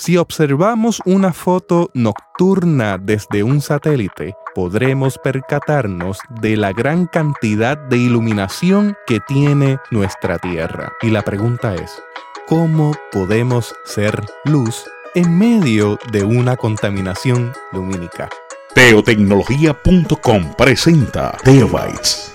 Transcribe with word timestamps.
Si 0.00 0.16
observamos 0.16 1.02
una 1.04 1.34
foto 1.34 1.90
nocturna 1.92 2.96
desde 2.96 3.42
un 3.42 3.60
satélite, 3.60 4.34
podremos 4.54 5.18
percatarnos 5.18 6.20
de 6.40 6.56
la 6.56 6.72
gran 6.72 7.04
cantidad 7.04 7.76
de 7.76 7.98
iluminación 7.98 8.96
que 9.06 9.20
tiene 9.28 9.78
nuestra 9.90 10.38
Tierra. 10.38 10.90
Y 11.02 11.10
la 11.10 11.20
pregunta 11.20 11.74
es, 11.74 12.02
¿cómo 12.48 12.94
podemos 13.12 13.74
ser 13.84 14.24
luz 14.46 14.86
en 15.14 15.36
medio 15.36 15.98
de 16.10 16.24
una 16.24 16.56
contaminación 16.56 17.52
lumínica? 17.70 18.30
Teotecnología.com 18.74 20.54
presenta 20.56 21.36
Teobytes. 21.44 22.32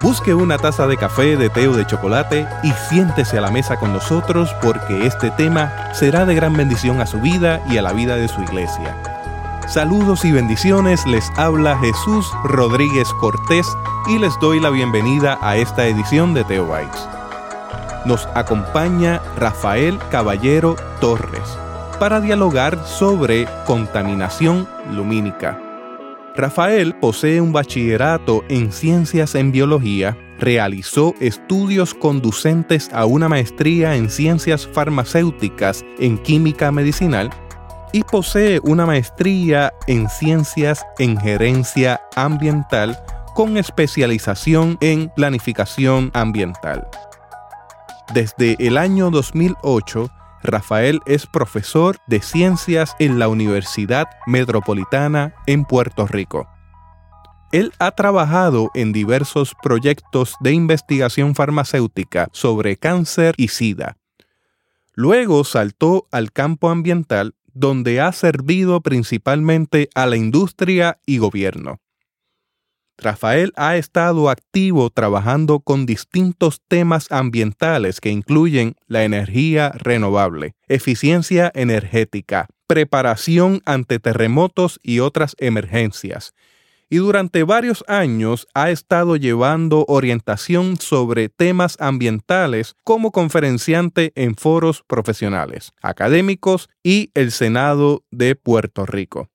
Busque 0.00 0.32
una 0.32 0.58
taza 0.58 0.86
de 0.86 0.96
café, 0.96 1.36
de 1.36 1.50
té 1.50 1.66
o 1.66 1.72
de 1.72 1.84
chocolate 1.84 2.46
y 2.62 2.70
siéntese 2.88 3.38
a 3.38 3.40
la 3.40 3.50
mesa 3.50 3.76
con 3.80 3.92
nosotros 3.92 4.54
porque 4.62 5.06
este 5.06 5.32
tema 5.32 5.72
será 5.92 6.24
de 6.24 6.36
gran 6.36 6.56
bendición 6.56 7.00
a 7.00 7.06
su 7.06 7.20
vida 7.20 7.60
y 7.68 7.78
a 7.78 7.82
la 7.82 7.92
vida 7.92 8.14
de 8.14 8.28
su 8.28 8.40
iglesia. 8.40 8.96
Saludos 9.66 10.24
y 10.24 10.30
bendiciones, 10.30 11.04
les 11.04 11.28
habla 11.36 11.76
Jesús 11.78 12.30
Rodríguez 12.44 13.08
Cortés 13.14 13.66
y 14.08 14.20
les 14.20 14.38
doy 14.38 14.60
la 14.60 14.70
bienvenida 14.70 15.36
a 15.42 15.56
esta 15.56 15.86
edición 15.86 16.32
de 16.32 16.44
Teobytes. 16.44 17.08
Nos 18.04 18.28
acompaña 18.36 19.20
Rafael 19.36 19.98
Caballero 20.12 20.76
Torres 21.00 21.58
para 21.98 22.20
dialogar 22.20 22.86
sobre 22.86 23.48
contaminación 23.66 24.68
lumínica. 24.92 25.58
Rafael 26.38 26.94
posee 26.94 27.40
un 27.40 27.52
bachillerato 27.52 28.44
en 28.48 28.70
ciencias 28.70 29.34
en 29.34 29.50
biología, 29.50 30.16
realizó 30.38 31.12
estudios 31.18 31.94
conducentes 31.94 32.90
a 32.92 33.06
una 33.06 33.28
maestría 33.28 33.96
en 33.96 34.08
ciencias 34.08 34.64
farmacéuticas 34.72 35.84
en 35.98 36.16
química 36.16 36.70
medicinal 36.70 37.28
y 37.92 38.04
posee 38.04 38.60
una 38.62 38.86
maestría 38.86 39.72
en 39.88 40.08
ciencias 40.08 40.86
en 41.00 41.18
gerencia 41.18 42.00
ambiental 42.14 42.96
con 43.34 43.56
especialización 43.56 44.78
en 44.80 45.08
planificación 45.08 46.12
ambiental. 46.14 46.86
Desde 48.14 48.54
el 48.60 48.78
año 48.78 49.10
2008 49.10 50.08
Rafael 50.42 51.00
es 51.06 51.26
profesor 51.26 51.96
de 52.06 52.20
ciencias 52.20 52.94
en 52.98 53.18
la 53.18 53.28
Universidad 53.28 54.08
Metropolitana 54.26 55.34
en 55.46 55.64
Puerto 55.64 56.06
Rico. 56.06 56.48
Él 57.50 57.72
ha 57.78 57.92
trabajado 57.92 58.70
en 58.74 58.92
diversos 58.92 59.54
proyectos 59.62 60.36
de 60.40 60.52
investigación 60.52 61.34
farmacéutica 61.34 62.28
sobre 62.32 62.76
cáncer 62.76 63.34
y 63.38 63.48
SIDA. 63.48 63.96
Luego 64.94 65.44
saltó 65.44 66.06
al 66.10 66.32
campo 66.32 66.68
ambiental 66.68 67.34
donde 67.54 68.00
ha 68.00 68.12
servido 68.12 68.80
principalmente 68.82 69.88
a 69.94 70.06
la 70.06 70.16
industria 70.16 70.98
y 71.06 71.18
gobierno. 71.18 71.80
Rafael 72.98 73.52
ha 73.56 73.76
estado 73.76 74.28
activo 74.28 74.90
trabajando 74.90 75.60
con 75.60 75.86
distintos 75.86 76.60
temas 76.66 77.10
ambientales 77.12 78.00
que 78.00 78.10
incluyen 78.10 78.74
la 78.88 79.04
energía 79.04 79.70
renovable, 79.70 80.56
eficiencia 80.66 81.52
energética, 81.54 82.48
preparación 82.66 83.62
ante 83.64 84.00
terremotos 84.00 84.80
y 84.82 84.98
otras 84.98 85.36
emergencias. 85.38 86.32
Y 86.90 86.96
durante 86.96 87.44
varios 87.44 87.84
años 87.86 88.48
ha 88.54 88.70
estado 88.70 89.16
llevando 89.16 89.84
orientación 89.88 90.76
sobre 90.78 91.28
temas 91.28 91.76
ambientales 91.80 92.74
como 92.82 93.12
conferenciante 93.12 94.12
en 94.16 94.34
foros 94.34 94.82
profesionales, 94.86 95.72
académicos 95.82 96.68
y 96.82 97.10
el 97.14 97.30
Senado 97.30 98.04
de 98.10 98.34
Puerto 98.34 98.86
Rico. 98.86 99.28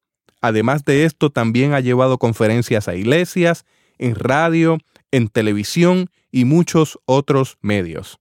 Además 0.43 0.83
de 0.83 1.05
esto, 1.05 1.29
también 1.29 1.73
ha 1.73 1.79
llevado 1.79 2.17
conferencias 2.17 2.89
a 2.89 2.95
iglesias, 2.95 3.63
en 3.97 4.13
radio, 4.15 4.77
en 5.09 5.29
televisión 5.29 6.09
y 6.31 6.43
muchos 6.43 6.99
otros 7.05 7.57
medios. 7.61 8.19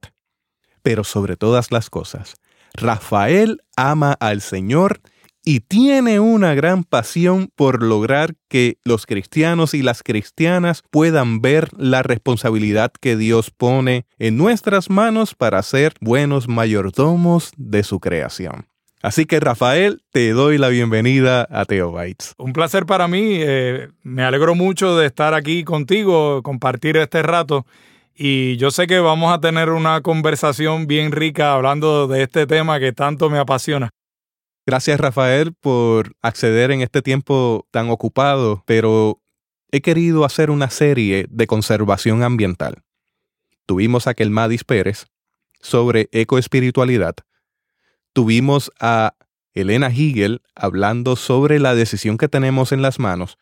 Pero 0.82 1.04
sobre 1.04 1.36
todas 1.36 1.72
las 1.72 1.90
cosas, 1.90 2.36
Rafael 2.74 3.62
ama 3.76 4.14
al 4.14 4.40
Señor 4.42 5.02
y 5.44 5.62
tiene 5.62 6.20
una 6.20 6.54
gran 6.54 6.84
pasión 6.84 7.50
por 7.56 7.82
lograr 7.82 8.36
que 8.50 8.78
los 8.84 9.06
cristianos 9.06 9.74
y 9.74 9.82
las 9.82 10.04
cristianas 10.04 10.84
puedan 10.92 11.42
ver 11.42 11.70
la 11.78 12.04
responsabilidad 12.04 12.92
que 13.00 13.16
Dios 13.16 13.50
pone 13.50 14.06
en 14.18 14.38
nuestras 14.38 14.90
manos 14.90 15.36
para 15.36 15.64
ser 15.64 15.94
buenos 16.02 16.48
mayordomos 16.48 17.52
de 17.58 17.84
su 17.84 18.00
creación. 18.00 18.68
Así 19.02 19.26
que 19.26 19.40
Rafael, 19.40 20.02
te 20.12 20.32
doy 20.32 20.58
la 20.58 20.68
bienvenida 20.68 21.48
a 21.50 21.64
Teobytes. 21.64 22.34
Un 22.38 22.52
placer 22.52 22.86
para 22.86 23.08
mí, 23.08 23.38
eh, 23.40 23.88
me 24.04 24.24
alegro 24.24 24.56
mucho 24.56 24.98
de 24.98 25.06
estar 25.06 25.34
aquí 25.34 25.64
contigo, 25.64 26.44
compartir 26.44 26.98
este 26.98 27.24
rato 27.24 27.66
y 28.14 28.58
yo 28.58 28.72
sé 28.72 28.88
que 28.88 29.00
vamos 29.00 29.34
a 29.34 29.40
tener 29.40 29.70
una 29.70 30.02
conversación 30.02 30.86
bien 30.86 31.14
rica 31.14 31.54
hablando 31.54 32.08
de 32.08 32.24
este 32.24 32.46
tema 32.46 32.78
que 32.78 32.92
tanto 32.92 33.30
me 33.30 33.40
apasiona. 33.40 33.90
Gracias 34.66 35.00
Rafael 35.00 35.54
por 35.54 36.12
acceder 36.22 36.72
en 36.72 36.82
este 36.82 37.02
tiempo 37.02 37.66
tan 37.72 37.90
ocupado, 37.90 38.64
pero 38.66 39.22
he 39.72 39.80
querido 39.80 40.26
hacer 40.26 40.52
una 40.52 40.70
serie 40.70 41.26
de 41.30 41.48
conservación 41.48 42.22
ambiental. 42.22 42.84
Tuvimos 43.66 44.08
a 44.08 44.14
Kelmadis 44.14 44.66
Pérez 44.66 45.06
sobre 45.62 46.10
ecoespiritualidad 46.12 47.16
tuvimos 48.14 48.72
a 48.80 49.14
Elena 49.54 49.88
Hegel 49.88 50.42
hablando 50.56 51.16
sobre 51.16 51.60
la 51.60 51.76
decisión 51.76 52.18
que 52.18 52.28
tenemos 52.28 52.72
en 52.72 52.82
las 52.82 53.00
manos, 53.00 53.38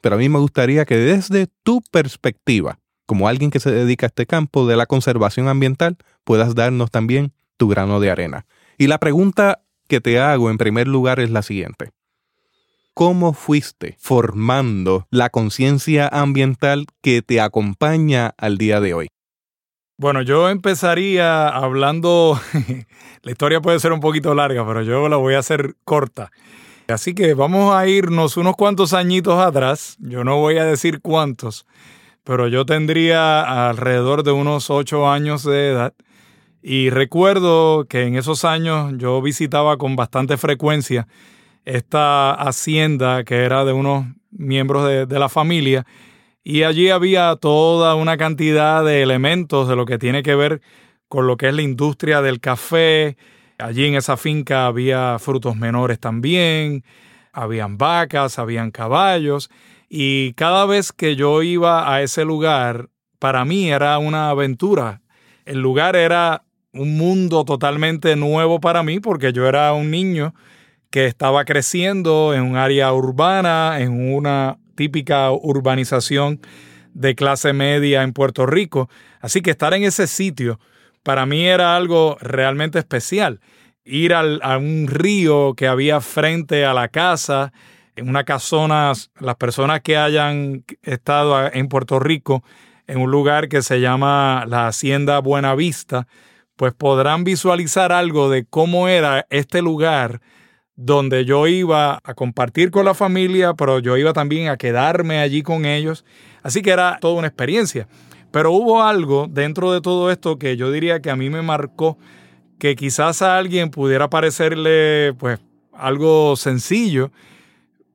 pero 0.00 0.16
a 0.16 0.18
mí 0.18 0.28
me 0.28 0.38
gustaría 0.38 0.84
que 0.84 0.96
desde 0.96 1.48
tu 1.62 1.82
perspectiva, 1.90 2.78
como 3.06 3.28
alguien 3.28 3.50
que 3.50 3.60
se 3.60 3.70
dedica 3.70 4.06
a 4.06 4.08
este 4.08 4.26
campo 4.26 4.66
de 4.66 4.76
la 4.76 4.86
conservación 4.86 5.48
ambiental, 5.48 5.96
puedas 6.24 6.54
darnos 6.54 6.90
también 6.90 7.32
tu 7.56 7.68
grano 7.68 8.00
de 8.00 8.10
arena. 8.10 8.46
Y 8.78 8.86
la 8.86 8.98
pregunta 8.98 9.62
que 9.88 10.00
te 10.00 10.18
hago 10.18 10.50
en 10.50 10.58
primer 10.58 10.88
lugar 10.88 11.20
es 11.20 11.30
la 11.30 11.42
siguiente. 11.42 11.90
¿Cómo 12.94 13.32
fuiste 13.32 13.96
formando 13.98 15.06
la 15.10 15.30
conciencia 15.30 16.08
ambiental 16.08 16.86
que 17.02 17.22
te 17.22 17.40
acompaña 17.40 18.34
al 18.38 18.58
día 18.58 18.80
de 18.80 18.94
hoy? 18.94 19.08
Bueno, 20.00 20.22
yo 20.22 20.48
empezaría 20.48 21.46
hablando, 21.46 22.40
la 23.22 23.30
historia 23.30 23.60
puede 23.60 23.78
ser 23.80 23.92
un 23.92 24.00
poquito 24.00 24.34
larga, 24.34 24.66
pero 24.66 24.80
yo 24.80 25.10
la 25.10 25.16
voy 25.16 25.34
a 25.34 25.40
hacer 25.40 25.74
corta. 25.84 26.30
Así 26.88 27.14
que 27.14 27.34
vamos 27.34 27.74
a 27.74 27.86
irnos 27.86 28.38
unos 28.38 28.56
cuantos 28.56 28.94
añitos 28.94 29.38
atrás, 29.38 29.98
yo 30.00 30.24
no 30.24 30.38
voy 30.38 30.56
a 30.56 30.64
decir 30.64 31.02
cuántos, 31.02 31.66
pero 32.24 32.48
yo 32.48 32.64
tendría 32.64 33.68
alrededor 33.68 34.22
de 34.22 34.32
unos 34.32 34.70
ocho 34.70 35.06
años 35.06 35.44
de 35.44 35.72
edad 35.72 35.92
Y 36.62 36.88
recuerdo 36.88 37.84
que 37.84 38.04
en 38.04 38.16
esos 38.16 38.46
años 38.46 38.94
yo 38.96 39.20
visitaba 39.20 39.76
con 39.76 39.96
bastante 39.96 40.38
frecuencia 40.38 41.08
esta 41.66 42.32
hacienda 42.32 43.22
que 43.24 43.44
era 43.44 43.66
de 43.66 43.74
unos 43.74 44.06
miembros 44.30 44.88
de, 44.88 45.04
de, 45.04 45.18
la 45.18 45.28
familia 45.28 45.84
y 46.42 46.62
allí 46.62 46.90
había 46.90 47.36
toda 47.36 47.94
una 47.94 48.16
cantidad 48.16 48.84
de 48.84 49.02
elementos 49.02 49.68
de 49.68 49.76
lo 49.76 49.84
que 49.84 49.98
tiene 49.98 50.22
que 50.22 50.34
ver 50.34 50.60
con 51.08 51.26
lo 51.26 51.36
que 51.36 51.48
es 51.48 51.54
la 51.54 51.62
industria 51.62 52.22
del 52.22 52.40
café. 52.40 53.16
Allí 53.58 53.86
en 53.86 53.94
esa 53.94 54.16
finca 54.16 54.66
había 54.66 55.18
frutos 55.18 55.56
menores 55.56 55.98
también, 55.98 56.84
habían 57.32 57.76
vacas, 57.76 58.38
habían 58.38 58.70
caballos 58.70 59.50
y 59.88 60.32
cada 60.34 60.66
vez 60.66 60.92
que 60.92 61.16
yo 61.16 61.42
iba 61.42 61.92
a 61.92 62.00
ese 62.00 62.24
lugar, 62.24 62.88
para 63.18 63.44
mí 63.44 63.70
era 63.70 63.98
una 63.98 64.30
aventura. 64.30 65.02
El 65.44 65.60
lugar 65.60 65.96
era 65.96 66.44
un 66.72 66.96
mundo 66.96 67.44
totalmente 67.44 68.14
nuevo 68.16 68.60
para 68.60 68.82
mí 68.82 69.00
porque 69.00 69.32
yo 69.32 69.46
era 69.46 69.72
un 69.72 69.90
niño 69.90 70.32
que 70.90 71.06
estaba 71.06 71.44
creciendo 71.44 72.34
en 72.34 72.42
un 72.42 72.56
área 72.56 72.92
urbana, 72.92 73.80
en 73.80 74.14
una 74.14 74.59
típica 74.80 75.30
urbanización 75.30 76.40
de 76.94 77.14
clase 77.14 77.52
media 77.52 78.02
en 78.02 78.14
Puerto 78.14 78.46
Rico. 78.46 78.88
Así 79.20 79.42
que 79.42 79.50
estar 79.50 79.74
en 79.74 79.82
ese 79.82 80.06
sitio 80.06 80.58
para 81.02 81.26
mí 81.26 81.44
era 81.44 81.76
algo 81.76 82.16
realmente 82.22 82.78
especial. 82.78 83.40
Ir 83.84 84.14
al, 84.14 84.40
a 84.42 84.56
un 84.56 84.86
río 84.88 85.52
que 85.52 85.68
había 85.68 86.00
frente 86.00 86.64
a 86.64 86.72
la 86.72 86.88
casa, 86.88 87.52
en 87.94 88.08
una 88.08 88.24
casona, 88.24 88.92
las 89.18 89.36
personas 89.36 89.82
que 89.82 89.98
hayan 89.98 90.64
estado 90.80 91.52
en 91.52 91.68
Puerto 91.68 91.98
Rico, 91.98 92.42
en 92.86 93.00
un 93.00 93.10
lugar 93.10 93.50
que 93.50 93.60
se 93.60 93.82
llama 93.82 94.46
la 94.48 94.66
Hacienda 94.66 95.18
Buenavista, 95.18 96.06
pues 96.56 96.72
podrán 96.72 97.22
visualizar 97.24 97.92
algo 97.92 98.30
de 98.30 98.46
cómo 98.46 98.88
era 98.88 99.26
este 99.28 99.60
lugar 99.60 100.22
donde 100.82 101.26
yo 101.26 101.46
iba 101.46 102.00
a 102.02 102.14
compartir 102.14 102.70
con 102.70 102.86
la 102.86 102.94
familia, 102.94 103.52
pero 103.52 103.80
yo 103.80 103.98
iba 103.98 104.14
también 104.14 104.48
a 104.48 104.56
quedarme 104.56 105.18
allí 105.18 105.42
con 105.42 105.66
ellos. 105.66 106.06
Así 106.42 106.62
que 106.62 106.70
era 106.70 106.96
toda 107.00 107.18
una 107.18 107.26
experiencia. 107.26 107.86
Pero 108.30 108.52
hubo 108.52 108.82
algo 108.82 109.26
dentro 109.28 109.72
de 109.72 109.82
todo 109.82 110.10
esto 110.10 110.38
que 110.38 110.56
yo 110.56 110.72
diría 110.72 111.02
que 111.02 111.10
a 111.10 111.16
mí 111.16 111.28
me 111.28 111.42
marcó, 111.42 111.98
que 112.58 112.76
quizás 112.76 113.20
a 113.20 113.36
alguien 113.36 113.70
pudiera 113.70 114.08
parecerle 114.08 115.12
pues 115.18 115.38
algo 115.74 116.34
sencillo, 116.36 117.10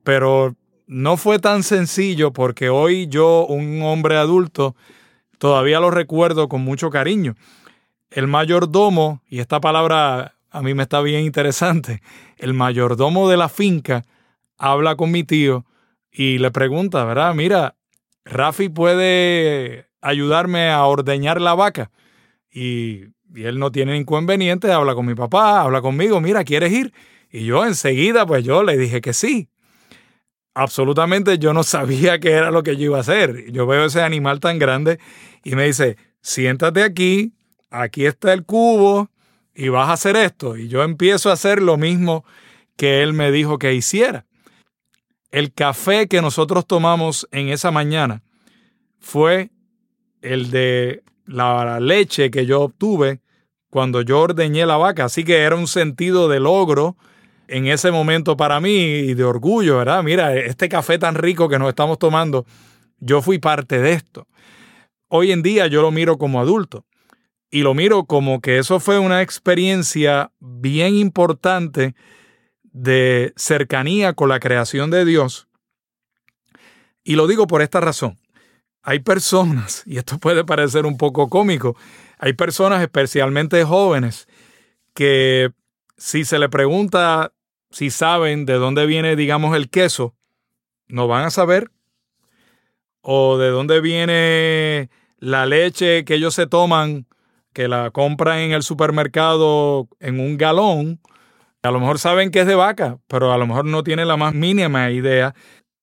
pero 0.04 0.54
no 0.86 1.16
fue 1.16 1.40
tan 1.40 1.64
sencillo 1.64 2.32
porque 2.32 2.68
hoy 2.68 3.08
yo, 3.08 3.46
un 3.46 3.82
hombre 3.82 4.16
adulto, 4.16 4.76
todavía 5.38 5.80
lo 5.80 5.90
recuerdo 5.90 6.48
con 6.48 6.62
mucho 6.62 6.90
cariño 6.90 7.34
el 8.10 8.28
mayordomo, 8.28 9.20
y 9.28 9.40
esta 9.40 9.60
palabra 9.60 10.35
a 10.56 10.62
mí 10.62 10.72
me 10.72 10.84
está 10.84 11.02
bien 11.02 11.20
interesante, 11.20 12.00
el 12.38 12.54
mayordomo 12.54 13.28
de 13.28 13.36
la 13.36 13.50
finca 13.50 14.06
habla 14.56 14.96
con 14.96 15.10
mi 15.10 15.22
tío 15.22 15.66
y 16.10 16.38
le 16.38 16.50
pregunta, 16.50 17.04
¿verdad? 17.04 17.34
Mira, 17.34 17.76
Rafi 18.24 18.70
puede 18.70 19.90
ayudarme 20.00 20.70
a 20.70 20.82
ordeñar 20.84 21.42
la 21.42 21.54
vaca. 21.54 21.90
Y, 22.50 23.04
él 23.34 23.58
no 23.58 23.70
tiene 23.70 23.98
inconveniente, 23.98 24.72
habla 24.72 24.94
con 24.94 25.04
mi 25.04 25.14
papá, 25.14 25.60
habla 25.60 25.82
conmigo, 25.82 26.22
mira, 26.22 26.42
¿quieres 26.42 26.72
ir? 26.72 26.94
Y 27.30 27.44
yo 27.44 27.66
enseguida, 27.66 28.24
pues 28.24 28.42
yo 28.42 28.62
le 28.62 28.78
dije 28.78 29.02
que 29.02 29.12
sí. 29.12 29.50
Absolutamente 30.54 31.36
yo 31.38 31.52
no 31.52 31.62
sabía 31.64 32.18
qué 32.18 32.30
era 32.30 32.50
lo 32.50 32.62
que 32.62 32.78
yo 32.78 32.84
iba 32.84 32.96
a 32.96 33.02
hacer. 33.02 33.52
Yo 33.52 33.66
veo 33.66 33.84
ese 33.84 34.00
animal 34.00 34.40
tan 34.40 34.58
grande 34.58 34.98
y 35.44 35.54
me 35.54 35.66
dice, 35.66 35.98
siéntate 36.22 36.82
aquí, 36.82 37.34
aquí 37.68 38.06
está 38.06 38.32
el 38.32 38.46
cubo 38.46 39.10
y 39.56 39.70
vas 39.70 39.88
a 39.88 39.94
hacer 39.94 40.16
esto. 40.16 40.56
Y 40.56 40.68
yo 40.68 40.82
empiezo 40.82 41.30
a 41.30 41.32
hacer 41.32 41.62
lo 41.62 41.78
mismo 41.78 42.24
que 42.76 43.02
él 43.02 43.14
me 43.14 43.32
dijo 43.32 43.58
que 43.58 43.74
hiciera. 43.74 44.26
El 45.30 45.52
café 45.52 46.06
que 46.08 46.20
nosotros 46.20 46.66
tomamos 46.66 47.26
en 47.32 47.48
esa 47.48 47.70
mañana 47.70 48.22
fue 49.00 49.50
el 50.20 50.50
de 50.50 51.02
la 51.24 51.80
leche 51.80 52.30
que 52.30 52.46
yo 52.46 52.60
obtuve 52.60 53.20
cuando 53.70 54.02
yo 54.02 54.20
ordeñé 54.20 54.66
la 54.66 54.76
vaca. 54.76 55.06
Así 55.06 55.24
que 55.24 55.38
era 55.38 55.56
un 55.56 55.66
sentido 55.66 56.28
de 56.28 56.38
logro 56.38 56.96
en 57.48 57.66
ese 57.66 57.90
momento 57.90 58.36
para 58.36 58.60
mí 58.60 58.76
y 58.76 59.14
de 59.14 59.24
orgullo, 59.24 59.78
¿verdad? 59.78 60.02
Mira, 60.02 60.36
este 60.36 60.68
café 60.68 60.98
tan 60.98 61.14
rico 61.14 61.48
que 61.48 61.58
nos 61.58 61.68
estamos 61.68 61.98
tomando, 61.98 62.44
yo 62.98 63.22
fui 63.22 63.38
parte 63.38 63.80
de 63.80 63.92
esto. 63.92 64.26
Hoy 65.08 65.32
en 65.32 65.42
día 65.42 65.66
yo 65.66 65.82
lo 65.82 65.90
miro 65.90 66.18
como 66.18 66.40
adulto 66.40 66.84
y 67.50 67.62
lo 67.62 67.74
miro 67.74 68.04
como 68.04 68.40
que 68.40 68.58
eso 68.58 68.80
fue 68.80 68.98
una 68.98 69.22
experiencia 69.22 70.32
bien 70.40 70.94
importante 70.96 71.94
de 72.62 73.32
cercanía 73.36 74.12
con 74.14 74.28
la 74.28 74.40
creación 74.40 74.90
de 74.90 75.04
Dios. 75.04 75.48
Y 77.02 77.14
lo 77.14 77.26
digo 77.26 77.46
por 77.46 77.62
esta 77.62 77.80
razón. 77.80 78.18
Hay 78.82 79.00
personas, 79.00 79.82
y 79.86 79.98
esto 79.98 80.18
puede 80.18 80.44
parecer 80.44 80.86
un 80.86 80.96
poco 80.96 81.28
cómico, 81.28 81.76
hay 82.18 82.32
personas 82.32 82.82
especialmente 82.82 83.62
jóvenes 83.64 84.26
que 84.94 85.50
si 85.96 86.24
se 86.24 86.38
le 86.38 86.48
pregunta 86.48 87.32
si 87.70 87.90
saben 87.90 88.46
de 88.46 88.54
dónde 88.54 88.86
viene, 88.86 89.16
digamos, 89.16 89.54
el 89.56 89.68
queso, 89.68 90.14
no 90.88 91.08
van 91.08 91.24
a 91.24 91.30
saber. 91.30 91.70
O 93.00 93.38
de 93.38 93.50
dónde 93.50 93.80
viene 93.80 94.90
la 95.18 95.46
leche 95.46 96.04
que 96.04 96.14
ellos 96.14 96.34
se 96.34 96.46
toman 96.46 97.06
que 97.56 97.68
la 97.68 97.90
compran 97.90 98.40
en 98.40 98.52
el 98.52 98.62
supermercado 98.62 99.88
en 99.98 100.20
un 100.20 100.36
galón, 100.36 101.00
a 101.62 101.70
lo 101.70 101.80
mejor 101.80 101.98
saben 101.98 102.30
que 102.30 102.40
es 102.40 102.46
de 102.46 102.54
vaca, 102.54 102.98
pero 103.06 103.32
a 103.32 103.38
lo 103.38 103.46
mejor 103.46 103.64
no 103.64 103.82
tienen 103.82 104.08
la 104.08 104.18
más 104.18 104.34
mínima 104.34 104.90
idea, 104.90 105.34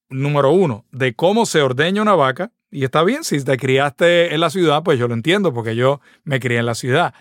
número 0.08 0.52
uno, 0.52 0.86
de 0.92 1.16
cómo 1.16 1.48
se 1.48 1.64
ordeña 1.64 2.04
una 2.04 2.14
vaca. 2.14 2.52
Y 2.70 2.84
está 2.84 3.04
bien, 3.04 3.24
si 3.24 3.44
te 3.44 3.58
criaste 3.58 4.36
en 4.36 4.42
la 4.42 4.52
ciudad, 4.52 4.84
pues 4.84 5.00
yo 5.00 5.08
lo 5.08 5.16
entiendo, 5.16 5.52
porque 5.52 5.76
yo 5.76 6.00
me 6.24 6.40
crié 6.40 6.60
en 6.60 6.68
la 6.68 6.76
ciudad. 6.76 7.16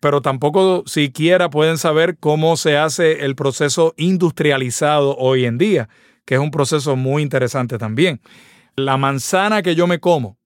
Pero 0.00 0.22
tampoco 0.22 0.84
siquiera 0.86 1.50
pueden 1.50 1.76
saber 1.76 2.16
cómo 2.16 2.56
se 2.56 2.78
hace 2.78 3.26
el 3.26 3.36
proceso 3.36 3.92
industrializado 3.98 5.18
hoy 5.18 5.44
en 5.44 5.58
día, 5.58 5.90
que 6.24 6.36
es 6.36 6.40
un 6.40 6.50
proceso 6.50 6.96
muy 6.96 7.22
interesante 7.22 7.76
también. 7.76 8.22
La 8.74 8.96
manzana 8.96 9.60
que 9.60 9.74
yo 9.74 9.86
me 9.86 10.00
como, 10.00 10.38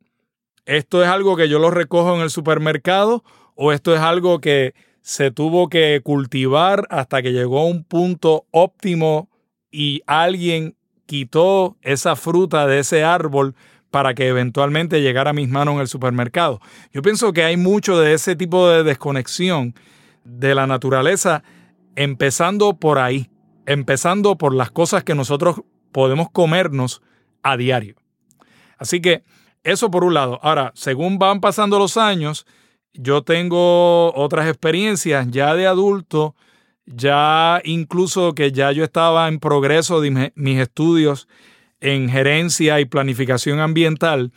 ¿Esto 0.66 1.02
es 1.02 1.08
algo 1.08 1.36
que 1.36 1.48
yo 1.48 1.58
lo 1.58 1.70
recojo 1.70 2.14
en 2.14 2.22
el 2.22 2.30
supermercado 2.30 3.24
o 3.54 3.72
esto 3.72 3.94
es 3.94 4.00
algo 4.00 4.40
que 4.40 4.74
se 5.02 5.30
tuvo 5.30 5.68
que 5.68 6.00
cultivar 6.02 6.86
hasta 6.90 7.22
que 7.22 7.32
llegó 7.32 7.60
a 7.60 7.66
un 7.66 7.84
punto 7.84 8.46
óptimo 8.50 9.28
y 9.70 10.02
alguien 10.06 10.76
quitó 11.06 11.76
esa 11.82 12.16
fruta 12.16 12.66
de 12.66 12.80
ese 12.80 13.04
árbol 13.04 13.54
para 13.90 14.14
que 14.14 14.28
eventualmente 14.28 15.02
llegara 15.02 15.30
a 15.30 15.35
mis 15.35 15.49
manos 15.49 15.75
en 15.75 15.80
el 15.80 15.88
supermercado? 15.88 16.61
Yo 16.92 17.02
pienso 17.02 17.32
que 17.32 17.44
hay 17.44 17.56
mucho 17.56 17.99
de 17.99 18.14
ese 18.14 18.37
tipo 18.37 18.68
de 18.68 18.85
desconexión 18.85 19.75
de 20.25 20.54
la 20.54 20.66
naturaleza 20.66 21.42
empezando 21.96 22.75
por 22.78 22.99
ahí, 22.99 23.30
empezando 23.66 24.38
por 24.38 24.54
las 24.54 24.70
cosas 24.70 25.04
que 25.04 25.14
nosotros 25.14 25.62
podemos 25.92 26.30
comernos 26.30 27.02
a 27.42 27.56
diario. 27.56 27.96
Así 28.78 29.00
que 29.00 29.25
eso 29.64 29.90
por 29.90 30.05
un 30.05 30.14
lado. 30.14 30.38
Ahora, 30.43 30.73
según 30.75 31.19
van 31.19 31.40
pasando 31.40 31.79
los 31.79 31.97
años, 31.97 32.47
yo 32.93 33.23
tengo 33.23 34.14
otras 34.14 34.49
experiencias 34.49 35.29
ya 35.31 35.55
de 35.55 35.67
adulto, 35.67 36.35
ya 36.87 37.61
incluso 37.64 38.35
que 38.35 38.52
ya 38.52 38.73
yo 38.73 38.85
estaba 38.85 39.29
en 39.29 39.38
progreso 39.38 40.00
de 40.00 40.33
mis 40.35 40.59
estudios 40.59 41.29
en 41.81 42.09
gerencia 42.09 42.81
y 42.81 42.85
planificación 42.85 43.61
ambiental. 43.61 44.33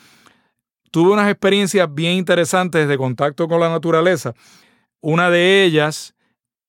Tuve 0.91 1.11
unas 1.11 1.29
experiencias 1.29 1.93
bien 1.93 2.13
interesantes 2.13 2.87
de 2.87 2.97
contacto 2.97 3.47
con 3.47 3.59
la 3.59 3.69
naturaleza. 3.69 4.33
Una 5.01 5.29
de 5.29 5.63
ellas 5.63 6.15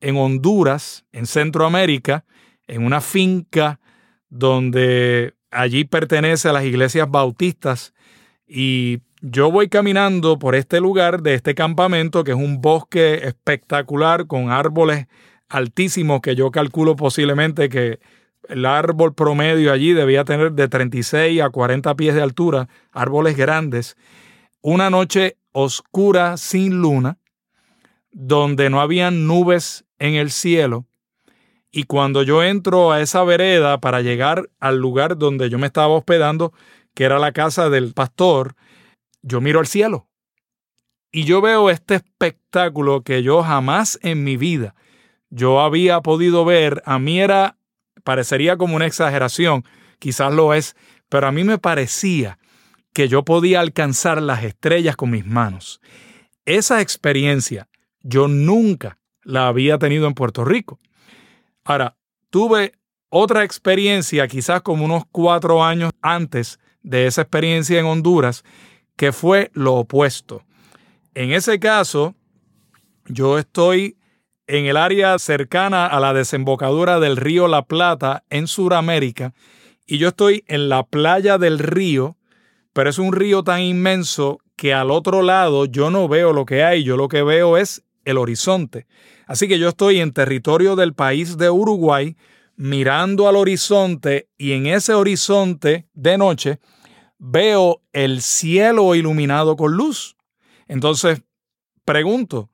en 0.00 0.16
Honduras, 0.16 1.04
en 1.12 1.26
Centroamérica, 1.26 2.24
en 2.66 2.84
una 2.84 3.00
finca 3.00 3.80
donde 4.28 5.34
allí 5.50 5.84
pertenece 5.84 6.48
a 6.48 6.52
las 6.52 6.64
iglesias 6.64 7.10
bautistas 7.10 7.93
y 8.46 9.00
yo 9.20 9.50
voy 9.50 9.68
caminando 9.68 10.38
por 10.38 10.54
este 10.54 10.80
lugar 10.80 11.22
de 11.22 11.34
este 11.34 11.54
campamento, 11.54 12.24
que 12.24 12.32
es 12.32 12.36
un 12.36 12.60
bosque 12.60 13.26
espectacular 13.26 14.26
con 14.26 14.50
árboles 14.50 15.06
altísimos 15.48 16.20
que 16.20 16.34
yo 16.34 16.50
calculo 16.50 16.96
posiblemente 16.96 17.68
que 17.68 18.00
el 18.48 18.66
árbol 18.66 19.14
promedio 19.14 19.72
allí 19.72 19.92
debía 19.92 20.24
tener 20.24 20.52
de 20.52 20.68
36 20.68 21.40
a 21.40 21.50
40 21.50 21.94
pies 21.94 22.14
de 22.14 22.22
altura, 22.22 22.68
árboles 22.92 23.36
grandes. 23.36 23.96
Una 24.60 24.90
noche 24.90 25.38
oscura 25.52 26.36
sin 26.36 26.82
luna, 26.82 27.18
donde 28.10 28.68
no 28.68 28.80
habían 28.80 29.26
nubes 29.26 29.86
en 29.98 30.14
el 30.14 30.30
cielo. 30.30 30.86
Y 31.70 31.84
cuando 31.84 32.22
yo 32.22 32.42
entro 32.42 32.92
a 32.92 33.00
esa 33.00 33.24
vereda 33.24 33.80
para 33.80 34.02
llegar 34.02 34.50
al 34.60 34.78
lugar 34.78 35.16
donde 35.16 35.48
yo 35.50 35.58
me 35.58 35.66
estaba 35.66 35.88
hospedando, 35.88 36.52
que 36.94 37.04
era 37.04 37.18
la 37.18 37.32
casa 37.32 37.70
del 37.70 37.92
pastor, 37.92 38.54
yo 39.22 39.40
miro 39.40 39.60
al 39.60 39.66
cielo 39.66 40.08
y 41.10 41.24
yo 41.24 41.40
veo 41.40 41.70
este 41.70 41.94
espectáculo 41.94 43.02
que 43.02 43.22
yo 43.22 43.42
jamás 43.42 43.98
en 44.02 44.24
mi 44.24 44.36
vida 44.36 44.74
yo 45.30 45.60
había 45.60 46.00
podido 46.00 46.44
ver. 46.44 46.82
A 46.86 46.98
mí 46.98 47.20
era, 47.20 47.56
parecería 48.04 48.56
como 48.56 48.76
una 48.76 48.86
exageración, 48.86 49.64
quizás 49.98 50.32
lo 50.32 50.54
es, 50.54 50.76
pero 51.08 51.26
a 51.26 51.32
mí 51.32 51.44
me 51.44 51.58
parecía 51.58 52.38
que 52.92 53.08
yo 53.08 53.24
podía 53.24 53.60
alcanzar 53.60 54.22
las 54.22 54.44
estrellas 54.44 54.96
con 54.96 55.10
mis 55.10 55.26
manos. 55.26 55.80
Esa 56.44 56.80
experiencia 56.80 57.68
yo 58.00 58.28
nunca 58.28 58.98
la 59.22 59.48
había 59.48 59.78
tenido 59.78 60.06
en 60.06 60.14
Puerto 60.14 60.44
Rico. 60.44 60.78
Ahora, 61.64 61.96
tuve 62.30 62.72
otra 63.08 63.42
experiencia, 63.42 64.28
quizás 64.28 64.62
como 64.62 64.84
unos 64.84 65.04
cuatro 65.10 65.64
años 65.64 65.92
antes 66.02 66.60
de 66.84 67.08
esa 67.08 67.22
experiencia 67.22 67.80
en 67.80 67.86
Honduras, 67.86 68.44
que 68.94 69.10
fue 69.10 69.50
lo 69.54 69.74
opuesto. 69.74 70.44
En 71.14 71.32
ese 71.32 71.58
caso, 71.58 72.14
yo 73.06 73.38
estoy 73.38 73.96
en 74.46 74.66
el 74.66 74.76
área 74.76 75.18
cercana 75.18 75.86
a 75.86 75.98
la 75.98 76.12
desembocadura 76.12 77.00
del 77.00 77.16
río 77.16 77.48
La 77.48 77.62
Plata 77.62 78.22
en 78.30 78.46
Sudamérica 78.46 79.34
y 79.86 79.98
yo 79.98 80.08
estoy 80.08 80.44
en 80.46 80.68
la 80.68 80.84
playa 80.84 81.38
del 81.38 81.58
río, 81.58 82.16
pero 82.72 82.90
es 82.90 82.98
un 82.98 83.12
río 83.12 83.42
tan 83.42 83.60
inmenso 83.60 84.38
que 84.56 84.72
al 84.72 84.90
otro 84.90 85.22
lado 85.22 85.64
yo 85.64 85.90
no 85.90 86.08
veo 86.08 86.32
lo 86.32 86.46
que 86.46 86.62
hay, 86.62 86.84
yo 86.84 86.96
lo 86.96 87.08
que 87.08 87.22
veo 87.22 87.56
es 87.56 87.82
el 88.04 88.18
horizonte. 88.18 88.86
Así 89.26 89.48
que 89.48 89.58
yo 89.58 89.70
estoy 89.70 90.00
en 90.00 90.12
territorio 90.12 90.76
del 90.76 90.94
país 90.94 91.38
de 91.38 91.50
Uruguay 91.50 92.16
mirando 92.56 93.28
al 93.28 93.36
horizonte 93.36 94.28
y 94.38 94.52
en 94.52 94.66
ese 94.66 94.94
horizonte 94.94 95.86
de 95.94 96.18
noche 96.18 96.60
veo 97.26 97.80
el 97.94 98.20
cielo 98.20 98.94
iluminado 98.94 99.56
con 99.56 99.72
luz. 99.72 100.14
Entonces, 100.68 101.22
pregunto, 101.86 102.50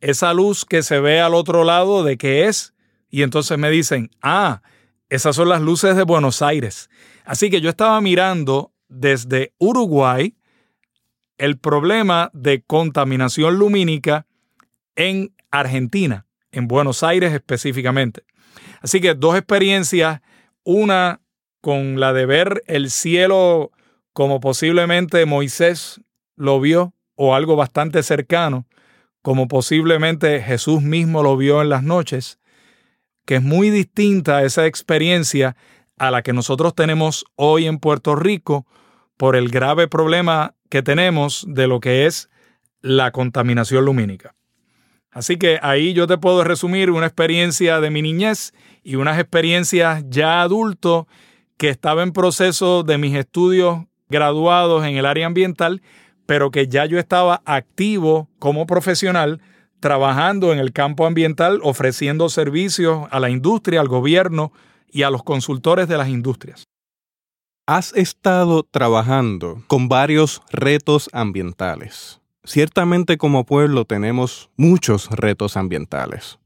esa 0.00 0.34
luz 0.34 0.64
que 0.64 0.82
se 0.82 0.98
ve 0.98 1.20
al 1.20 1.34
otro 1.34 1.62
lado, 1.62 2.02
¿de 2.02 2.18
qué 2.18 2.46
es? 2.46 2.74
Y 3.10 3.22
entonces 3.22 3.56
me 3.58 3.70
dicen, 3.70 4.10
ah, 4.20 4.62
esas 5.08 5.36
son 5.36 5.48
las 5.48 5.62
luces 5.62 5.94
de 5.94 6.02
Buenos 6.02 6.42
Aires. 6.42 6.90
Así 7.24 7.48
que 7.48 7.60
yo 7.60 7.70
estaba 7.70 8.00
mirando 8.00 8.72
desde 8.88 9.54
Uruguay 9.58 10.36
el 11.38 11.56
problema 11.56 12.30
de 12.32 12.62
contaminación 12.62 13.56
lumínica 13.56 14.26
en 14.96 15.32
Argentina, 15.52 16.26
en 16.50 16.66
Buenos 16.66 17.04
Aires 17.04 17.32
específicamente. 17.32 18.24
Así 18.80 19.00
que 19.00 19.14
dos 19.14 19.36
experiencias, 19.36 20.22
una 20.64 21.20
con 21.60 22.00
la 22.00 22.12
de 22.12 22.26
ver 22.26 22.64
el 22.66 22.90
cielo 22.90 23.70
como 24.18 24.40
posiblemente 24.40 25.24
Moisés 25.26 26.00
lo 26.34 26.60
vio 26.60 26.92
o 27.14 27.36
algo 27.36 27.54
bastante 27.54 28.02
cercano, 28.02 28.66
como 29.22 29.46
posiblemente 29.46 30.42
Jesús 30.42 30.82
mismo 30.82 31.22
lo 31.22 31.36
vio 31.36 31.62
en 31.62 31.68
las 31.68 31.84
noches, 31.84 32.40
que 33.24 33.36
es 33.36 33.42
muy 33.44 33.70
distinta 33.70 34.42
esa 34.42 34.66
experiencia 34.66 35.54
a 35.98 36.10
la 36.10 36.22
que 36.22 36.32
nosotros 36.32 36.74
tenemos 36.74 37.26
hoy 37.36 37.68
en 37.68 37.78
Puerto 37.78 38.16
Rico 38.16 38.66
por 39.16 39.36
el 39.36 39.50
grave 39.50 39.86
problema 39.86 40.56
que 40.68 40.82
tenemos 40.82 41.46
de 41.48 41.68
lo 41.68 41.78
que 41.78 42.06
es 42.06 42.28
la 42.80 43.12
contaminación 43.12 43.84
lumínica. 43.84 44.34
Así 45.12 45.36
que 45.36 45.60
ahí 45.62 45.92
yo 45.92 46.08
te 46.08 46.18
puedo 46.18 46.42
resumir 46.42 46.90
una 46.90 47.06
experiencia 47.06 47.78
de 47.78 47.90
mi 47.90 48.02
niñez 48.02 48.52
y 48.82 48.96
unas 48.96 49.20
experiencias 49.20 50.02
ya 50.08 50.42
adulto 50.42 51.06
que 51.56 51.68
estaba 51.68 52.02
en 52.02 52.10
proceso 52.10 52.82
de 52.82 52.98
mis 52.98 53.14
estudios 53.14 53.84
graduados 54.08 54.84
en 54.84 54.96
el 54.96 55.06
área 55.06 55.26
ambiental 55.26 55.82
pero 56.28 56.50
que 56.50 56.68
ya 56.68 56.84
yo 56.84 56.98
estaba 56.98 57.40
activo 57.46 58.28
como 58.38 58.66
profesional 58.66 59.40
trabajando 59.80 60.52
en 60.52 60.58
el 60.58 60.74
campo 60.74 61.06
ambiental, 61.06 61.60
ofreciendo 61.62 62.28
servicios 62.28 63.08
a 63.10 63.18
la 63.18 63.30
industria, 63.30 63.80
al 63.80 63.88
gobierno 63.88 64.52
y 64.90 65.04
a 65.04 65.10
los 65.10 65.22
consultores 65.22 65.88
de 65.88 65.96
las 65.96 66.08
industrias. 66.08 66.64
Has 67.66 67.94
estado 67.94 68.62
trabajando 68.62 69.62
con 69.68 69.88
varios 69.88 70.42
retos 70.50 71.08
ambientales. 71.14 72.20
Ciertamente 72.44 73.16
como 73.16 73.46
pueblo 73.46 73.86
tenemos 73.86 74.50
muchos 74.54 75.08
retos 75.08 75.56
ambientales. 75.56 76.38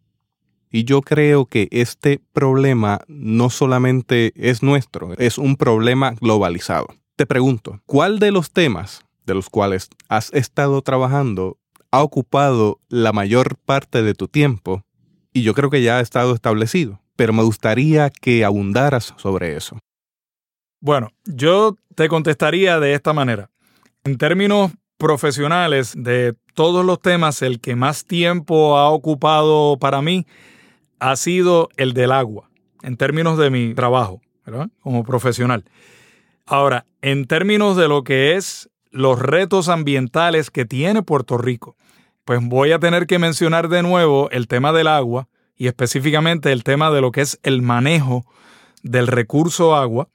Y 0.71 0.85
yo 0.85 1.03
creo 1.03 1.47
que 1.47 1.67
este 1.73 2.21
problema 2.33 3.01
no 3.09 3.51
solamente 3.51 4.33
es 4.37 4.63
nuestro, 4.63 5.15
es 5.19 5.39
un 5.39 5.57
problema 5.57 6.15
globalizado. 6.21 6.87
Te 7.23 7.27
pregunto, 7.27 7.81
¿cuál 7.87 8.19
de 8.19 8.33
los 8.33 8.51
temas 8.51 9.07
de 9.27 9.35
los 9.35 9.49
cuales 9.49 9.89
has 10.09 10.33
estado 10.33 10.83
trabajando 10.83 11.57
ha 11.93 12.03
ocupado 12.03 12.81
la 12.89 13.13
mayor 13.13 13.59
parte 13.65 14.03
de 14.03 14.15
tu 14.15 14.27
tiempo 14.27 14.83
y 15.33 15.43
yo 15.43 15.55
creo 15.55 15.71
que 15.71 15.83
ya 15.83 15.99
ha 15.99 16.01
estado 16.01 16.35
establecido, 16.35 17.01
pero 17.15 17.33
me 17.33 17.45
gustaría 17.45 18.11
que 18.11 18.45
abundaras 18.45 19.15
sobre 19.19 19.57
eso. 19.57 19.79
Bueno, 20.81 21.13
yo 21.25 21.77
te 21.95 22.09
contestaría 22.09 22.81
de 22.81 22.95
esta 22.95 23.13
manera. 23.13 23.51
En 24.03 24.19
términos 24.19 24.73
profesionales 24.99 25.93
de 25.97 26.35
todos 26.55 26.85
los 26.85 27.01
temas, 27.01 27.41
el 27.43 27.61
que 27.61 27.77
más 27.77 28.05
tiempo 28.05 28.77
ha 28.79 28.91
ocupado 28.91 29.79
para 29.79 30.03
mí 30.03 30.27
ha 30.99 31.15
sido 31.15 31.69
el 31.77 31.93
del 31.93 32.11
agua, 32.11 32.51
en 32.83 32.97
términos 32.97 33.39
de 33.39 33.51
mi 33.51 33.75
trabajo, 33.75 34.21
¿verdad? 34.45 34.71
Como 34.81 35.05
profesional. 35.05 35.65
Ahora, 36.47 36.87
en 37.01 37.27
términos 37.27 37.77
de 37.77 37.89
lo 37.89 38.05
que 38.05 38.37
es 38.37 38.69
los 38.91 39.19
retos 39.19 39.69
ambientales 39.69 40.51
que 40.51 40.65
tiene 40.65 41.03
Puerto 41.03 41.39
Rico, 41.39 41.77
pues 42.25 42.41
voy 42.43 42.73
a 42.73 42.79
tener 42.79 43.07
que 43.07 43.19
mencionar 43.19 43.69
de 43.69 43.83
nuevo 43.83 44.31
el 44.31 44.49
tema 44.49 44.73
del 44.73 44.89
agua 44.89 45.29
y 45.57 45.67
específicamente 45.67 46.53
el 46.53 46.65
tema 46.65 46.91
de 46.91 47.01
lo 47.01 47.11
que 47.11 47.23
es 47.23 47.39
el 47.43 47.63
manejo 47.63 48.25
del 48.83 49.07
recurso 49.07 49.75
agua. 49.75 50.09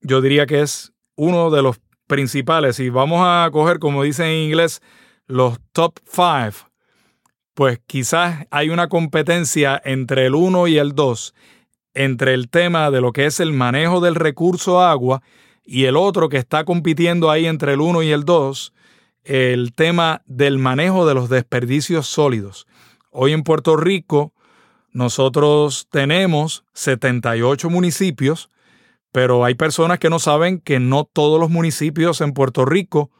Yo 0.00 0.20
diría 0.20 0.46
que 0.46 0.62
es 0.62 0.92
uno 1.16 1.50
de 1.50 1.62
los 1.62 1.80
principales. 2.12 2.78
Y 2.78 2.90
vamos 2.90 3.20
a 3.24 3.48
coger, 3.50 3.78
como 3.78 4.02
dice 4.02 4.24
en 4.24 4.48
inglés, 4.48 4.82
los 5.26 5.58
top 5.72 5.98
five. 6.04 6.52
Pues 7.54 7.80
quizás 7.86 8.46
hay 8.50 8.68
una 8.68 8.88
competencia 8.88 9.80
entre 9.82 10.26
el 10.26 10.34
1 10.34 10.68
y 10.68 10.76
el 10.76 10.94
2, 10.94 11.34
entre 11.94 12.34
el 12.34 12.50
tema 12.50 12.90
de 12.90 13.00
lo 13.00 13.12
que 13.12 13.24
es 13.26 13.40
el 13.40 13.52
manejo 13.52 14.00
del 14.00 14.14
recurso 14.14 14.82
agua 14.82 15.22
y 15.64 15.84
el 15.84 15.96
otro 15.96 16.28
que 16.28 16.38
está 16.38 16.64
compitiendo 16.64 17.30
ahí 17.30 17.46
entre 17.46 17.74
el 17.74 17.80
1 17.80 18.02
y 18.02 18.10
el 18.10 18.24
2, 18.24 18.72
el 19.24 19.72
tema 19.72 20.22
del 20.26 20.58
manejo 20.58 21.06
de 21.06 21.14
los 21.14 21.28
desperdicios 21.28 22.06
sólidos. 22.06 22.66
Hoy 23.10 23.32
en 23.32 23.42
Puerto 23.42 23.76
Rico 23.76 24.32
nosotros 24.92 25.88
tenemos 25.90 26.64
78 26.74 27.70
municipios, 27.70 28.50
pero 29.10 29.44
hay 29.44 29.54
personas 29.54 29.98
que 29.98 30.10
no 30.10 30.18
saben 30.18 30.60
que 30.60 30.80
no 30.80 31.04
todos 31.04 31.38
los 31.40 31.50
municipios 31.50 32.20
en 32.20 32.32
Puerto 32.32 32.64
Rico 32.64 33.10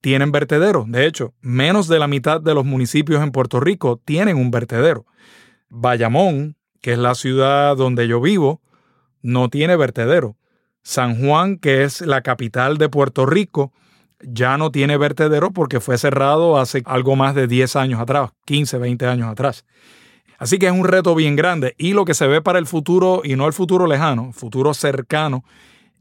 tienen 0.00 0.32
vertedero. 0.32 0.84
De 0.86 1.06
hecho, 1.06 1.34
menos 1.40 1.88
de 1.88 1.98
la 1.98 2.08
mitad 2.08 2.40
de 2.40 2.54
los 2.54 2.64
municipios 2.64 3.22
en 3.22 3.32
Puerto 3.32 3.60
Rico 3.60 4.00
tienen 4.04 4.36
un 4.36 4.50
vertedero. 4.50 5.06
Bayamón, 5.68 6.56
que 6.80 6.92
es 6.92 6.98
la 6.98 7.14
ciudad 7.14 7.76
donde 7.76 8.06
yo 8.06 8.20
vivo, 8.20 8.60
no 9.22 9.48
tiene 9.48 9.76
vertedero. 9.76 10.36
San 10.84 11.18
Juan, 11.18 11.56
que 11.56 11.82
es 11.82 12.02
la 12.02 12.20
capital 12.20 12.76
de 12.76 12.90
Puerto 12.90 13.24
Rico, 13.24 13.72
ya 14.20 14.58
no 14.58 14.70
tiene 14.70 14.96
vertedero 14.98 15.50
porque 15.50 15.80
fue 15.80 15.98
cerrado 15.98 16.58
hace 16.58 16.82
algo 16.84 17.16
más 17.16 17.34
de 17.34 17.46
10 17.46 17.74
años 17.76 18.00
atrás, 18.00 18.30
15, 18.44 18.78
20 18.78 19.06
años 19.06 19.28
atrás. 19.28 19.64
Así 20.38 20.58
que 20.58 20.66
es 20.66 20.72
un 20.72 20.84
reto 20.84 21.14
bien 21.14 21.36
grande 21.36 21.74
y 21.78 21.94
lo 21.94 22.04
que 22.04 22.12
se 22.12 22.26
ve 22.26 22.42
para 22.42 22.58
el 22.58 22.66
futuro, 22.66 23.22
y 23.24 23.34
no 23.34 23.46
el 23.46 23.54
futuro 23.54 23.86
lejano, 23.86 24.32
futuro 24.32 24.74
cercano, 24.74 25.44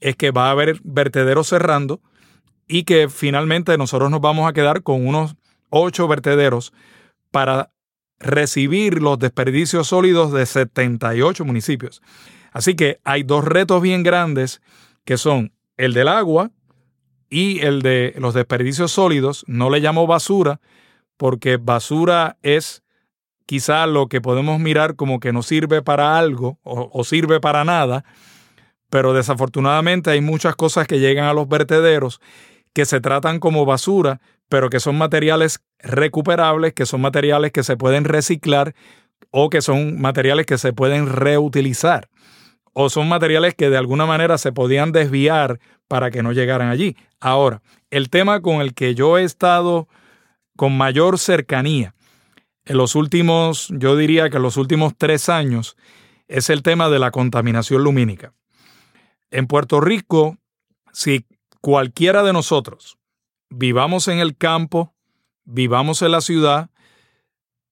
es 0.01 0.17
que 0.17 0.31
va 0.31 0.47
a 0.47 0.51
haber 0.51 0.79
vertederos 0.83 1.47
cerrando 1.47 2.01
y 2.67 2.83
que 2.83 3.07
finalmente 3.07 3.77
nosotros 3.77 4.11
nos 4.11 4.19
vamos 4.19 4.49
a 4.49 4.53
quedar 4.53 4.83
con 4.83 5.07
unos 5.07 5.35
8 5.69 6.07
vertederos 6.09 6.73
para 7.31 7.71
recibir 8.19 9.01
los 9.01 9.17
desperdicios 9.17 9.87
sólidos 9.87 10.33
de 10.33 10.45
78 10.45 11.45
municipios. 11.45 12.01
Así 12.53 12.75
que 12.75 12.99
hay 13.03 13.23
dos 13.23 13.43
retos 13.43 13.81
bien 13.81 14.03
grandes 14.03 14.61
que 15.03 15.17
son 15.17 15.51
el 15.75 15.93
del 15.93 16.07
agua 16.07 16.51
y 17.29 17.59
el 17.61 17.81
de 17.81 18.13
los 18.17 18.35
desperdicios 18.35 18.91
sólidos. 18.91 19.43
No 19.47 19.69
le 19.71 19.79
llamo 19.79 20.05
basura 20.07 20.61
porque 21.17 21.57
basura 21.57 22.37
es 22.43 22.83
quizá 23.45 23.87
lo 23.87 24.07
que 24.07 24.21
podemos 24.21 24.59
mirar 24.59 24.95
como 24.95 25.19
que 25.19 25.33
no 25.33 25.41
sirve 25.41 25.81
para 25.81 26.17
algo 26.17 26.59
o, 26.63 27.03
sirve 27.03 27.39
para 27.39 27.65
nada, 27.65 28.05
pero 28.89 29.13
desafortunadamente 29.13 30.11
hay 30.11 30.21
muchas 30.21 30.55
cosas 30.55 30.87
que 30.87 30.99
llegan 30.99 31.25
a 31.25 31.33
los 31.33 31.47
vertederos 31.47 32.21
que 32.73 32.85
se 32.85 33.01
tratan 33.01 33.39
como 33.39 33.65
basura, 33.65 34.21
pero 34.47 34.69
que 34.69 34.79
son 34.79 34.97
materiales 34.97 35.59
recuperables, 35.79 36.73
que 36.73 36.85
son 36.85 37.01
materiales 37.01 37.51
que 37.51 37.63
se 37.63 37.77
pueden 37.77 38.05
reciclar 38.05 38.75
o 39.31 39.49
que 39.49 39.61
son 39.61 39.99
materiales 39.99 40.45
que 40.45 40.57
se 40.57 40.73
pueden 40.73 41.07
reutilizar 41.07 42.09
o 42.73 42.89
son 42.89 43.07
materiales 43.07 43.55
que 43.55 43.69
de 43.69 43.77
alguna 43.77 44.05
manera 44.05 44.37
se 44.37 44.51
podían 44.51 44.91
desviar 44.91 45.59
para 45.87 46.11
que 46.11 46.23
no 46.23 46.31
llegaran 46.31 46.69
allí. 46.69 46.97
Ahora, 47.19 47.61
el 47.91 48.09
tema 48.09 48.41
con 48.41 48.61
el 48.61 48.73
que 48.73 48.95
yo 48.95 49.17
he 49.17 49.23
estado 49.23 49.87
con 50.55 50.75
mayor 50.75 51.19
cercanía 51.19 51.93
en 52.65 52.77
los 52.77 52.95
últimos, 52.95 53.69
yo 53.71 53.95
diría 53.95 54.29
que 54.29 54.37
en 54.37 54.43
los 54.43 54.57
últimos 54.57 54.93
tres 54.97 55.29
años, 55.29 55.75
es 56.27 56.49
el 56.49 56.63
tema 56.63 56.89
de 56.89 56.99
la 56.99 57.11
contaminación 57.11 57.83
lumínica. 57.83 58.33
En 59.29 59.47
Puerto 59.47 59.81
Rico, 59.81 60.37
si 60.91 61.25
cualquiera 61.61 62.23
de 62.23 62.33
nosotros 62.33 62.97
vivamos 63.49 64.07
en 64.07 64.19
el 64.19 64.35
campo, 64.37 64.93
vivamos 65.43 66.01
en 66.01 66.11
la 66.11 66.21
ciudad, 66.21 66.69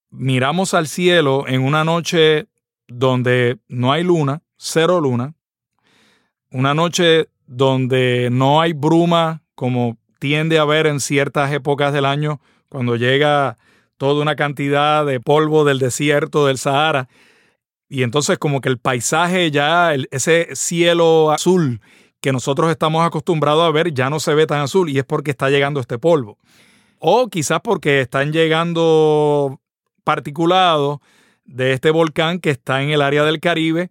miramos 0.10 0.74
al 0.74 0.88
cielo 0.88 1.46
en 1.48 1.64
una 1.64 1.84
noche 1.84 2.48
donde 2.88 3.60
no 3.68 3.92
hay 3.92 4.04
luna, 4.04 4.42
cero 4.64 5.02
luna, 5.02 5.34
una 6.52 6.76
noche 6.76 7.30
donde 7.48 8.30
no 8.32 8.62
hay 8.62 8.74
bruma 8.74 9.42
como 9.56 9.98
tiende 10.20 10.60
a 10.60 10.62
haber 10.62 10.86
en 10.86 11.00
ciertas 11.00 11.52
épocas 11.52 11.94
del 11.94 12.06
año, 12.06 12.40
cuando 12.70 12.96
llega 12.96 13.58
toda 13.98 14.22
una 14.22 14.36
cantidad 14.36 15.04
de 15.04 15.20
polvo 15.20 15.66
del 15.66 15.80
desierto 15.80 16.46
del 16.46 16.60
Sahara, 16.60 17.10
y 17.90 18.04
entonces 18.04 18.38
como 18.38 18.62
que 18.62 18.70
el 18.70 18.78
paisaje 18.78 19.50
ya, 19.50 19.96
ese 20.12 20.50
cielo 20.54 21.32
azul 21.32 21.82
que 22.22 22.32
nosotros 22.32 22.70
estamos 22.70 23.06
acostumbrados 23.06 23.64
a 23.64 23.72
ver 23.72 23.94
ya 23.96 24.12
no 24.12 24.20
se 24.20 24.36
ve 24.36 24.46
tan 24.46 24.62
azul 24.62 24.90
y 24.90 25.00
es 25.00 25.06
porque 25.06 25.32
está 25.32 25.50
llegando 25.50 25.80
este 25.80 25.98
polvo. 25.98 26.38
O 27.00 27.30
quizás 27.30 27.62
porque 27.64 28.02
están 28.02 28.32
llegando 28.32 29.60
particulados 30.04 31.00
de 31.46 31.74
este 31.74 31.90
volcán 31.90 32.40
que 32.40 32.52
está 32.52 32.84
en 32.84 32.92
el 32.92 33.02
área 33.02 33.24
del 33.24 33.40
Caribe, 33.40 33.90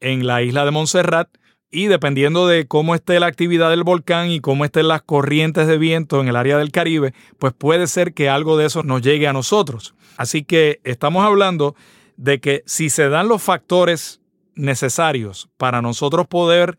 en 0.00 0.26
la 0.26 0.42
isla 0.42 0.64
de 0.64 0.70
Montserrat, 0.70 1.28
y 1.70 1.86
dependiendo 1.86 2.46
de 2.46 2.66
cómo 2.66 2.94
esté 2.94 3.20
la 3.20 3.26
actividad 3.26 3.70
del 3.70 3.84
volcán 3.84 4.30
y 4.30 4.40
cómo 4.40 4.64
estén 4.64 4.88
las 4.88 5.02
corrientes 5.02 5.66
de 5.66 5.76
viento 5.76 6.20
en 6.20 6.28
el 6.28 6.36
área 6.36 6.56
del 6.56 6.72
Caribe, 6.72 7.12
pues 7.38 7.52
puede 7.52 7.86
ser 7.86 8.14
que 8.14 8.30
algo 8.30 8.56
de 8.56 8.66
eso 8.66 8.82
nos 8.82 9.02
llegue 9.02 9.28
a 9.28 9.34
nosotros. 9.34 9.94
Así 10.16 10.44
que 10.44 10.80
estamos 10.84 11.24
hablando 11.24 11.76
de 12.16 12.40
que 12.40 12.62
si 12.66 12.88
se 12.90 13.08
dan 13.08 13.28
los 13.28 13.42
factores 13.42 14.20
necesarios 14.54 15.50
para 15.56 15.82
nosotros 15.82 16.26
poder 16.26 16.78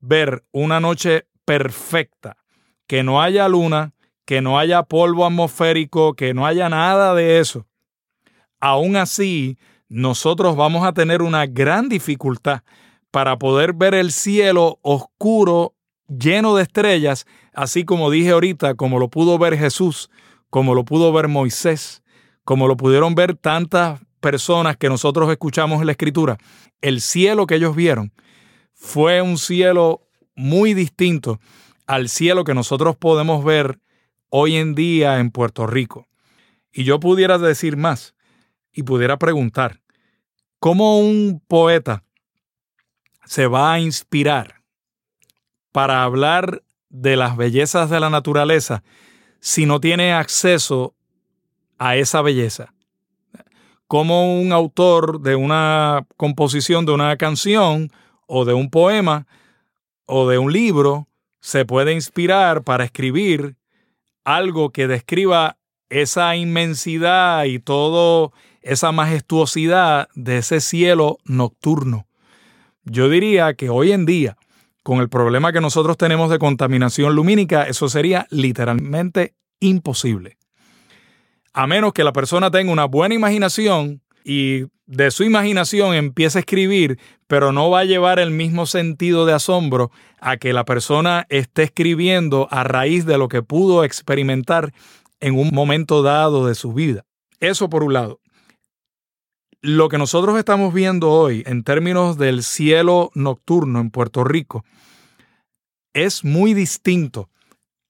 ver 0.00 0.44
una 0.52 0.80
noche 0.80 1.26
perfecta, 1.44 2.36
que 2.86 3.02
no 3.02 3.22
haya 3.22 3.48
luna, 3.48 3.94
que 4.24 4.42
no 4.42 4.58
haya 4.58 4.82
polvo 4.82 5.24
atmosférico, 5.24 6.14
que 6.14 6.34
no 6.34 6.46
haya 6.46 6.68
nada 6.68 7.14
de 7.14 7.38
eso, 7.38 7.66
aún 8.60 8.96
así 8.96 9.56
nosotros 9.88 10.56
vamos 10.56 10.86
a 10.86 10.92
tener 10.92 11.22
una 11.22 11.46
gran 11.46 11.88
dificultad 11.88 12.62
para 13.10 13.38
poder 13.38 13.72
ver 13.72 13.94
el 13.94 14.12
cielo 14.12 14.78
oscuro, 14.82 15.74
lleno 16.08 16.56
de 16.56 16.64
estrellas, 16.64 17.26
así 17.54 17.84
como 17.84 18.10
dije 18.10 18.30
ahorita, 18.30 18.74
como 18.74 18.98
lo 18.98 19.08
pudo 19.08 19.38
ver 19.38 19.56
Jesús, 19.56 20.10
como 20.50 20.74
lo 20.74 20.84
pudo 20.84 21.12
ver 21.12 21.28
Moisés, 21.28 22.02
como 22.44 22.68
lo 22.68 22.76
pudieron 22.76 23.14
ver 23.14 23.36
tantas 23.36 24.00
personas 24.20 24.76
que 24.76 24.88
nosotros 24.88 25.30
escuchamos 25.30 25.80
en 25.80 25.86
la 25.86 25.92
escritura. 25.92 26.36
El 26.80 27.00
cielo 27.00 27.46
que 27.46 27.56
ellos 27.56 27.76
vieron 27.76 28.12
fue 28.72 29.22
un 29.22 29.38
cielo 29.38 30.02
muy 30.34 30.74
distinto 30.74 31.40
al 31.86 32.08
cielo 32.08 32.44
que 32.44 32.54
nosotros 32.54 32.96
podemos 32.96 33.44
ver 33.44 33.78
hoy 34.28 34.56
en 34.56 34.74
día 34.74 35.20
en 35.20 35.30
Puerto 35.30 35.66
Rico. 35.66 36.08
Y 36.72 36.84
yo 36.84 37.00
pudiera 37.00 37.38
decir 37.38 37.76
más 37.76 38.15
y 38.76 38.82
pudiera 38.82 39.16
preguntar, 39.16 39.80
¿cómo 40.60 41.00
un 41.00 41.42
poeta 41.48 42.04
se 43.24 43.46
va 43.46 43.72
a 43.72 43.80
inspirar 43.80 44.62
para 45.72 46.04
hablar 46.04 46.62
de 46.90 47.16
las 47.16 47.36
bellezas 47.38 47.88
de 47.88 47.98
la 47.98 48.10
naturaleza 48.10 48.84
si 49.40 49.64
no 49.64 49.80
tiene 49.80 50.12
acceso 50.12 50.94
a 51.78 51.96
esa 51.96 52.20
belleza? 52.20 52.74
¿Cómo 53.88 54.38
un 54.38 54.52
autor 54.52 55.22
de 55.22 55.36
una 55.36 56.06
composición 56.18 56.84
de 56.84 56.92
una 56.92 57.16
canción 57.16 57.90
o 58.26 58.44
de 58.44 58.52
un 58.52 58.68
poema 58.68 59.26
o 60.04 60.28
de 60.28 60.36
un 60.36 60.52
libro 60.52 61.08
se 61.40 61.64
puede 61.64 61.94
inspirar 61.94 62.62
para 62.62 62.84
escribir 62.84 63.56
algo 64.22 64.70
que 64.70 64.86
describa 64.86 65.56
esa 65.88 66.36
inmensidad 66.36 67.44
y 67.44 67.58
toda 67.58 68.32
esa 68.66 68.92
majestuosidad 68.92 70.08
de 70.14 70.38
ese 70.38 70.60
cielo 70.60 71.18
nocturno. 71.24 72.06
Yo 72.84 73.08
diría 73.08 73.54
que 73.54 73.70
hoy 73.70 73.92
en 73.92 74.06
día, 74.06 74.36
con 74.82 75.00
el 75.00 75.08
problema 75.08 75.52
que 75.52 75.60
nosotros 75.60 75.96
tenemos 75.96 76.30
de 76.30 76.38
contaminación 76.38 77.14
lumínica, 77.14 77.64
eso 77.64 77.88
sería 77.88 78.26
literalmente 78.30 79.34
imposible. 79.60 80.36
A 81.52 81.66
menos 81.66 81.92
que 81.92 82.04
la 82.04 82.12
persona 82.12 82.50
tenga 82.50 82.72
una 82.72 82.84
buena 82.84 83.14
imaginación 83.14 84.02
y 84.24 84.64
de 84.86 85.10
su 85.10 85.24
imaginación 85.24 85.94
empiece 85.94 86.38
a 86.38 86.40
escribir, 86.40 86.98
pero 87.26 87.52
no 87.52 87.70
va 87.70 87.80
a 87.80 87.84
llevar 87.84 88.18
el 88.18 88.30
mismo 88.30 88.66
sentido 88.66 89.26
de 89.26 89.32
asombro 89.32 89.90
a 90.20 90.36
que 90.36 90.52
la 90.52 90.64
persona 90.64 91.26
esté 91.28 91.64
escribiendo 91.64 92.46
a 92.50 92.62
raíz 92.62 93.06
de 93.06 93.18
lo 93.18 93.28
que 93.28 93.42
pudo 93.42 93.84
experimentar 93.84 94.72
en 95.20 95.38
un 95.38 95.50
momento 95.52 96.02
dado 96.02 96.46
de 96.46 96.54
su 96.54 96.72
vida. 96.72 97.04
Eso 97.40 97.68
por 97.68 97.82
un 97.82 97.92
lado. 97.94 98.20
Lo 99.68 99.88
que 99.88 99.98
nosotros 99.98 100.38
estamos 100.38 100.72
viendo 100.72 101.10
hoy 101.10 101.42
en 101.44 101.64
términos 101.64 102.16
del 102.16 102.44
cielo 102.44 103.10
nocturno 103.16 103.80
en 103.80 103.90
Puerto 103.90 104.22
Rico 104.22 104.64
es 105.92 106.22
muy 106.22 106.54
distinto 106.54 107.30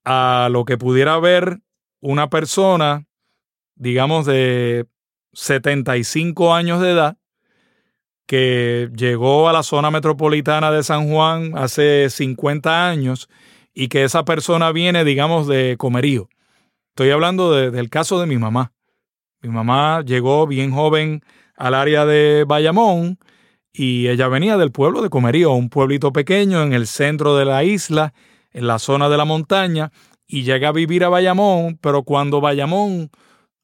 a 0.03 0.49
lo 0.51 0.65
que 0.65 0.79
pudiera 0.79 1.19
ver 1.19 1.59
una 2.01 2.31
persona, 2.31 3.05
digamos, 3.75 4.25
de 4.25 4.87
75 5.33 6.55
años 6.55 6.81
de 6.81 6.93
edad 6.93 7.17
que 8.25 8.89
llegó 8.95 9.47
a 9.47 9.53
la 9.53 9.61
zona 9.61 9.91
metropolitana 9.91 10.71
de 10.71 10.81
San 10.81 11.07
Juan 11.07 11.55
hace 11.55 12.09
50 12.09 12.89
años 12.89 13.29
y 13.71 13.87
que 13.89 14.03
esa 14.03 14.25
persona 14.25 14.71
viene, 14.71 15.03
digamos, 15.03 15.45
de 15.45 15.75
Comerío. 15.77 16.27
Estoy 16.89 17.11
hablando 17.11 17.51
del 17.51 17.89
caso 17.91 18.19
de 18.19 18.25
mi 18.25 18.39
mamá. 18.39 18.73
Mi 19.43 19.49
mamá 19.49 20.01
llegó 20.01 20.47
bien 20.47 20.71
joven 20.71 21.21
al 21.57 21.73
área 21.73 22.05
de 22.05 22.45
Bayamón 22.47 23.19
y 23.73 24.07
ella 24.07 24.27
venía 24.27 24.57
del 24.57 24.71
pueblo 24.71 25.01
de 25.01 25.09
Comerío, 25.09 25.51
un 25.51 25.69
pueblito 25.69 26.13
pequeño 26.13 26.63
en 26.63 26.73
el 26.73 26.87
centro 26.87 27.35
de 27.35 27.45
la 27.45 27.63
isla, 27.63 28.13
en 28.51 28.65
la 28.65 28.79
zona 28.79 29.09
de 29.09 29.17
la 29.17 29.25
montaña, 29.25 29.91
y 30.25 30.43
llega 30.43 30.69
a 30.69 30.71
vivir 30.73 31.03
a 31.03 31.09
Bayamón, 31.09 31.77
pero 31.81 32.03
cuando 32.03 32.41
Bayamón, 32.41 33.11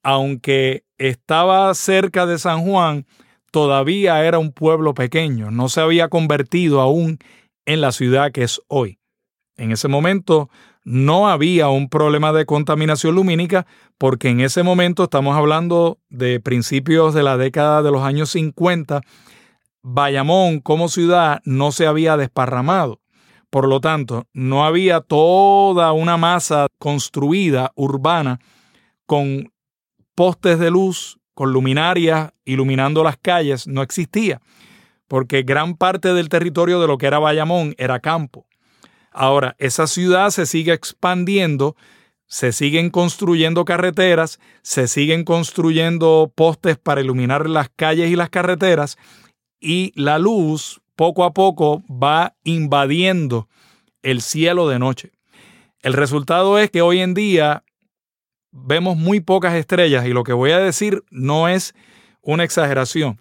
aunque 0.04 0.86
estaba 0.98 1.74
cerca 1.74 2.26
de 2.26 2.38
San 2.38 2.64
Juan, 2.64 3.06
todavía 3.52 4.24
era 4.24 4.40
un 4.40 4.52
pueblo 4.52 4.94
pequeño, 4.94 5.52
no 5.52 5.70
se 5.70 5.82
había 5.82 6.10
convertido 6.10 6.82
aún 6.82 7.18
en 7.66 7.82
la 7.82 7.92
ciudad 7.92 8.32
que 8.32 8.44
es 8.44 8.62
hoy. 8.68 9.00
En 9.58 9.72
ese 9.72 9.88
momento 9.88 10.50
no 10.84 11.30
había 11.30 11.70
un 11.70 11.90
problema 11.90 12.34
de 12.34 12.46
contaminación 12.46 13.16
lumínica 13.16 13.66
porque 14.04 14.28
en 14.28 14.42
ese 14.42 14.64
momento 14.64 15.06
estamos 15.06 15.38
hablando 15.38 15.98
de 16.10 16.42
principios 16.42 17.14
de 17.14 17.24
la 17.24 17.38
década 17.38 17.82
de 17.82 17.90
los 17.90 18.02
años 18.02 18.32
50, 18.32 19.00
Bayamón 19.82 20.60
como 20.60 20.90
ciudad 20.90 21.42
no 21.46 21.72
se 21.72 21.88
había 21.88 22.18
desparramado. 22.18 23.00
Por 23.50 23.66
lo 23.66 23.80
tanto, 23.80 24.28
no 24.34 24.66
había 24.66 25.00
toda 25.00 25.94
una 25.94 26.18
masa 26.18 26.68
construida 26.80 27.72
urbana 27.76 28.42
con 29.06 29.54
postes 30.16 30.60
de 30.60 30.70
luz, 30.70 31.18
con 31.34 31.54
luminarias 31.54 32.34
iluminando 32.44 33.06
las 33.06 33.16
calles, 33.16 33.68
no 33.68 33.82
existía, 33.82 34.42
porque 35.08 35.44
gran 35.44 35.78
parte 35.78 36.14
del 36.14 36.28
territorio 36.28 36.82
de 36.82 36.88
lo 36.88 36.98
que 36.98 37.08
era 37.08 37.20
Bayamón 37.20 37.74
era 37.78 38.02
campo. 38.02 38.48
Ahora, 39.14 39.56
esa 39.60 39.88
ciudad 39.88 40.30
se 40.32 40.46
sigue 40.46 40.74
expandiendo, 40.74 41.78
se 42.28 42.52
siguen 42.52 42.90
construyendo 42.90 43.66
carreteras, 43.66 44.40
se 44.62 44.88
siguen 44.88 45.24
construyendo 45.24 46.32
postes 46.34 46.78
para 46.78 47.02
iluminar 47.02 47.50
las 47.50 47.70
calles 47.70 48.10
y 48.10 48.16
las 48.16 48.30
carreteras, 48.30 48.98
y 49.60 49.92
la 49.96 50.20
luz 50.20 50.82
poco 50.96 51.24
a 51.24 51.34
poco 51.34 51.84
va 51.90 52.36
invadiendo 52.44 53.48
el 54.02 54.22
cielo 54.22 54.68
de 54.68 54.80
noche. 54.80 55.12
El 55.82 55.94
resultado 55.94 56.60
es 56.60 56.70
que 56.70 56.82
hoy 56.82 57.00
en 57.00 57.14
día 57.14 57.64
vemos 58.52 58.98
muy 58.98 59.20
pocas 59.20 59.54
estrellas 59.56 60.06
y 60.06 60.14
lo 60.14 60.24
que 60.24 60.34
voy 60.34 60.52
a 60.52 60.60
decir 60.60 61.04
no 61.10 61.48
es 61.48 61.74
una 62.22 62.44
exageración. 62.44 63.20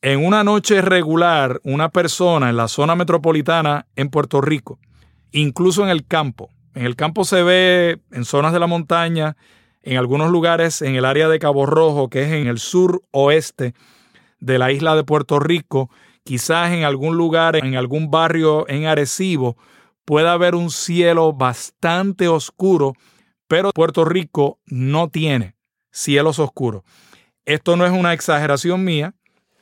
En 0.00 0.24
una 0.24 0.44
noche 0.44 0.80
regular, 0.80 1.60
una 1.64 1.88
persona 1.88 2.50
en 2.50 2.56
la 2.56 2.68
zona 2.68 2.94
metropolitana 2.94 3.86
en 3.96 4.10
Puerto 4.10 4.40
Rico 4.40 4.78
incluso 5.32 5.82
en 5.82 5.90
el 5.90 6.06
campo. 6.06 6.50
En 6.78 6.86
el 6.86 6.94
campo 6.94 7.24
se 7.24 7.42
ve 7.42 7.98
en 8.12 8.24
zonas 8.24 8.52
de 8.52 8.60
la 8.60 8.68
montaña, 8.68 9.36
en 9.82 9.96
algunos 9.96 10.30
lugares 10.30 10.80
en 10.80 10.94
el 10.94 11.06
área 11.06 11.28
de 11.28 11.40
Cabo 11.40 11.66
Rojo, 11.66 12.08
que 12.08 12.22
es 12.22 12.28
en 12.30 12.46
el 12.46 12.60
sur 12.60 13.02
oeste 13.10 13.74
de 14.38 14.60
la 14.60 14.70
isla 14.70 14.94
de 14.94 15.02
Puerto 15.02 15.40
Rico, 15.40 15.90
quizás 16.22 16.70
en 16.70 16.84
algún 16.84 17.16
lugar, 17.16 17.56
en 17.56 17.74
algún 17.74 18.12
barrio 18.12 18.64
en 18.68 18.86
Arecibo, 18.86 19.56
pueda 20.04 20.34
haber 20.34 20.54
un 20.54 20.70
cielo 20.70 21.32
bastante 21.32 22.28
oscuro, 22.28 22.92
pero 23.48 23.72
Puerto 23.72 24.04
Rico 24.04 24.60
no 24.66 25.08
tiene 25.08 25.56
cielos 25.90 26.38
oscuros. 26.38 26.84
Esto 27.44 27.76
no 27.76 27.86
es 27.86 27.90
una 27.90 28.12
exageración 28.12 28.84
mía, 28.84 29.16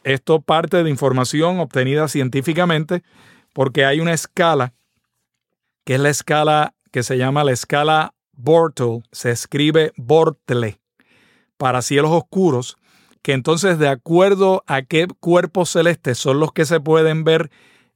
esto 0.04 0.42
parte 0.42 0.82
de 0.82 0.90
información 0.90 1.60
obtenida 1.60 2.08
científicamente 2.08 3.02
porque 3.54 3.86
hay 3.86 4.00
una 4.00 4.12
escala 4.12 4.74
que 5.86 5.94
es 5.94 6.00
la 6.00 6.10
escala 6.10 6.75
que 6.90 7.02
se 7.02 7.18
llama 7.18 7.44
la 7.44 7.52
escala 7.52 8.14
Bortle, 8.32 9.02
se 9.12 9.30
escribe 9.30 9.92
Bortle, 9.96 10.78
para 11.56 11.82
cielos 11.82 12.10
oscuros, 12.12 12.76
que 13.22 13.32
entonces 13.32 13.78
de 13.78 13.88
acuerdo 13.88 14.62
a 14.66 14.82
qué 14.82 15.08
cuerpos 15.20 15.70
celestes 15.70 16.18
son 16.18 16.38
los 16.38 16.52
que 16.52 16.64
se 16.64 16.80
pueden 16.80 17.24
ver 17.24 17.50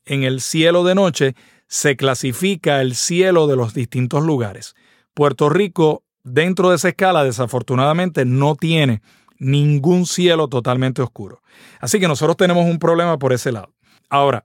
en 0.04 0.24
el 0.24 0.40
cielo 0.40 0.82
de 0.82 0.94
noche, 0.94 1.34
se 1.68 1.96
clasifica 1.96 2.80
el 2.80 2.96
cielo 2.96 3.46
de 3.46 3.56
los 3.56 3.74
distintos 3.74 4.24
lugares. 4.24 4.74
Puerto 5.14 5.48
Rico, 5.48 6.02
dentro 6.24 6.70
de 6.70 6.76
esa 6.76 6.88
escala, 6.88 7.22
desafortunadamente 7.22 8.24
no 8.24 8.56
tiene 8.56 9.02
ningún 9.38 10.06
cielo 10.06 10.48
totalmente 10.48 11.00
oscuro. 11.02 11.42
Así 11.80 12.00
que 12.00 12.08
nosotros 12.08 12.36
tenemos 12.36 12.66
un 12.66 12.78
problema 12.78 13.18
por 13.18 13.32
ese 13.32 13.52
lado. 13.52 13.72
Ahora, 14.08 14.44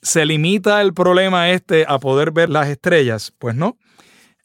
¿se 0.00 0.24
limita 0.24 0.80
el 0.80 0.94
problema 0.94 1.50
este 1.50 1.84
a 1.86 1.98
poder 1.98 2.30
ver 2.32 2.48
las 2.48 2.68
estrellas? 2.68 3.32
Pues 3.38 3.54
no. 3.54 3.76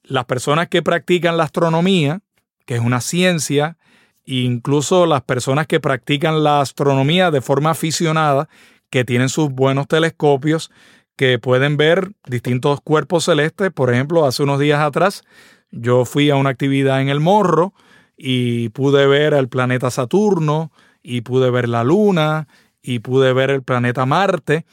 Las 0.08 0.26
personas 0.26 0.70
que 0.70 0.82
practican 0.82 1.38
la 1.38 1.43
astronomía, 1.43 2.22
que 2.65 2.76
es 2.76 2.82
una 2.82 3.02
ciencia, 3.02 3.78
incluso 4.26 5.06
las 5.06 5.22
personas 5.22 5.67
que 5.67 5.80
practican 5.80 6.43
la 6.43 6.62
astronomía 6.62 7.30
de 7.30 7.41
forma 7.41 7.72
aficionada, 7.72 8.48
que 8.89 9.04
tienen 9.04 9.28
sus 9.28 9.50
buenos 9.50 9.88
telescopios, 9.88 10.72
que 11.17 11.39
pueden 11.39 11.76
ver 11.76 12.12
distintos 12.26 12.80
cuerpos 12.82 13.26
celestes. 13.26 13.72
Por 13.72 13.93
ejemplo, 13.93 14.26
hace 14.26 14.43
unos 14.43 14.60
días 14.60 14.80
atrás 14.80 15.24
yo 15.72 16.06
fui 16.06 16.30
a 16.30 16.36
una 16.36 16.52
actividad 16.52 17.02
en 17.02 17.10
el 17.10 17.20
Morro 17.20 17.74
y 18.15 18.70
pude 18.70 19.08
ver 19.08 19.34
el 19.34 19.50
planeta 19.50 19.91
Saturno 19.91 20.72
y 21.04 21.22
pude 21.22 21.50
ver 21.52 21.67
la 21.67 21.84
Luna 21.84 22.48
y 22.82 23.00
pude 23.00 23.34
ver 23.34 23.50
el 23.50 23.63
planeta 23.63 24.06
Marte, 24.06 24.65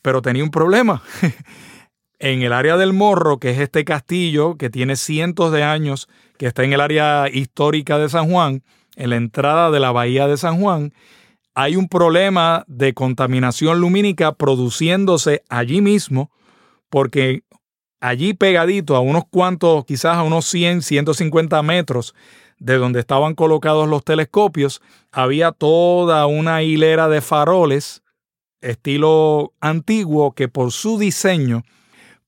pero 0.00 0.22
tenía 0.22 0.44
un 0.44 0.50
problema. 0.50 1.02
en 2.18 2.42
el 2.42 2.52
área 2.52 2.76
del 2.76 2.92
Morro, 2.92 3.38
que 3.38 3.50
es 3.50 3.58
este 3.58 3.84
castillo 3.84 4.56
que 4.56 4.70
tiene 4.70 4.96
cientos 4.96 5.52
de 5.52 5.62
años, 5.62 6.08
que 6.36 6.46
está 6.46 6.64
en 6.64 6.72
el 6.72 6.80
área 6.80 7.28
histórica 7.32 7.98
de 7.98 8.08
San 8.08 8.30
Juan, 8.30 8.62
en 8.96 9.10
la 9.10 9.16
entrada 9.16 9.70
de 9.70 9.80
la 9.80 9.92
bahía 9.92 10.26
de 10.26 10.36
San 10.36 10.60
Juan, 10.60 10.92
hay 11.54 11.76
un 11.76 11.88
problema 11.88 12.64
de 12.68 12.94
contaminación 12.94 13.80
lumínica 13.80 14.32
produciéndose 14.32 15.42
allí 15.48 15.80
mismo, 15.80 16.30
porque 16.88 17.42
allí 18.00 18.34
pegadito 18.34 18.96
a 18.96 19.00
unos 19.00 19.24
cuantos, 19.28 19.84
quizás 19.84 20.16
a 20.16 20.22
unos 20.22 20.46
100, 20.46 20.82
150 20.82 21.62
metros 21.62 22.14
de 22.58 22.76
donde 22.76 23.00
estaban 23.00 23.34
colocados 23.34 23.88
los 23.88 24.04
telescopios, 24.04 24.82
había 25.12 25.52
toda 25.52 26.26
una 26.26 26.62
hilera 26.62 27.08
de 27.08 27.20
faroles 27.20 28.02
estilo 28.60 29.52
antiguo 29.60 30.32
que 30.32 30.48
por 30.48 30.72
su 30.72 30.98
diseño 30.98 31.62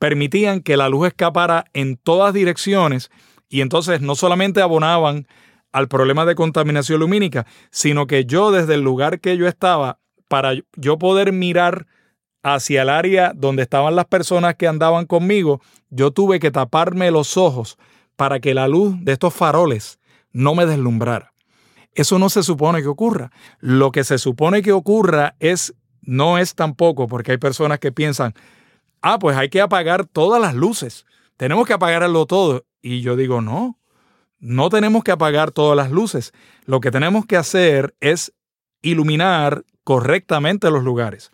permitían 0.00 0.62
que 0.62 0.78
la 0.78 0.88
luz 0.88 1.08
escapara 1.08 1.66
en 1.74 1.96
todas 1.96 2.34
direcciones 2.34 3.10
y 3.50 3.60
entonces 3.60 4.00
no 4.00 4.16
solamente 4.16 4.62
abonaban 4.62 5.28
al 5.72 5.88
problema 5.88 6.24
de 6.24 6.34
contaminación 6.34 6.98
lumínica, 6.98 7.46
sino 7.70 8.06
que 8.06 8.24
yo 8.24 8.50
desde 8.50 8.74
el 8.74 8.80
lugar 8.80 9.20
que 9.20 9.36
yo 9.36 9.46
estaba, 9.46 10.00
para 10.26 10.54
yo 10.74 10.98
poder 10.98 11.32
mirar 11.32 11.86
hacia 12.42 12.82
el 12.82 12.88
área 12.88 13.32
donde 13.36 13.62
estaban 13.62 13.94
las 13.94 14.06
personas 14.06 14.54
que 14.54 14.66
andaban 14.66 15.04
conmigo, 15.04 15.60
yo 15.90 16.12
tuve 16.12 16.40
que 16.40 16.50
taparme 16.50 17.10
los 17.10 17.36
ojos 17.36 17.76
para 18.16 18.40
que 18.40 18.54
la 18.54 18.68
luz 18.68 18.94
de 19.02 19.12
estos 19.12 19.34
faroles 19.34 20.00
no 20.32 20.54
me 20.54 20.64
deslumbrara. 20.64 21.34
Eso 21.92 22.18
no 22.18 22.30
se 22.30 22.42
supone 22.42 22.80
que 22.80 22.88
ocurra. 22.88 23.32
Lo 23.58 23.92
que 23.92 24.04
se 24.04 24.16
supone 24.16 24.62
que 24.62 24.72
ocurra 24.72 25.34
es, 25.40 25.74
no 26.00 26.38
es 26.38 26.54
tampoco, 26.54 27.06
porque 27.06 27.32
hay 27.32 27.38
personas 27.38 27.80
que 27.80 27.92
piensan, 27.92 28.32
ah, 29.02 29.18
pues 29.18 29.36
hay 29.36 29.48
que 29.48 29.60
apagar 29.60 30.06
todas 30.06 30.40
las 30.40 30.54
luces, 30.54 31.06
tenemos 31.36 31.66
que 31.66 31.72
apagarlo 31.72 32.26
todo. 32.26 32.66
Y 32.82 33.00
yo 33.00 33.16
digo, 33.16 33.40
no, 33.40 33.78
no 34.38 34.68
tenemos 34.70 35.04
que 35.04 35.10
apagar 35.10 35.50
todas 35.50 35.76
las 35.76 35.90
luces. 35.90 36.32
Lo 36.64 36.80
que 36.80 36.90
tenemos 36.90 37.26
que 37.26 37.36
hacer 37.36 37.94
es 38.00 38.32
iluminar 38.82 39.64
correctamente 39.84 40.70
los 40.70 40.82
lugares. 40.82 41.30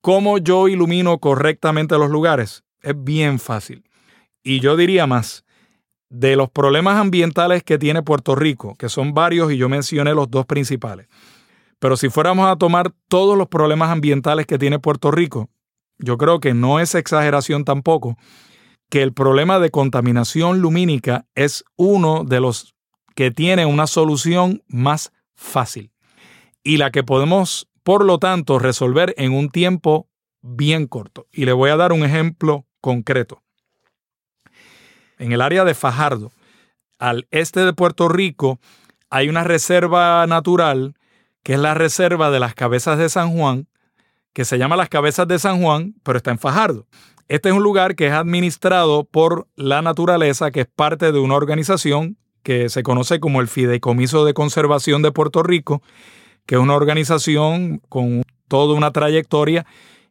¿Cómo 0.00 0.38
yo 0.38 0.68
ilumino 0.68 1.18
correctamente 1.18 1.96
los 1.98 2.10
lugares? 2.10 2.64
Es 2.82 2.94
bien 2.96 3.38
fácil. 3.38 3.84
Y 4.42 4.60
yo 4.60 4.76
diría 4.76 5.06
más, 5.06 5.44
de 6.12 6.36
los 6.36 6.50
problemas 6.50 6.98
ambientales 6.98 7.62
que 7.62 7.78
tiene 7.78 8.02
Puerto 8.02 8.34
Rico, 8.34 8.74
que 8.76 8.90
son 8.90 9.14
varios 9.14 9.50
y 9.50 9.56
yo 9.56 9.68
mencioné 9.70 10.12
los 10.12 10.30
dos 10.30 10.44
principales, 10.44 11.08
pero 11.78 11.96
si 11.96 12.10
fuéramos 12.10 12.48
a 12.48 12.56
tomar 12.56 12.92
todos 13.08 13.36
los 13.38 13.48
problemas 13.48 13.90
ambientales 13.90 14.46
que 14.46 14.58
tiene 14.58 14.78
Puerto 14.78 15.10
Rico, 15.10 15.48
yo 16.02 16.18
creo 16.18 16.40
que 16.40 16.54
no 16.54 16.80
es 16.80 16.94
exageración 16.94 17.64
tampoco 17.64 18.16
que 18.90 19.02
el 19.02 19.14
problema 19.14 19.58
de 19.58 19.70
contaminación 19.70 20.60
lumínica 20.60 21.24
es 21.34 21.64
uno 21.76 22.24
de 22.24 22.40
los 22.40 22.74
que 23.14 23.30
tiene 23.30 23.64
una 23.64 23.86
solución 23.86 24.62
más 24.68 25.12
fácil 25.34 25.92
y 26.62 26.76
la 26.76 26.90
que 26.90 27.02
podemos, 27.02 27.68
por 27.82 28.04
lo 28.04 28.18
tanto, 28.18 28.58
resolver 28.58 29.14
en 29.16 29.32
un 29.32 29.48
tiempo 29.48 30.08
bien 30.42 30.86
corto. 30.86 31.26
Y 31.32 31.46
le 31.46 31.52
voy 31.52 31.70
a 31.70 31.76
dar 31.76 31.92
un 31.92 32.04
ejemplo 32.04 32.66
concreto. 32.80 33.42
En 35.18 35.32
el 35.32 35.40
área 35.40 35.64
de 35.64 35.74
Fajardo, 35.74 36.30
al 36.98 37.26
este 37.30 37.60
de 37.60 37.72
Puerto 37.72 38.08
Rico, 38.08 38.60
hay 39.08 39.28
una 39.28 39.44
reserva 39.44 40.26
natural 40.26 40.94
que 41.42 41.54
es 41.54 41.58
la 41.58 41.74
reserva 41.74 42.30
de 42.30 42.40
las 42.40 42.54
cabezas 42.54 42.98
de 42.98 43.08
San 43.08 43.36
Juan, 43.36 43.66
que 44.32 44.44
se 44.44 44.58
llama 44.58 44.76
las 44.76 44.88
cabezas 44.88 45.28
de 45.28 45.38
San 45.38 45.60
Juan, 45.62 45.94
pero 46.02 46.16
está 46.16 46.30
en 46.30 46.38
Fajardo. 46.38 46.86
Este 47.28 47.48
es 47.48 47.54
un 47.54 47.62
lugar 47.62 47.94
que 47.94 48.08
es 48.08 48.12
administrado 48.12 49.04
por 49.04 49.48
la 49.56 49.82
naturaleza, 49.82 50.50
que 50.50 50.62
es 50.62 50.66
parte 50.66 51.12
de 51.12 51.18
una 51.18 51.34
organización 51.34 52.16
que 52.42 52.68
se 52.68 52.82
conoce 52.82 53.20
como 53.20 53.40
el 53.40 53.48
Fideicomiso 53.48 54.24
de 54.24 54.34
Conservación 54.34 55.02
de 55.02 55.12
Puerto 55.12 55.42
Rico, 55.42 55.82
que 56.46 56.56
es 56.56 56.60
una 56.60 56.74
organización 56.74 57.80
con 57.88 58.22
toda 58.48 58.74
una 58.74 58.90
trayectoria 58.90 59.64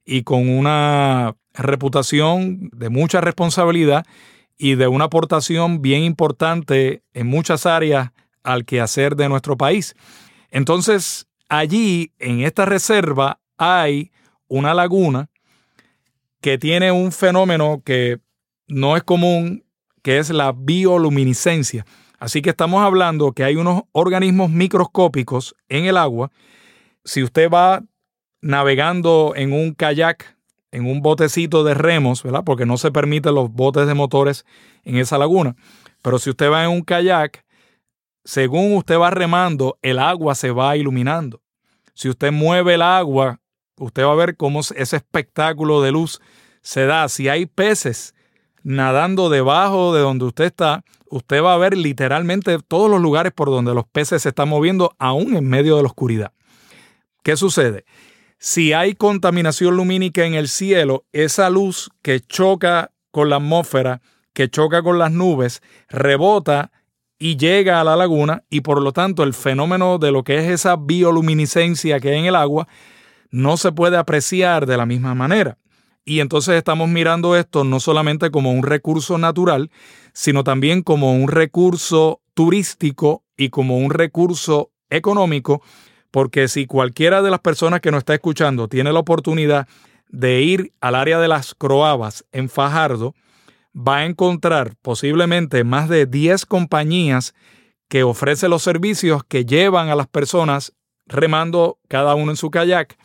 y 0.05 0.23
con 0.23 0.49
una 0.49 1.35
reputación 1.53 2.69
de 2.73 2.89
mucha 2.89 3.21
responsabilidad 3.21 4.05
y 4.57 4.75
de 4.75 4.87
una 4.87 5.05
aportación 5.05 5.81
bien 5.81 6.03
importante 6.03 7.03
en 7.13 7.27
muchas 7.27 7.65
áreas 7.65 8.11
al 8.43 8.65
quehacer 8.65 9.15
de 9.15 9.29
nuestro 9.29 9.57
país. 9.57 9.95
Entonces, 10.49 11.27
allí, 11.49 12.13
en 12.19 12.41
esta 12.41 12.65
reserva, 12.65 13.40
hay 13.61 14.11
una 14.47 14.73
laguna 14.73 15.29
que 16.41 16.57
tiene 16.57 16.91
un 16.91 17.11
fenómeno 17.11 17.83
que 17.85 18.19
no 18.67 18.97
es 18.97 19.03
común, 19.03 19.63
que 20.01 20.17
es 20.17 20.31
la 20.31 20.51
bioluminiscencia. 20.51 21.85
Así 22.17 22.41
que 22.41 22.49
estamos 22.49 22.81
hablando 22.81 23.33
que 23.33 23.43
hay 23.43 23.57
unos 23.57 23.83
organismos 23.91 24.49
microscópicos 24.49 25.55
en 25.69 25.85
el 25.85 25.97
agua. 25.97 26.31
Si 27.05 27.21
usted 27.21 27.51
va 27.51 27.83
navegando 28.41 29.33
en 29.35 29.53
un 29.53 29.75
kayak, 29.75 30.35
en 30.71 30.87
un 30.87 31.03
botecito 31.03 31.63
de 31.63 31.75
remos, 31.75 32.23
¿verdad? 32.23 32.43
Porque 32.43 32.65
no 32.65 32.77
se 32.77 32.91
permiten 32.91 33.35
los 33.35 33.51
botes 33.51 33.85
de 33.85 33.93
motores 33.93 34.43
en 34.83 34.97
esa 34.97 35.19
laguna. 35.19 35.55
Pero 36.01 36.17
si 36.17 36.31
usted 36.31 36.49
va 36.49 36.63
en 36.63 36.71
un 36.71 36.81
kayak, 36.81 37.45
según 38.23 38.73
usted 38.73 38.97
va 38.97 39.11
remando, 39.11 39.77
el 39.83 39.99
agua 39.99 40.33
se 40.33 40.49
va 40.49 40.75
iluminando. 40.77 41.41
Si 41.93 42.09
usted 42.09 42.31
mueve 42.31 42.73
el 42.73 42.81
agua 42.81 43.39
usted 43.81 44.03
va 44.03 44.11
a 44.11 44.15
ver 44.15 44.37
cómo 44.37 44.61
ese 44.61 44.95
espectáculo 44.95 45.81
de 45.81 45.91
luz 45.91 46.21
se 46.61 46.85
da. 46.85 47.09
Si 47.09 47.27
hay 47.29 47.45
peces 47.45 48.13
nadando 48.63 49.29
debajo 49.29 49.93
de 49.93 50.01
donde 50.01 50.25
usted 50.25 50.45
está, 50.45 50.83
usted 51.09 51.43
va 51.43 51.53
a 51.53 51.57
ver 51.57 51.75
literalmente 51.75 52.57
todos 52.67 52.89
los 52.89 53.01
lugares 53.01 53.33
por 53.33 53.49
donde 53.49 53.73
los 53.73 53.85
peces 53.85 54.21
se 54.21 54.29
están 54.29 54.49
moviendo, 54.49 54.95
aún 54.99 55.35
en 55.35 55.47
medio 55.47 55.75
de 55.77 55.83
la 55.83 55.87
oscuridad. 55.87 56.31
¿Qué 57.23 57.35
sucede? 57.35 57.85
Si 58.37 58.73
hay 58.73 58.95
contaminación 58.95 59.75
lumínica 59.75 60.25
en 60.25 60.33
el 60.33 60.47
cielo, 60.47 61.05
esa 61.11 61.49
luz 61.49 61.89
que 62.01 62.19
choca 62.19 62.91
con 63.11 63.29
la 63.29 63.37
atmósfera, 63.37 64.01
que 64.33 64.49
choca 64.49 64.81
con 64.81 64.97
las 64.97 65.11
nubes, 65.11 65.61
rebota 65.89 66.71
y 67.19 67.37
llega 67.37 67.79
a 67.79 67.83
la 67.83 67.95
laguna 67.95 68.43
y 68.49 68.61
por 68.61 68.81
lo 68.81 68.93
tanto 68.93 69.23
el 69.23 69.35
fenómeno 69.35 69.99
de 69.99 70.11
lo 70.11 70.23
que 70.23 70.39
es 70.39 70.49
esa 70.49 70.75
bioluminiscencia 70.75 71.99
que 71.99 72.09
hay 72.09 72.19
en 72.19 72.25
el 72.25 72.35
agua 72.35 72.67
no 73.31 73.57
se 73.57 73.71
puede 73.71 73.97
apreciar 73.97 74.65
de 74.65 74.77
la 74.77 74.85
misma 74.85 75.15
manera. 75.15 75.57
Y 76.03 76.19
entonces 76.19 76.55
estamos 76.55 76.89
mirando 76.89 77.35
esto 77.35 77.63
no 77.63 77.79
solamente 77.79 78.31
como 78.31 78.51
un 78.51 78.63
recurso 78.63 79.17
natural, 79.17 79.71
sino 80.13 80.43
también 80.43 80.81
como 80.81 81.13
un 81.13 81.27
recurso 81.27 82.21
turístico 82.33 83.23
y 83.37 83.49
como 83.49 83.77
un 83.77 83.91
recurso 83.91 84.71
económico, 84.89 85.61
porque 86.11 86.47
si 86.47 86.65
cualquiera 86.65 87.21
de 87.21 87.31
las 87.31 87.39
personas 87.39 87.81
que 87.81 87.91
nos 87.91 87.99
está 87.99 88.13
escuchando 88.13 88.67
tiene 88.67 88.91
la 88.91 88.99
oportunidad 88.99 89.67
de 90.09 90.41
ir 90.41 90.73
al 90.81 90.95
área 90.95 91.19
de 91.19 91.27
las 91.27 91.55
Croabas 91.55 92.25
en 92.31 92.49
Fajardo, 92.49 93.15
va 93.75 93.97
a 93.97 94.05
encontrar 94.05 94.75
posiblemente 94.81 95.63
más 95.63 95.87
de 95.87 96.05
10 96.05 96.45
compañías 96.45 97.33
que 97.87 98.03
ofrecen 98.03 98.49
los 98.49 98.63
servicios 98.63 99.23
que 99.23 99.45
llevan 99.45 99.89
a 99.89 99.95
las 99.95 100.07
personas 100.07 100.73
remando 101.05 101.79
cada 101.87 102.15
uno 102.15 102.31
en 102.31 102.37
su 102.37 102.49
kayak, 102.49 102.97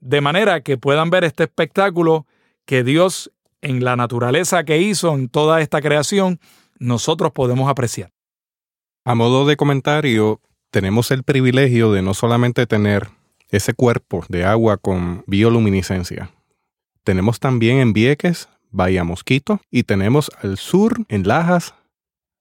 de 0.00 0.20
manera 0.20 0.62
que 0.62 0.78
puedan 0.78 1.10
ver 1.10 1.24
este 1.24 1.44
espectáculo 1.44 2.26
que 2.64 2.84
Dios 2.84 3.32
en 3.60 3.84
la 3.84 3.96
naturaleza 3.96 4.64
que 4.64 4.78
hizo, 4.78 5.14
en 5.14 5.28
toda 5.28 5.60
esta 5.60 5.80
creación, 5.80 6.38
nosotros 6.78 7.32
podemos 7.32 7.68
apreciar. 7.68 8.12
A 9.04 9.14
modo 9.14 9.46
de 9.46 9.56
comentario, 9.56 10.40
tenemos 10.70 11.10
el 11.10 11.22
privilegio 11.22 11.92
de 11.92 12.02
no 12.02 12.14
solamente 12.14 12.66
tener 12.66 13.08
ese 13.50 13.74
cuerpo 13.74 14.24
de 14.28 14.44
agua 14.44 14.76
con 14.76 15.24
bioluminiscencia, 15.26 16.30
tenemos 17.08 17.40
también 17.40 17.78
en 17.78 17.94
Vieques, 17.94 18.50
Bahía 18.70 19.02
Mosquito, 19.02 19.62
y 19.70 19.84
tenemos 19.84 20.30
al 20.42 20.58
sur, 20.58 21.06
en 21.08 21.26
Lajas, 21.26 21.74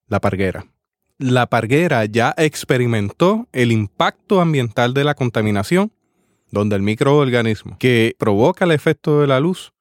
La 0.10 0.20
Parguera. 0.20 0.66
La 1.18 1.46
Parguera 1.46 2.04
ya 2.04 2.36
experimentó 2.36 3.48
el 3.54 3.72
impacto 3.72 4.42
ambiental 4.42 4.94
de 4.94 5.06
la 5.06 5.16
contaminación, 5.16 5.94
donde 6.52 6.76
el 6.76 6.82
microorganismo 6.82 7.78
que 7.80 8.16
provoca 8.18 8.66
el 8.66 8.72
efecto 8.72 9.22
de 9.22 9.28
la 9.28 9.40
luz 9.40 9.74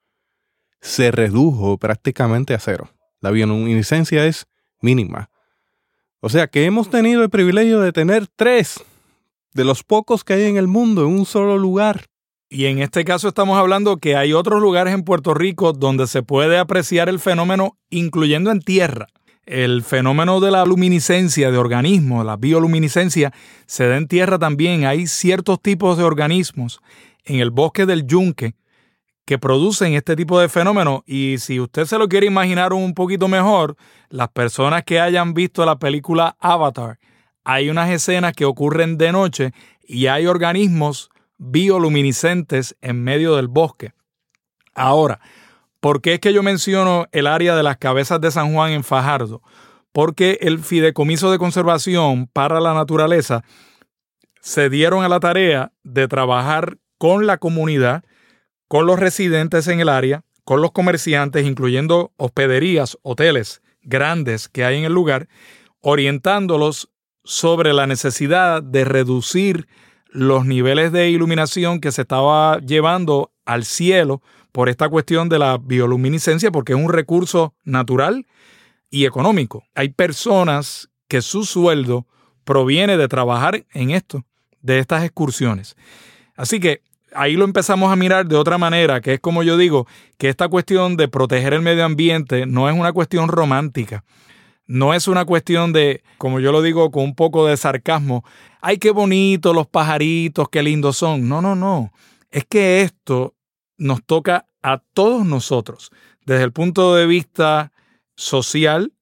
se 0.80 1.10
redujo 1.10 1.78
prácticamente 1.78 2.54
a 2.54 2.60
cero. 2.60 2.90
La 3.20 3.30
bioluminiscencia 3.30 4.26
es 4.26 4.46
mínima. 4.80 5.30
O 6.20 6.28
sea 6.28 6.46
que 6.46 6.64
hemos 6.64 6.90
tenido 6.90 7.22
el 7.22 7.30
privilegio 7.30 7.80
de 7.80 7.92
tener 7.92 8.26
tres 8.26 8.82
de 9.52 9.64
los 9.64 9.82
pocos 9.82 10.22
que 10.22 10.34
hay 10.34 10.44
en 10.44 10.56
el 10.56 10.66
mundo 10.66 11.02
en 11.02 11.08
un 11.08 11.26
solo 11.26 11.58
lugar. 11.58 12.06
Y 12.48 12.66
en 12.66 12.78
este 12.78 13.04
caso 13.04 13.28
estamos 13.28 13.58
hablando 13.58 13.96
que 13.96 14.16
hay 14.16 14.32
otros 14.32 14.60
lugares 14.60 14.94
en 14.94 15.02
Puerto 15.02 15.34
Rico 15.34 15.72
donde 15.72 16.06
se 16.06 16.22
puede 16.22 16.58
apreciar 16.58 17.08
el 17.08 17.18
fenómeno, 17.18 17.76
incluyendo 17.90 18.50
en 18.50 18.60
tierra. 18.60 19.08
El 19.46 19.84
fenómeno 19.84 20.40
de 20.40 20.50
la 20.50 20.64
luminiscencia 20.64 21.52
de 21.52 21.58
organismos, 21.58 22.26
la 22.26 22.36
bioluminiscencia, 22.36 23.32
se 23.66 23.86
da 23.86 23.96
en 23.96 24.08
tierra 24.08 24.40
también. 24.40 24.84
Hay 24.84 25.06
ciertos 25.06 25.62
tipos 25.62 25.96
de 25.96 26.02
organismos 26.02 26.80
en 27.24 27.38
el 27.38 27.52
bosque 27.52 27.86
del 27.86 28.06
yunque 28.06 28.56
que 29.24 29.38
producen 29.38 29.94
este 29.94 30.16
tipo 30.16 30.40
de 30.40 30.48
fenómeno. 30.48 31.04
Y 31.06 31.36
si 31.38 31.60
usted 31.60 31.84
se 31.84 31.96
lo 31.96 32.08
quiere 32.08 32.26
imaginar 32.26 32.72
un 32.72 32.92
poquito 32.92 33.28
mejor, 33.28 33.76
las 34.08 34.28
personas 34.30 34.82
que 34.82 34.98
hayan 34.98 35.32
visto 35.32 35.64
la 35.64 35.78
película 35.78 36.36
Avatar, 36.40 36.98
hay 37.44 37.70
unas 37.70 37.88
escenas 37.90 38.32
que 38.32 38.44
ocurren 38.44 38.98
de 38.98 39.12
noche 39.12 39.52
y 39.86 40.08
hay 40.08 40.26
organismos 40.26 41.10
bioluminiscentes 41.38 42.76
en 42.80 43.04
medio 43.04 43.36
del 43.36 43.46
bosque. 43.46 43.92
Ahora, 44.74 45.20
¿por 45.86 46.02
qué 46.02 46.14
es 46.14 46.18
que 46.18 46.32
yo 46.32 46.42
menciono 46.42 47.06
el 47.12 47.28
área 47.28 47.54
de 47.54 47.62
las 47.62 47.76
cabezas 47.76 48.20
de 48.20 48.32
San 48.32 48.52
Juan 48.52 48.72
en 48.72 48.82
Fajardo? 48.82 49.40
Porque 49.92 50.36
el 50.40 50.58
Fideicomiso 50.58 51.30
de 51.30 51.38
Conservación 51.38 52.26
para 52.26 52.58
la 52.58 52.74
Naturaleza 52.74 53.44
se 54.40 54.68
dieron 54.68 55.04
a 55.04 55.08
la 55.08 55.20
tarea 55.20 55.70
de 55.84 56.08
trabajar 56.08 56.78
con 56.98 57.28
la 57.28 57.38
comunidad 57.38 58.02
con 58.66 58.86
los 58.86 58.98
residentes 58.98 59.68
en 59.68 59.78
el 59.78 59.88
área, 59.88 60.24
con 60.42 60.60
los 60.60 60.72
comerciantes, 60.72 61.46
incluyendo 61.46 62.12
hospederías, 62.16 62.98
hoteles 63.02 63.62
grandes 63.82 64.48
que 64.48 64.64
hay 64.64 64.78
en 64.78 64.86
el 64.86 64.92
lugar, 64.92 65.28
orientándolos 65.82 66.90
sobre 67.22 67.72
la 67.72 67.86
necesidad 67.86 68.60
de 68.60 68.84
reducir 68.84 69.68
los 70.08 70.46
niveles 70.46 70.90
de 70.90 71.10
iluminación 71.10 71.78
que 71.78 71.92
se 71.92 72.02
estaba 72.02 72.58
llevando 72.58 73.30
al 73.44 73.64
cielo 73.64 74.20
por 74.56 74.70
esta 74.70 74.88
cuestión 74.88 75.28
de 75.28 75.38
la 75.38 75.58
bioluminiscencia, 75.58 76.50
porque 76.50 76.72
es 76.72 76.78
un 76.78 76.88
recurso 76.88 77.52
natural 77.64 78.24
y 78.88 79.04
económico. 79.04 79.64
Hay 79.74 79.90
personas 79.90 80.88
que 81.08 81.20
su 81.20 81.44
sueldo 81.44 82.06
proviene 82.42 82.96
de 82.96 83.06
trabajar 83.06 83.66
en 83.74 83.90
esto, 83.90 84.24
de 84.62 84.78
estas 84.78 85.04
excursiones. 85.04 85.76
Así 86.36 86.58
que 86.58 86.80
ahí 87.12 87.34
lo 87.36 87.44
empezamos 87.44 87.92
a 87.92 87.96
mirar 87.96 88.28
de 88.28 88.36
otra 88.36 88.56
manera, 88.56 89.02
que 89.02 89.12
es 89.12 89.20
como 89.20 89.42
yo 89.42 89.58
digo, 89.58 89.86
que 90.16 90.30
esta 90.30 90.48
cuestión 90.48 90.96
de 90.96 91.08
proteger 91.08 91.52
el 91.52 91.60
medio 91.60 91.84
ambiente 91.84 92.46
no 92.46 92.70
es 92.70 92.74
una 92.74 92.94
cuestión 92.94 93.28
romántica. 93.28 94.04
No 94.66 94.94
es 94.94 95.06
una 95.06 95.26
cuestión 95.26 95.74
de, 95.74 96.02
como 96.16 96.40
yo 96.40 96.50
lo 96.50 96.62
digo 96.62 96.90
con 96.90 97.04
un 97.04 97.14
poco 97.14 97.46
de 97.46 97.58
sarcasmo, 97.58 98.24
ay, 98.62 98.78
qué 98.78 98.90
bonito 98.90 99.52
los 99.52 99.66
pajaritos, 99.66 100.48
qué 100.48 100.62
lindos 100.62 100.96
son. 100.96 101.28
No, 101.28 101.42
no, 101.42 101.54
no. 101.54 101.92
Es 102.30 102.46
que 102.46 102.80
esto 102.80 103.34
nos 103.76 104.04
toca 104.04 104.46
a 104.62 104.78
todos 104.78 105.24
nosotros, 105.24 105.90
desde 106.24 106.44
el 106.44 106.52
punto 106.52 106.94
de 106.94 107.06
vista 107.06 107.72
social, 108.16 108.92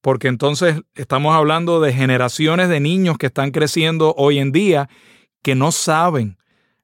porque 0.00 0.28
entonces 0.28 0.80
estamos 0.94 1.34
hablando 1.34 1.80
de 1.80 1.92
generaciones 1.92 2.68
de 2.68 2.80
niños 2.80 3.18
que 3.18 3.26
están 3.26 3.50
creciendo 3.50 4.14
hoy 4.16 4.38
en 4.38 4.52
día 4.52 4.88
que 5.42 5.54
no 5.54 5.72
saben 5.72 6.38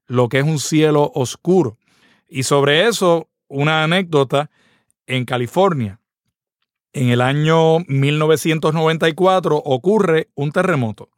lo 0.05 0.29
que 0.29 0.39
es 0.39 0.45
un 0.45 0.59
cielo 0.59 1.11
oscuro. 1.15 1.77
Y 2.29 2.43
sobre 2.43 2.87
eso, 2.87 3.29
una 3.47 3.83
anécdota 3.83 4.49
en 5.05 5.25
California. 5.25 5.99
En 6.93 7.09
el 7.09 7.21
año 7.21 7.79
1994 7.87 9.57
ocurre 9.57 10.29
un 10.35 10.51
terremoto. 10.51 11.09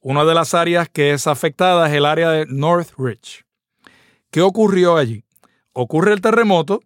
Una 0.00 0.24
de 0.24 0.34
las 0.34 0.54
áreas 0.54 0.88
que 0.88 1.12
es 1.12 1.26
afectada 1.26 1.88
es 1.88 1.94
el 1.94 2.06
área 2.06 2.30
de 2.30 2.46
Northridge. 2.46 3.44
¿Qué 4.30 4.40
ocurrió 4.40 4.96
allí? 4.96 5.24
Ocurre 5.72 6.12
el 6.12 6.20
terremoto 6.20 6.80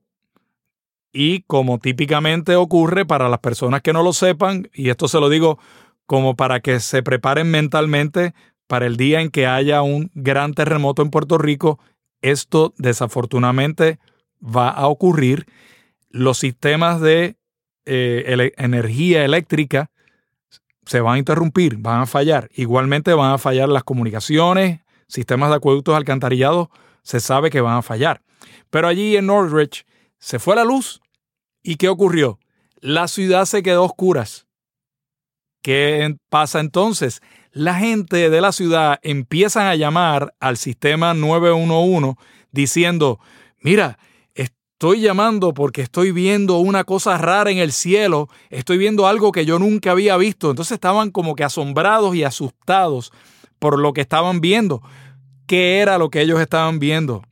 y 1.12 1.42
como 1.42 1.78
típicamente 1.78 2.56
ocurre 2.56 3.06
para 3.06 3.28
las 3.28 3.38
personas 3.38 3.82
que 3.82 3.92
no 3.92 4.02
lo 4.02 4.12
sepan, 4.12 4.68
y 4.74 4.90
esto 4.90 5.06
se 5.08 5.20
lo 5.20 5.28
digo 5.28 5.58
como 6.06 6.34
para 6.34 6.60
que 6.60 6.80
se 6.80 7.02
preparen 7.02 7.50
mentalmente 7.50 8.34
para 8.66 8.86
el 8.86 8.96
día 8.96 9.20
en 9.20 9.30
que 9.30 9.46
haya 9.46 9.82
un 9.82 10.10
gran 10.14 10.54
terremoto 10.54 11.02
en 11.02 11.10
Puerto 11.10 11.38
Rico, 11.38 11.78
esto 12.20 12.74
desafortunadamente 12.78 13.98
va 14.42 14.70
a 14.70 14.88
ocurrir. 14.88 15.46
Los 16.10 16.38
sistemas 16.38 17.00
de 17.00 17.36
eh, 17.86 18.52
energía 18.56 19.24
eléctrica 19.24 19.90
se 20.86 21.00
van 21.00 21.14
a 21.14 21.18
interrumpir, 21.18 21.76
van 21.78 22.02
a 22.02 22.06
fallar. 22.06 22.50
Igualmente 22.54 23.12
van 23.14 23.32
a 23.32 23.38
fallar 23.38 23.68
las 23.68 23.84
comunicaciones, 23.84 24.80
sistemas 25.06 25.50
de 25.50 25.56
acueductos 25.56 25.94
alcantarillados, 25.94 26.68
se 27.02 27.20
sabe 27.20 27.50
que 27.50 27.60
van 27.60 27.76
a 27.76 27.82
fallar. 27.82 28.22
Pero 28.74 28.88
allí 28.88 29.16
en 29.16 29.26
Northridge 29.26 29.86
se 30.18 30.40
fue 30.40 30.56
la 30.56 30.64
luz. 30.64 31.00
¿Y 31.62 31.76
qué 31.76 31.88
ocurrió? 31.88 32.40
La 32.80 33.06
ciudad 33.06 33.44
se 33.44 33.62
quedó 33.62 33.84
oscuras. 33.84 34.48
¿Qué 35.62 36.16
pasa 36.28 36.58
entonces? 36.58 37.20
la 37.52 37.76
gente 37.76 38.30
de 38.30 38.40
la 38.40 38.50
ciudad 38.50 38.98
empiezan 39.02 39.68
a 39.68 39.76
llamar 39.76 40.34
al 40.40 40.56
sistema 40.56 41.14
911 41.14 42.16
diciendo, 42.50 43.20
mira, 43.60 43.96
estoy 44.34 45.02
llamando 45.02 45.54
porque 45.54 45.82
estoy 45.82 46.10
viendo 46.10 46.58
una 46.58 46.82
cosa 46.82 47.16
rara 47.16 47.52
en 47.52 47.58
el 47.58 47.70
cielo, 47.70 48.28
estoy 48.50 48.76
viendo 48.76 49.06
algo 49.06 49.30
que 49.30 49.46
yo 49.46 49.60
nunca 49.60 49.92
había 49.92 50.16
visto. 50.16 50.50
Entonces 50.50 50.72
estaban 50.72 51.12
como 51.12 51.36
que 51.36 51.44
asombrados 51.44 52.16
y 52.16 52.24
asustados 52.24 53.12
por 53.60 53.78
lo 53.78 53.92
que 53.92 54.00
estaban 54.00 54.40
viendo. 54.40 54.82
¿Qué 55.46 55.78
era 55.78 55.96
lo 55.96 56.10
que 56.10 56.22
ellos 56.22 56.40
estaban 56.40 56.80
viendo? 56.80 57.22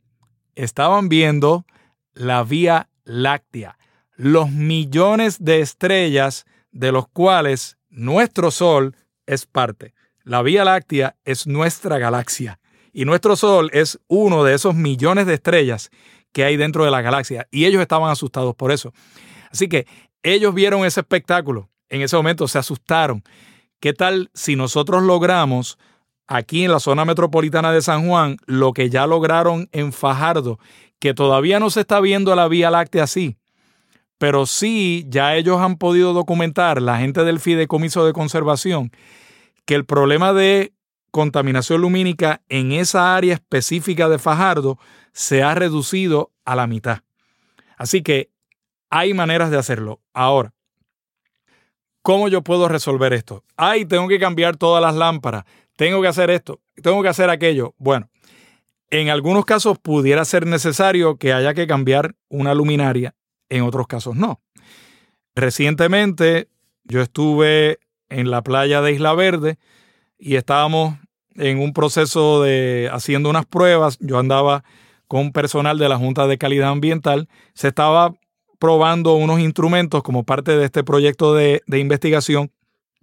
Estaban 0.55 1.09
viendo 1.09 1.65
la 2.13 2.43
Vía 2.43 2.89
Láctea, 3.03 3.77
los 4.15 4.51
millones 4.51 5.43
de 5.43 5.61
estrellas 5.61 6.45
de 6.71 6.91
los 6.91 7.07
cuales 7.07 7.77
nuestro 7.89 8.51
Sol 8.51 8.95
es 9.25 9.45
parte. 9.45 9.93
La 10.23 10.41
Vía 10.41 10.63
Láctea 10.63 11.15
es 11.25 11.47
nuestra 11.47 11.97
galaxia 11.97 12.59
y 12.91 13.05
nuestro 13.05 13.35
Sol 13.35 13.69
es 13.73 13.99
uno 14.07 14.43
de 14.43 14.53
esos 14.53 14.75
millones 14.75 15.25
de 15.25 15.33
estrellas 15.33 15.89
que 16.31 16.43
hay 16.43 16.57
dentro 16.57 16.85
de 16.85 16.91
la 16.91 17.01
galaxia 17.01 17.47
y 17.51 17.65
ellos 17.65 17.81
estaban 17.81 18.09
asustados 18.09 18.55
por 18.55 18.71
eso. 18.71 18.93
Así 19.51 19.67
que 19.67 19.87
ellos 20.23 20.53
vieron 20.53 20.85
ese 20.85 21.01
espectáculo, 21.01 21.69
en 21.89 22.01
ese 22.01 22.15
momento 22.15 22.47
se 22.47 22.59
asustaron. 22.59 23.23
¿Qué 23.79 23.93
tal 23.93 24.31
si 24.33 24.55
nosotros 24.55 25.03
logramos 25.03 25.77
aquí 26.27 26.65
en 26.65 26.71
la 26.71 26.79
zona 26.79 27.05
metropolitana 27.05 27.71
de 27.71 27.81
San 27.81 28.07
Juan 28.07 28.37
lo 28.45 28.73
que 28.73 28.89
ya 28.89 29.07
lograron 29.07 29.69
en 29.71 29.93
Fajardo, 29.93 30.59
que 30.99 31.13
todavía 31.13 31.59
no 31.59 31.69
se 31.69 31.81
está 31.81 31.99
viendo 31.99 32.35
la 32.35 32.47
Vía 32.47 32.71
Láctea 32.71 33.03
así? 33.03 33.37
Pero 34.17 34.45
sí, 34.45 35.05
ya 35.09 35.35
ellos 35.35 35.59
han 35.59 35.77
podido 35.77 36.13
documentar, 36.13 36.81
la 36.81 36.97
gente 36.97 37.23
del 37.23 37.39
Fideicomiso 37.39 38.05
de 38.05 38.13
Conservación, 38.13 38.91
que 39.65 39.75
el 39.75 39.85
problema 39.85 40.33
de 40.33 40.73
contaminación 41.11 41.81
lumínica 41.81 42.41
en 42.49 42.71
esa 42.71 43.15
área 43.15 43.33
específica 43.33 44.09
de 44.09 44.19
Fajardo 44.19 44.79
se 45.11 45.43
ha 45.43 45.53
reducido 45.53 46.31
a 46.45 46.55
la 46.55 46.67
mitad. 46.67 46.99
Así 47.77 48.01
que 48.01 48.31
hay 48.89 49.13
maneras 49.13 49.51
de 49.51 49.57
hacerlo. 49.57 49.99
Ahora, 50.13 50.53
¿cómo 52.01 52.29
yo 52.29 52.43
puedo 52.43 52.67
resolver 52.67 53.13
esto? 53.13 53.43
Ay, 53.57 53.85
tengo 53.85 54.07
que 54.07 54.19
cambiar 54.19 54.55
todas 54.57 54.81
las 54.81 54.95
lámparas, 54.95 55.43
tengo 55.75 56.01
que 56.01 56.07
hacer 56.07 56.29
esto, 56.29 56.61
tengo 56.81 57.01
que 57.01 57.09
hacer 57.09 57.29
aquello. 57.29 57.73
Bueno, 57.77 58.09
en 58.89 59.09
algunos 59.09 59.45
casos 59.45 59.79
pudiera 59.79 60.23
ser 60.25 60.45
necesario 60.45 61.17
que 61.17 61.33
haya 61.33 61.53
que 61.53 61.67
cambiar 61.67 62.15
una 62.29 62.53
luminaria, 62.53 63.15
en 63.49 63.63
otros 63.63 63.87
casos 63.87 64.15
no. 64.15 64.41
Recientemente 65.35 66.47
yo 66.83 67.01
estuve 67.01 67.79
en 68.09 68.29
la 68.29 68.43
playa 68.43 68.81
de 68.81 68.91
Isla 68.91 69.13
Verde 69.13 69.57
y 70.17 70.35
estábamos 70.35 70.97
en 71.35 71.59
un 71.59 71.73
proceso 71.73 72.43
de 72.43 72.89
haciendo 72.91 73.29
unas 73.29 73.45
pruebas. 73.45 73.97
Yo 73.99 74.19
andaba 74.19 74.63
con 75.07 75.31
personal 75.31 75.77
de 75.77 75.89
la 75.89 75.97
Junta 75.97 76.27
de 76.27 76.37
Calidad 76.37 76.69
Ambiental. 76.69 77.27
Se 77.55 77.69
estaba 77.69 78.13
probando 78.59 79.15
unos 79.15 79.39
instrumentos 79.39 80.03
como 80.03 80.23
parte 80.23 80.55
de 80.55 80.65
este 80.65 80.83
proyecto 80.83 81.33
de, 81.33 81.63
de 81.65 81.79
investigación 81.79 82.51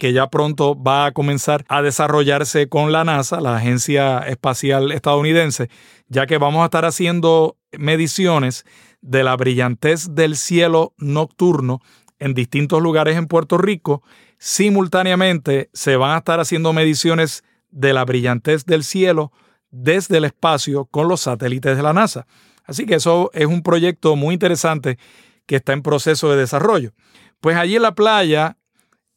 que 0.00 0.14
ya 0.14 0.30
pronto 0.30 0.82
va 0.82 1.04
a 1.04 1.12
comenzar 1.12 1.64
a 1.68 1.82
desarrollarse 1.82 2.70
con 2.70 2.90
la 2.90 3.04
NASA, 3.04 3.38
la 3.40 3.56
Agencia 3.56 4.20
Espacial 4.20 4.92
Estadounidense, 4.92 5.68
ya 6.08 6.26
que 6.26 6.38
vamos 6.38 6.62
a 6.62 6.64
estar 6.64 6.86
haciendo 6.86 7.58
mediciones 7.78 8.64
de 9.02 9.22
la 9.22 9.36
brillantez 9.36 10.14
del 10.14 10.36
cielo 10.36 10.94
nocturno 10.96 11.80
en 12.18 12.32
distintos 12.32 12.82
lugares 12.82 13.18
en 13.18 13.26
Puerto 13.26 13.58
Rico. 13.58 14.02
Simultáneamente 14.38 15.68
se 15.74 15.96
van 15.96 16.12
a 16.12 16.18
estar 16.18 16.40
haciendo 16.40 16.72
mediciones 16.72 17.44
de 17.70 17.92
la 17.92 18.06
brillantez 18.06 18.64
del 18.64 18.84
cielo 18.84 19.32
desde 19.70 20.16
el 20.16 20.24
espacio 20.24 20.86
con 20.86 21.08
los 21.08 21.20
satélites 21.20 21.76
de 21.76 21.82
la 21.82 21.92
NASA. 21.92 22.26
Así 22.64 22.86
que 22.86 22.94
eso 22.94 23.30
es 23.34 23.46
un 23.46 23.62
proyecto 23.62 24.16
muy 24.16 24.32
interesante 24.32 24.98
que 25.44 25.56
está 25.56 25.74
en 25.74 25.82
proceso 25.82 26.30
de 26.30 26.38
desarrollo. 26.38 26.92
Pues 27.40 27.56
allí 27.56 27.76
en 27.76 27.82
la 27.82 27.94
playa, 27.94 28.56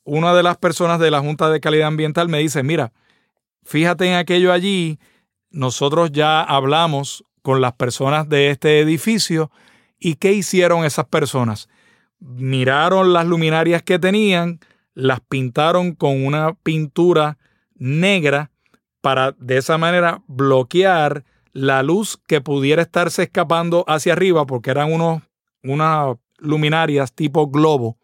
una 0.03 0.33
de 0.33 0.43
las 0.43 0.57
personas 0.57 0.99
de 0.99 1.11
la 1.11 1.19
Junta 1.19 1.49
de 1.49 1.59
Calidad 1.59 1.87
Ambiental 1.87 2.29
me 2.29 2.39
dice, 2.39 2.63
mira, 2.63 2.91
fíjate 3.63 4.07
en 4.07 4.15
aquello 4.15 4.51
allí, 4.51 4.99
nosotros 5.49 6.11
ya 6.11 6.41
hablamos 6.41 7.23
con 7.41 7.61
las 7.61 7.73
personas 7.73 8.27
de 8.29 8.49
este 8.49 8.79
edificio 8.79 9.51
y 9.99 10.15
¿qué 10.15 10.33
hicieron 10.33 10.85
esas 10.85 11.05
personas? 11.05 11.69
Miraron 12.19 13.13
las 13.13 13.25
luminarias 13.25 13.83
que 13.83 13.99
tenían, 13.99 14.59
las 14.93 15.19
pintaron 15.21 15.93
con 15.93 16.25
una 16.25 16.53
pintura 16.53 17.37
negra 17.75 18.51
para 19.01 19.33
de 19.33 19.57
esa 19.57 19.77
manera 19.77 20.21
bloquear 20.27 21.25
la 21.51 21.83
luz 21.83 22.17
que 22.27 22.41
pudiera 22.41 22.81
estarse 22.81 23.23
escapando 23.23 23.83
hacia 23.87 24.13
arriba 24.13 24.45
porque 24.45 24.71
eran 24.71 24.91
unos, 24.91 25.21
unas 25.63 26.15
luminarias 26.37 27.13
tipo 27.13 27.47
globo 27.47 27.97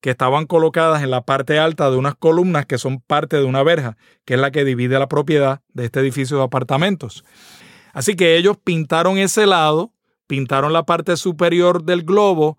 que 0.00 0.10
estaban 0.10 0.46
colocadas 0.46 1.02
en 1.02 1.10
la 1.10 1.22
parte 1.22 1.58
alta 1.58 1.90
de 1.90 1.96
unas 1.96 2.14
columnas 2.14 2.66
que 2.66 2.78
son 2.78 3.00
parte 3.00 3.36
de 3.36 3.44
una 3.44 3.62
verja, 3.62 3.96
que 4.24 4.34
es 4.34 4.40
la 4.40 4.50
que 4.50 4.64
divide 4.64 4.98
la 4.98 5.08
propiedad 5.08 5.60
de 5.72 5.86
este 5.86 6.00
edificio 6.00 6.38
de 6.38 6.44
apartamentos. 6.44 7.24
Así 7.92 8.14
que 8.14 8.36
ellos 8.36 8.56
pintaron 8.62 9.18
ese 9.18 9.46
lado, 9.46 9.92
pintaron 10.26 10.72
la 10.72 10.84
parte 10.84 11.16
superior 11.16 11.84
del 11.84 12.02
globo, 12.02 12.58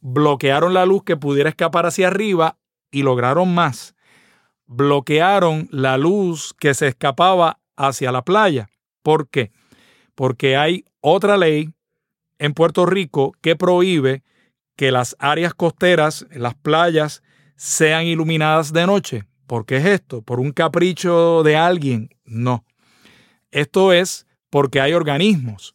bloquearon 0.00 0.74
la 0.74 0.86
luz 0.86 1.02
que 1.04 1.16
pudiera 1.16 1.48
escapar 1.48 1.86
hacia 1.86 2.08
arriba 2.08 2.58
y 2.90 3.02
lograron 3.02 3.54
más 3.54 3.94
bloquearon 4.66 5.68
la 5.70 5.96
luz 5.98 6.54
que 6.58 6.74
se 6.74 6.88
escapaba 6.88 7.58
hacia 7.76 8.12
la 8.12 8.22
playa. 8.22 8.68
¿Por 9.02 9.28
qué? 9.28 9.52
Porque 10.14 10.56
hay 10.56 10.84
otra 11.00 11.36
ley 11.36 11.70
en 12.38 12.54
Puerto 12.54 12.86
Rico 12.86 13.32
que 13.40 13.56
prohíbe 13.56 14.22
que 14.76 14.90
las 14.90 15.16
áreas 15.18 15.54
costeras, 15.54 16.26
las 16.32 16.54
playas, 16.54 17.22
sean 17.56 18.06
iluminadas 18.06 18.72
de 18.72 18.86
noche. 18.86 19.24
¿Por 19.46 19.66
qué 19.66 19.76
es 19.76 19.84
esto? 19.86 20.22
¿Por 20.22 20.40
un 20.40 20.52
capricho 20.52 21.42
de 21.42 21.56
alguien? 21.56 22.10
No. 22.24 22.64
Esto 23.50 23.92
es 23.92 24.26
porque 24.50 24.80
hay 24.80 24.92
organismos 24.92 25.74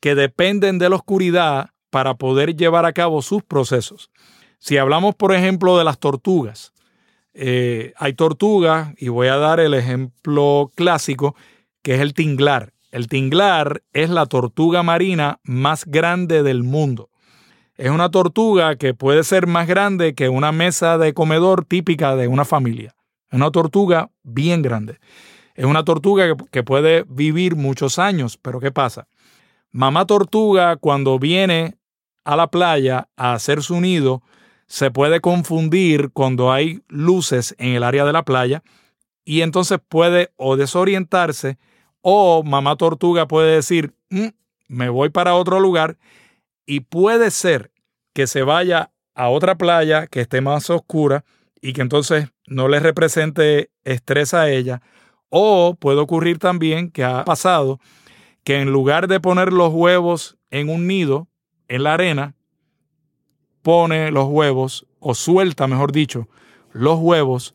que 0.00 0.14
dependen 0.14 0.78
de 0.78 0.90
la 0.90 0.96
oscuridad 0.96 1.70
para 1.90 2.14
poder 2.14 2.56
llevar 2.56 2.84
a 2.84 2.92
cabo 2.92 3.22
sus 3.22 3.42
procesos. 3.42 4.10
Si 4.58 4.76
hablamos, 4.76 5.14
por 5.14 5.34
ejemplo, 5.34 5.78
de 5.78 5.84
las 5.84 5.98
tortugas, 5.98 6.72
eh, 7.32 7.92
hay 7.96 8.14
tortugas, 8.14 8.94
y 8.98 9.08
voy 9.08 9.28
a 9.28 9.36
dar 9.36 9.60
el 9.60 9.74
ejemplo 9.74 10.70
clásico, 10.74 11.36
que 11.82 11.94
es 11.94 12.00
el 12.00 12.14
tinglar. 12.14 12.72
El 12.90 13.08
tinglar 13.08 13.82
es 13.92 14.10
la 14.10 14.26
tortuga 14.26 14.82
marina 14.82 15.38
más 15.42 15.84
grande 15.84 16.42
del 16.42 16.62
mundo. 16.62 17.10
Es 17.76 17.90
una 17.90 18.10
tortuga 18.10 18.76
que 18.76 18.94
puede 18.94 19.22
ser 19.22 19.46
más 19.46 19.66
grande 19.66 20.14
que 20.14 20.30
una 20.30 20.50
mesa 20.50 20.96
de 20.96 21.12
comedor 21.12 21.66
típica 21.66 22.16
de 22.16 22.26
una 22.26 22.46
familia. 22.46 22.94
Es 23.30 23.36
una 23.36 23.50
tortuga 23.50 24.10
bien 24.22 24.62
grande. 24.62 24.98
Es 25.54 25.66
una 25.66 25.84
tortuga 25.84 26.36
que 26.50 26.62
puede 26.62 27.04
vivir 27.06 27.54
muchos 27.54 27.98
años, 27.98 28.38
pero 28.38 28.60
¿qué 28.60 28.70
pasa? 28.70 29.08
Mamá 29.72 30.06
tortuga 30.06 30.76
cuando 30.76 31.18
viene 31.18 31.76
a 32.24 32.34
la 32.34 32.50
playa 32.50 33.08
a 33.16 33.34
hacer 33.34 33.62
su 33.62 33.78
nido, 33.80 34.22
se 34.66 34.90
puede 34.90 35.20
confundir 35.20 36.10
cuando 36.12 36.52
hay 36.52 36.80
luces 36.88 37.54
en 37.58 37.74
el 37.74 37.82
área 37.82 38.04
de 38.04 38.12
la 38.12 38.24
playa 38.24 38.62
y 39.24 39.42
entonces 39.42 39.78
puede 39.86 40.30
o 40.36 40.56
desorientarse 40.56 41.58
o 42.00 42.42
mamá 42.42 42.76
tortuga 42.76 43.28
puede 43.28 43.54
decir, 43.54 43.94
mm, 44.10 44.28
me 44.68 44.88
voy 44.88 45.10
para 45.10 45.34
otro 45.34 45.60
lugar 45.60 45.98
y 46.66 46.80
puede 46.80 47.30
ser 47.30 47.70
que 48.12 48.26
se 48.26 48.42
vaya 48.42 48.90
a 49.14 49.28
otra 49.28 49.56
playa 49.56 50.06
que 50.06 50.20
esté 50.20 50.40
más 50.40 50.68
oscura 50.68 51.24
y 51.60 51.72
que 51.72 51.80
entonces 51.80 52.28
no 52.46 52.68
le 52.68 52.80
represente 52.80 53.70
estrés 53.84 54.34
a 54.34 54.50
ella. 54.50 54.82
O 55.28 55.74
puede 55.74 55.98
ocurrir 55.98 56.38
también 56.38 56.90
que 56.90 57.04
ha 57.04 57.24
pasado 57.24 57.80
que 58.44 58.60
en 58.60 58.70
lugar 58.70 59.08
de 59.08 59.20
poner 59.20 59.52
los 59.52 59.72
huevos 59.72 60.36
en 60.50 60.68
un 60.68 60.86
nido, 60.86 61.28
en 61.68 61.82
la 61.82 61.94
arena, 61.94 62.34
pone 63.62 64.12
los 64.12 64.28
huevos, 64.28 64.86
o 65.00 65.14
suelta, 65.14 65.66
mejor 65.66 65.90
dicho, 65.90 66.28
los 66.72 66.98
huevos 67.00 67.54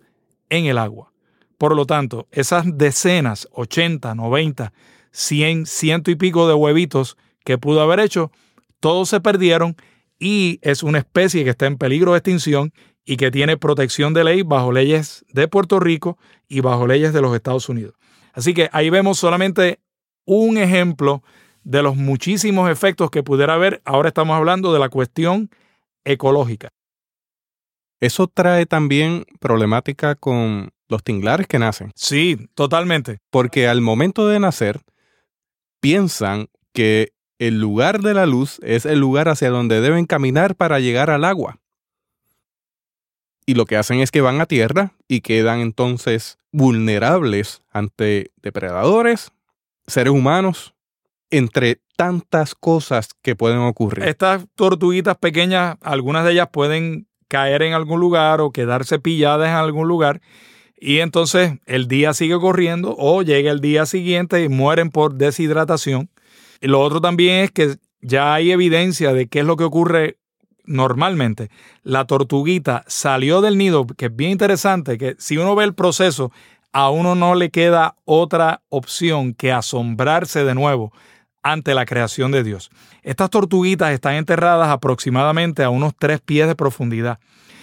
en 0.49 0.65
el 0.65 0.77
agua. 0.77 1.13
Por 1.57 1.75
lo 1.75 1.85
tanto, 1.85 2.27
esas 2.31 2.65
decenas, 2.77 3.47
80, 3.53 4.15
90, 4.15 4.73
100, 5.11 5.65
ciento 5.65 6.11
y 6.11 6.15
pico 6.15 6.47
de 6.47 6.53
huevitos 6.53 7.17
que 7.45 7.57
pudo 7.57 7.81
haber 7.81 8.01
hecho, 8.01 8.31
todos 8.81 9.07
se 9.07 9.21
perdieron 9.21 9.77
y 10.19 10.59
es 10.61 10.83
una 10.83 10.97
especie 10.97 11.45
que 11.45 11.51
está 11.51 11.67
en 11.67 11.77
peligro 11.77 12.11
de 12.11 12.17
extinción 12.17 12.73
y 13.05 13.15
que 13.15 13.31
tiene 13.31 13.57
protección 13.57 14.13
de 14.13 14.25
ley 14.25 14.41
bajo 14.43 14.73
leyes 14.73 15.25
de 15.29 15.47
Puerto 15.47 15.79
Rico 15.79 16.17
y 16.49 16.59
bajo 16.59 16.85
leyes 16.85 17.13
de 17.13 17.21
los 17.21 17.33
Estados 17.33 17.69
Unidos. 17.69 17.95
Así 18.33 18.53
que 18.53 18.69
ahí 18.73 18.89
vemos 18.89 19.17
solamente 19.17 19.79
un 20.25 20.57
ejemplo 20.57 21.23
de 21.63 21.83
los 21.83 21.95
muchísimos 21.95 22.69
efectos 22.69 23.09
que 23.09 23.23
pudiera 23.23 23.53
haber. 23.53 23.81
Ahora 23.85 24.09
estamos 24.09 24.35
hablando 24.35 24.73
de 24.73 24.79
la 24.79 24.89
cuestión 24.89 25.49
ecológica. 26.03 26.69
Eso 27.99 28.27
trae 28.27 28.65
también 28.65 29.25
problemática 29.39 30.15
con 30.15 30.71
los 30.87 31.03
tinglares 31.03 31.47
que 31.47 31.59
nacen. 31.59 31.91
Sí, 31.95 32.49
totalmente. 32.55 33.19
Porque 33.29 33.67
al 33.67 33.81
momento 33.81 34.27
de 34.27 34.39
nacer, 34.39 34.81
piensan 35.79 36.47
que 36.73 37.13
el 37.41 37.59
lugar 37.59 38.03
de 38.03 38.13
la 38.13 38.27
luz 38.27 38.59
es 38.61 38.85
el 38.85 38.99
lugar 38.99 39.27
hacia 39.27 39.49
donde 39.49 39.81
deben 39.81 40.05
caminar 40.05 40.55
para 40.55 40.79
llegar 40.79 41.09
al 41.09 41.25
agua. 41.25 41.57
Y 43.47 43.55
lo 43.55 43.65
que 43.65 43.77
hacen 43.77 43.99
es 43.99 44.11
que 44.11 44.21
van 44.21 44.39
a 44.39 44.45
tierra 44.45 44.93
y 45.07 45.21
quedan 45.21 45.59
entonces 45.59 46.37
vulnerables 46.51 47.63
ante 47.71 48.29
depredadores, 48.43 49.31
seres 49.87 50.13
humanos, 50.13 50.75
entre 51.31 51.81
tantas 51.97 52.53
cosas 52.53 53.09
que 53.23 53.35
pueden 53.35 53.57
ocurrir. 53.57 54.07
Estas 54.07 54.45
tortuguitas 54.53 55.17
pequeñas, 55.17 55.77
algunas 55.81 56.23
de 56.25 56.33
ellas 56.33 56.49
pueden 56.53 57.07
caer 57.27 57.63
en 57.63 57.73
algún 57.73 57.99
lugar 57.99 58.39
o 58.39 58.51
quedarse 58.51 58.99
pilladas 58.99 59.49
en 59.49 59.55
algún 59.55 59.87
lugar 59.87 60.21
y 60.79 60.99
entonces 60.99 61.53
el 61.65 61.87
día 61.87 62.13
sigue 62.13 62.39
corriendo 62.39 62.95
o 62.99 63.23
llega 63.23 63.51
el 63.51 63.61
día 63.61 63.87
siguiente 63.87 64.43
y 64.43 64.49
mueren 64.49 64.91
por 64.91 65.15
deshidratación. 65.15 66.10
Lo 66.61 66.79
otro 66.79 67.01
también 67.01 67.43
es 67.43 67.51
que 67.51 67.75
ya 68.01 68.33
hay 68.33 68.51
evidencia 68.51 69.13
de 69.13 69.27
qué 69.27 69.39
es 69.39 69.45
lo 69.45 69.57
que 69.57 69.63
ocurre 69.63 70.17
normalmente. 70.65 71.49
La 71.83 72.05
tortuguita 72.05 72.83
salió 72.87 73.41
del 73.41 73.57
nido, 73.57 73.85
que 73.85 74.05
es 74.05 74.15
bien 74.15 74.31
interesante, 74.31 74.97
que 74.97 75.15
si 75.17 75.37
uno 75.37 75.55
ve 75.55 75.63
el 75.65 75.73
proceso, 75.73 76.31
a 76.73 76.89
uno 76.89 77.15
no 77.15 77.35
le 77.35 77.49
queda 77.49 77.95
otra 78.05 78.61
opción 78.69 79.33
que 79.33 79.51
asombrarse 79.51 80.43
de 80.43 80.55
nuevo 80.55 80.93
ante 81.43 81.73
la 81.73 81.85
creación 81.85 82.31
de 82.31 82.43
Dios. 82.43 82.69
Estas 83.01 83.29
tortuguitas 83.29 83.91
están 83.91 84.15
enterradas 84.15 84.69
aproximadamente 84.69 85.63
a 85.63 85.69
unos 85.69 85.93
tres 85.97 86.21
pies 86.21 86.47
de 86.47 86.55
profundidad. 86.55 87.19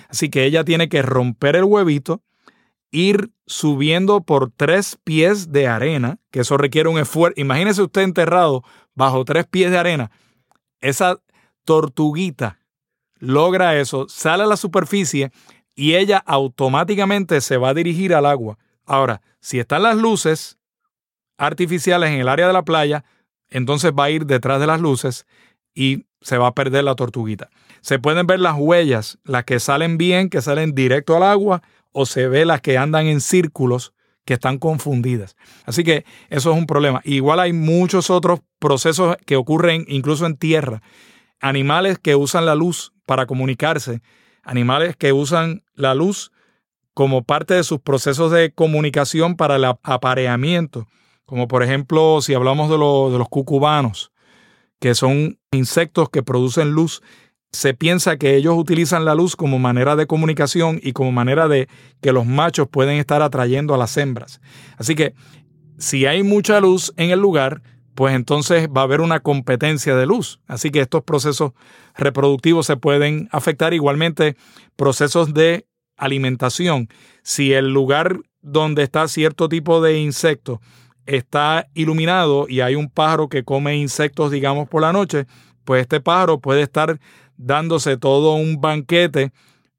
Así 0.09 0.31
que 0.31 0.45
ella 0.45 0.65
tiene 0.65 0.89
que 0.89 1.03
romper 1.03 1.57
el 1.57 1.65
huevito, 1.65 2.23
ir 2.91 3.31
subiendo 3.47 4.23
por 4.23 4.51
tres 4.51 4.99
pies 5.05 5.53
de 5.53 5.69
arena, 5.69 6.19
que 6.31 6.41
eso 6.41 6.57
requiere 6.57 6.89
un 6.89 6.99
esfuerzo. 6.99 7.41
Imagínese 7.41 7.83
usted 7.83 8.03
enterrado 8.03 8.65
bajo 8.99 9.25
tres 9.25 9.47
pies 9.47 9.71
de 9.71 9.79
arena. 9.79 10.11
Esa 10.81 11.21
tortuguita 11.65 12.59
logra 13.21 13.79
eso, 13.79 14.09
sale 14.09 14.43
a 14.43 14.47
la 14.47 14.57
superficie 14.57 15.31
y 15.75 15.95
ella 15.95 16.19
automáticamente 16.27 17.41
se 17.41 17.57
va 17.57 17.71
a 17.71 17.75
dirigir 17.75 18.13
al 18.13 18.27
agua. 18.27 18.59
Ahora, 18.85 19.23
si 19.41 19.61
están 19.61 19.85
las 19.85 19.97
luces 19.97 20.59
artificiales 21.37 22.11
en 22.11 22.21
el 22.21 22.29
área 22.29 22.49
de 22.49 22.53
la 22.53 22.65
playa, 22.65 23.05
entonces 23.49 23.93
va 23.97 24.05
a 24.05 24.11
ir 24.11 24.27
detrás 24.27 24.61
de 24.61 24.67
las 24.67 24.81
luces 24.81 25.27
y 25.75 26.07
se 26.21 26.37
va 26.37 26.49
a 26.49 26.55
perder 26.55 26.83
la 26.83 26.97
tortuguita. 26.97 27.51
Se 27.81 28.01
pueden 28.01 28.27
ver 28.27 28.41
las 28.41 28.57
huellas, 28.59 29.19
las 29.23 29.45
que 29.45 29.61
salen 29.61 29.97
bien, 29.97 30.29
que 30.29 30.43
salen 30.43 30.75
directo 30.75 31.17
al 31.17 31.23
agua, 31.23 31.63
o 31.93 32.05
se 32.05 32.27
ve 32.27 32.45
las 32.45 32.61
que 32.61 32.77
andan 32.77 33.07
en 33.07 33.21
círculos 33.21 33.93
que 34.29 34.35
están 34.35 34.59
confundidas. 34.59 35.39
Así 35.65 35.85
que 35.85 36.05
eso 36.29 36.53
es 36.53 36.59
un 36.59 36.67
problema. 36.67 37.01
Igual 37.05 37.41
hay 37.41 37.55
muchos 37.55 38.11
otros 38.11 38.41
procesos 38.59 39.17
que 39.25 39.37
ocurren 39.37 39.87
incluso 39.89 40.27
en 40.27 40.37
tierra. 40.37 40.83
Animales 41.41 41.99
que 41.99 42.15
usan 42.15 42.45
la 42.45 42.55
luz 42.55 42.93
para 43.07 43.25
comunicarse, 43.25 44.03
animales 44.43 44.97
que 44.97 45.15
usan 45.15 45.63
la 45.75 45.95
luz 45.95 46.31
como 46.93 47.25
parte 47.25 47.55
de 47.55 47.65
sus 47.65 47.81
procesos 47.81 48.31
de 48.31 48.53
comunicación 48.53 49.35
para 49.35 49.57
el 49.57 49.65
apareamiento, 49.65 50.87
como 51.25 51.49
por 51.49 51.63
ejemplo 51.63 52.21
si 52.21 52.35
hablamos 52.35 52.69
de, 52.69 52.75
de 52.75 53.19
los 53.19 53.29
cucubanos, 53.31 54.13
que 54.79 54.95
son 54.95 55.39
insectos 55.53 56.11
que 56.11 56.23
producen 56.23 56.73
luz 56.73 57.01
se 57.53 57.75
piensa 57.75 58.17
que 58.19 58.37
ellos 58.37 58.57
utilizan 58.57 59.05
la 59.05 59.15
luz 59.15 59.35
como 59.35 59.59
manera 59.59 59.97
de 59.97 60.07
comunicación 60.07 60.81
y 60.83 60.93
como 60.93 61.13
manera 61.13 61.49
de 61.49 61.69
que 62.01 62.13
los 62.13 62.27
machos 62.27 62.69
pueden 62.69 62.99
estar 62.99 63.23
atrayendo 63.23 63.75
a 63.75 63.79
las 63.79 63.97
hembras. 63.97 64.41
Así 64.77 64.95
que 64.95 65.15
si 65.79 66.07
hay 66.07 66.23
mucha 66.23 66.61
luz 66.61 66.93
en 66.97 67.11
el 67.11 67.21
lugar, 67.21 67.63
pues 67.95 68.15
entonces 68.15 68.69
va 68.69 68.83
a 68.83 68.85
haber 68.85 69.01
una 69.01 69.21
competencia 69.21 69.97
de 69.97 70.07
luz. 70.07 70.41
Así 70.47 70.71
que 70.71 70.81
estos 70.81 71.03
procesos 71.03 71.53
reproductivos 71.97 72.67
se 72.67 72.77
pueden 72.77 73.29
afectar 73.33 73.75
igualmente 73.75 74.37
procesos 74.77 75.35
de 75.35 75.67
alimentación. 75.97 76.89
Si 77.23 77.53
el 77.55 77.73
lugar 77.73 78.21
donde 78.41 78.83
está 78.83 79.09
cierto 79.09 79.49
tipo 79.49 79.81
de 79.81 79.99
insecto 79.99 80.61
está 81.07 81.69
iluminado 81.75 82.47
y 82.49 82.61
hay 82.61 82.75
un 82.75 82.89
pájaro 82.89 83.29
que 83.29 83.43
come 83.43 83.77
insectos, 83.77 84.31
digamos, 84.31 84.69
por 84.69 84.83
la 84.83 84.93
noche, 84.93 85.27
pues 85.65 85.83
este 85.83 86.01
pájaro 86.01 86.39
puede 86.39 86.63
estar 86.63 87.01
dándose 87.39 87.97
todo 87.97 88.35
un 88.35 88.61
banquete, 88.61 89.33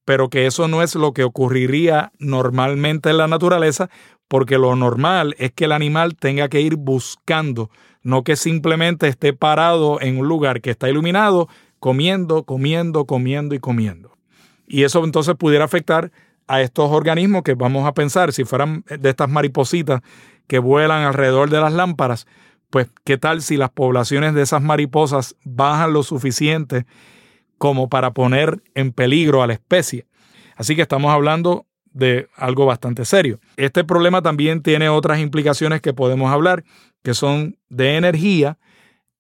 pero 0.06 0.30
que 0.30 0.48
eso 0.48 0.68
no 0.68 0.82
es 0.82 0.96
lo 0.96 1.14
que 1.14 1.24
ocurriría 1.24 2.12
normalmente 2.18 3.12
en 3.12 3.18
la 3.18 3.28
naturaleza, 3.28 3.90
porque 4.28 4.58
lo 4.58 4.76
normal 4.76 5.36
es 5.38 5.52
que 5.52 5.66
el 5.66 5.72
animal 5.72 6.16
tenga 6.16 6.50
que 6.50 6.62
ir 6.62 6.78
buscando, 6.78 7.70
no 8.02 8.24
que 8.24 8.36
simplemente 8.36 9.08
esté 9.08 9.34
parado 9.34 10.02
en 10.02 10.18
un 10.18 10.28
lugar 10.28 10.62
que 10.62 10.72
está 10.72 10.90
iluminado, 10.90 11.48
comiendo, 11.80 12.44
comiendo, 12.44 13.06
comiendo 13.06 13.54
y 13.54 13.60
comiendo. 13.60 14.18
Y 14.68 14.84
eso 14.84 15.04
entonces 15.04 15.36
pudiera 15.36 15.66
afectar 15.66 16.12
a 16.48 16.62
estos 16.62 16.90
organismos 16.90 17.44
que 17.44 17.54
vamos 17.54 17.86
a 17.86 17.94
pensar, 17.94 18.34
si 18.34 18.44
fueran 18.44 18.84
de 18.88 19.10
estas 19.10 19.30
maripositas 19.30 20.02
que 20.48 20.60
vuelan 20.60 21.04
alrededor 21.04 21.50
de 21.50 21.60
las 21.60 21.74
lámparas, 21.74 22.26
pues 22.70 22.88
qué 23.04 23.18
tal 23.18 23.42
si 23.42 23.58
las 23.58 23.70
poblaciones 23.70 24.34
de 24.34 24.42
esas 24.42 24.62
mariposas 24.62 25.36
bajan 25.44 25.94
lo 25.94 26.04
suficiente 26.04 26.86
como 27.60 27.90
para 27.90 28.16
poner 28.16 28.64
en 28.74 28.92
peligro 28.92 29.44
a 29.44 29.48
la 29.48 29.54
especie. 29.54 30.08
Así 30.56 30.76
que 30.76 30.82
estamos 30.82 31.12
hablando 31.12 31.68
de 31.92 32.28
algo 32.36 32.66
bastante 32.66 33.06
serio. 33.06 33.40
Este 33.58 33.84
problema 33.84 34.24
también 34.24 34.64
tiene 34.64 34.90
otras 34.90 35.20
implicaciones 35.20 35.82
que 35.82 35.94
podemos 35.94 36.32
hablar, 36.32 36.64
que 37.04 37.14
son 37.14 37.58
de 37.70 37.98
energía 37.98 38.58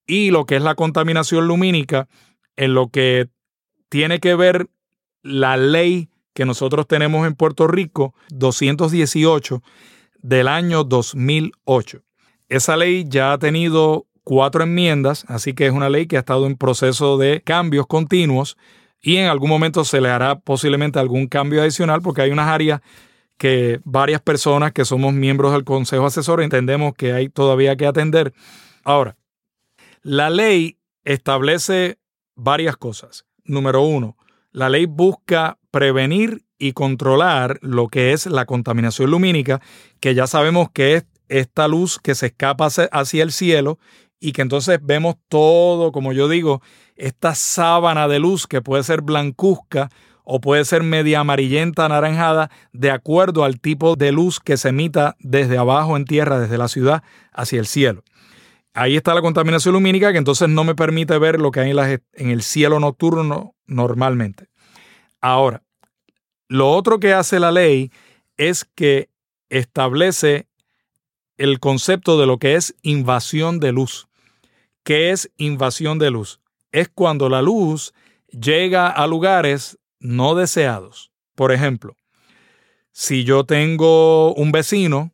y 0.07 0.31
lo 0.31 0.45
que 0.45 0.55
es 0.55 0.63
la 0.63 0.73
contaminación 0.73 1.47
lumínica, 1.47 2.07
en 2.55 2.73
lo 2.73 2.89
que 2.89 3.29
tiene 3.89 4.19
que 4.19 4.35
ver 4.35 4.67
la 5.21 5.55
ley 5.57 6.09
que 6.33 6.45
nosotros 6.45 6.87
tenemos 6.87 7.27
en 7.27 7.35
Puerto 7.35 7.67
Rico, 7.67 8.15
218 8.29 9.61
del 10.21 10.47
año 10.47 10.83
2008. 10.83 12.03
Esa 12.47 12.77
ley 12.77 13.05
ya 13.07 13.33
ha 13.33 13.37
tenido 13.37 14.07
cuatro 14.29 14.61
enmiendas, 14.61 15.25
así 15.27 15.55
que 15.55 15.65
es 15.65 15.73
una 15.73 15.89
ley 15.89 16.05
que 16.05 16.15
ha 16.15 16.19
estado 16.19 16.45
en 16.45 16.55
proceso 16.55 17.17
de 17.17 17.41
cambios 17.41 17.87
continuos 17.87 18.57
y 19.01 19.17
en 19.17 19.27
algún 19.27 19.49
momento 19.49 19.83
se 19.83 20.01
le 20.01 20.09
hará 20.09 20.37
posiblemente 20.37 20.99
algún 20.99 21.25
cambio 21.25 21.63
adicional 21.63 22.03
porque 22.03 22.21
hay 22.21 22.29
unas 22.29 22.47
áreas 22.47 22.81
que 23.39 23.79
varias 23.85 24.21
personas 24.21 24.71
que 24.71 24.85
somos 24.85 25.15
miembros 25.15 25.51
del 25.51 25.63
Consejo 25.63 26.05
Asesor 26.05 26.43
entendemos 26.43 26.93
que 26.93 27.11
hay 27.11 27.29
todavía 27.29 27.75
que 27.75 27.87
atender. 27.87 28.31
Ahora, 28.83 29.17
la 30.03 30.29
ley 30.29 30.77
establece 31.05 31.97
varias 32.35 32.77
cosas. 32.77 33.25
Número 33.45 33.81
uno, 33.81 34.15
la 34.51 34.69
ley 34.69 34.85
busca 34.85 35.57
prevenir 35.71 36.43
y 36.59 36.73
controlar 36.73 37.57
lo 37.63 37.87
que 37.87 38.13
es 38.13 38.27
la 38.27 38.45
contaminación 38.45 39.09
lumínica, 39.09 39.59
que 39.99 40.13
ya 40.13 40.27
sabemos 40.27 40.69
que 40.69 40.97
es 40.97 41.05
esta 41.29 41.67
luz 41.67 41.97
que 41.97 42.13
se 42.13 42.27
escapa 42.27 42.67
hacia 42.67 43.23
el 43.23 43.31
cielo 43.31 43.79
y 44.19 44.33
que 44.33 44.41
entonces 44.41 44.79
vemos 44.81 45.15
todo, 45.27 45.91
como 45.91 46.13
yo 46.13 46.27
digo, 46.27 46.61
esta 46.95 47.35
sábana 47.35 48.07
de 48.07 48.19
luz 48.19 48.47
que 48.47 48.61
puede 48.61 48.83
ser 48.83 49.01
blancuzca 49.01 49.89
o 50.23 50.39
puede 50.41 50.65
ser 50.65 50.83
media 50.83 51.21
amarillenta, 51.21 51.85
anaranjada, 51.85 52.51
de 52.71 52.91
acuerdo 52.91 53.43
al 53.43 53.59
tipo 53.59 53.95
de 53.95 54.11
luz 54.11 54.39
que 54.39 54.57
se 54.57 54.69
emita 54.69 55.15
desde 55.19 55.57
abajo 55.57 55.97
en 55.97 56.05
tierra, 56.05 56.39
desde 56.39 56.57
la 56.57 56.67
ciudad 56.67 57.03
hacia 57.31 57.59
el 57.59 57.65
cielo. 57.65 58.03
Ahí 58.73 58.95
está 58.95 59.15
la 59.15 59.21
contaminación 59.21 59.73
lumínica 59.73 60.11
que 60.11 60.19
entonces 60.19 60.47
no 60.47 60.63
me 60.63 60.75
permite 60.75 61.17
ver 61.17 61.39
lo 61.39 61.49
que 61.51 61.61
hay 61.61 61.71
en, 61.71 62.03
en 62.13 62.29
el 62.29 62.43
cielo 62.43 62.79
nocturno 62.79 63.55
normalmente. 63.65 64.47
Ahora, 65.21 65.63
lo 66.47 66.71
otro 66.71 66.99
que 66.99 67.13
hace 67.13 67.39
la 67.39 67.51
ley 67.51 67.91
es 68.37 68.65
que 68.75 69.09
establece 69.49 70.47
el 71.37 71.59
concepto 71.59 72.19
de 72.19 72.27
lo 72.27 72.37
que 72.37 72.55
es 72.55 72.75
invasión 72.81 73.59
de 73.59 73.71
luz. 73.71 74.08
¿Qué 74.89 75.11
es 75.11 75.31
invasión 75.37 75.99
de 75.99 76.09
luz? 76.09 76.41
Es 76.71 76.89
cuando 76.89 77.29
la 77.29 77.43
luz 77.43 77.93
llega 78.31 78.87
a 78.87 79.05
lugares 79.05 79.77
no 79.99 80.33
deseados. 80.33 81.11
Por 81.35 81.51
ejemplo, 81.51 81.95
si 82.89 83.23
yo 83.23 83.43
tengo 83.43 84.33
un 84.33 84.51
vecino 84.51 85.11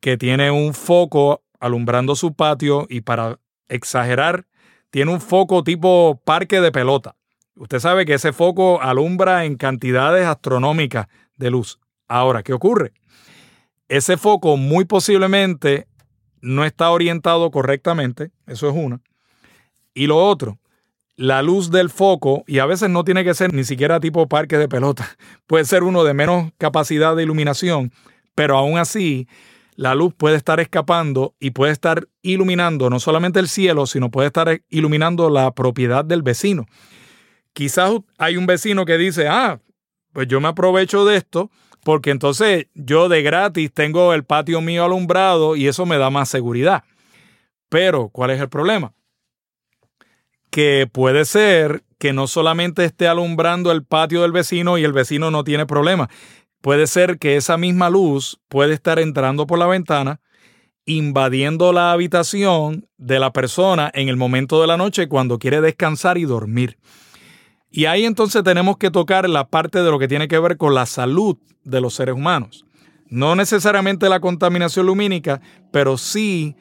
que 0.00 0.16
tiene 0.16 0.50
un 0.50 0.74
foco 0.74 1.44
alumbrando 1.60 2.16
su 2.16 2.34
patio 2.34 2.88
y 2.90 3.02
para 3.02 3.38
exagerar, 3.68 4.48
tiene 4.90 5.12
un 5.12 5.20
foco 5.20 5.62
tipo 5.62 6.20
parque 6.24 6.60
de 6.60 6.72
pelota. 6.72 7.14
Usted 7.54 7.78
sabe 7.78 8.04
que 8.04 8.14
ese 8.14 8.32
foco 8.32 8.82
alumbra 8.82 9.44
en 9.44 9.54
cantidades 9.54 10.26
astronómicas 10.26 11.06
de 11.36 11.48
luz. 11.48 11.78
Ahora, 12.08 12.42
¿qué 12.42 12.54
ocurre? 12.54 12.92
Ese 13.86 14.16
foco 14.16 14.56
muy 14.56 14.84
posiblemente 14.84 15.86
no 16.40 16.64
está 16.64 16.90
orientado 16.90 17.52
correctamente, 17.52 18.32
eso 18.48 18.68
es 18.68 18.74
una. 18.74 19.00
Y 19.94 20.06
lo 20.06 20.16
otro, 20.16 20.58
la 21.16 21.42
luz 21.42 21.70
del 21.70 21.90
foco, 21.90 22.44
y 22.46 22.58
a 22.58 22.66
veces 22.66 22.90
no 22.90 23.04
tiene 23.04 23.24
que 23.24 23.34
ser 23.34 23.52
ni 23.52 23.64
siquiera 23.64 24.00
tipo 24.00 24.28
parque 24.28 24.58
de 24.58 24.68
pelota, 24.68 25.08
puede 25.46 25.64
ser 25.64 25.82
uno 25.82 26.04
de 26.04 26.14
menos 26.14 26.52
capacidad 26.58 27.14
de 27.14 27.22
iluminación, 27.22 27.92
pero 28.34 28.56
aún 28.56 28.78
así 28.78 29.28
la 29.76 29.94
luz 29.94 30.14
puede 30.14 30.36
estar 30.36 30.60
escapando 30.60 31.34
y 31.40 31.50
puede 31.50 31.72
estar 31.72 32.08
iluminando 32.22 32.90
no 32.90 33.00
solamente 33.00 33.40
el 33.40 33.48
cielo, 33.48 33.86
sino 33.86 34.10
puede 34.10 34.28
estar 34.28 34.62
iluminando 34.68 35.30
la 35.30 35.50
propiedad 35.54 36.04
del 36.04 36.22
vecino. 36.22 36.66
Quizás 37.52 37.92
hay 38.18 38.36
un 38.36 38.46
vecino 38.46 38.84
que 38.84 38.98
dice, 38.98 39.28
ah, 39.28 39.60
pues 40.12 40.28
yo 40.28 40.40
me 40.40 40.48
aprovecho 40.48 41.04
de 41.04 41.16
esto 41.16 41.50
porque 41.84 42.10
entonces 42.10 42.66
yo 42.74 43.08
de 43.08 43.22
gratis 43.22 43.72
tengo 43.72 44.14
el 44.14 44.24
patio 44.24 44.60
mío 44.60 44.84
alumbrado 44.84 45.56
y 45.56 45.66
eso 45.66 45.84
me 45.86 45.98
da 45.98 46.10
más 46.10 46.28
seguridad. 46.28 46.84
Pero, 47.68 48.08
¿cuál 48.10 48.30
es 48.30 48.40
el 48.40 48.48
problema? 48.48 48.92
Que 50.52 50.86
puede 50.86 51.24
ser 51.24 51.82
que 51.98 52.12
no 52.12 52.26
solamente 52.26 52.84
esté 52.84 53.08
alumbrando 53.08 53.72
el 53.72 53.84
patio 53.84 54.20
del 54.20 54.32
vecino 54.32 54.76
y 54.76 54.84
el 54.84 54.92
vecino 54.92 55.30
no 55.30 55.44
tiene 55.44 55.64
problema. 55.64 56.10
Puede 56.60 56.86
ser 56.86 57.18
que 57.18 57.36
esa 57.36 57.56
misma 57.56 57.88
luz 57.88 58.38
puede 58.48 58.74
estar 58.74 58.98
entrando 58.98 59.46
por 59.46 59.58
la 59.58 59.66
ventana, 59.66 60.20
invadiendo 60.84 61.72
la 61.72 61.92
habitación 61.92 62.86
de 62.98 63.18
la 63.18 63.32
persona 63.32 63.90
en 63.94 64.10
el 64.10 64.18
momento 64.18 64.60
de 64.60 64.66
la 64.66 64.76
noche 64.76 65.08
cuando 65.08 65.38
quiere 65.38 65.62
descansar 65.62 66.18
y 66.18 66.24
dormir. 66.24 66.76
Y 67.70 67.86
ahí 67.86 68.04
entonces 68.04 68.44
tenemos 68.44 68.76
que 68.76 68.90
tocar 68.90 69.26
la 69.30 69.48
parte 69.48 69.82
de 69.82 69.90
lo 69.90 69.98
que 69.98 70.08
tiene 70.08 70.28
que 70.28 70.38
ver 70.38 70.58
con 70.58 70.74
la 70.74 70.84
salud 70.84 71.38
de 71.64 71.80
los 71.80 71.94
seres 71.94 72.14
humanos. 72.14 72.66
No 73.08 73.36
necesariamente 73.36 74.10
la 74.10 74.20
contaminación 74.20 74.84
lumínica, 74.84 75.40
pero 75.70 75.96
sí 75.96 76.56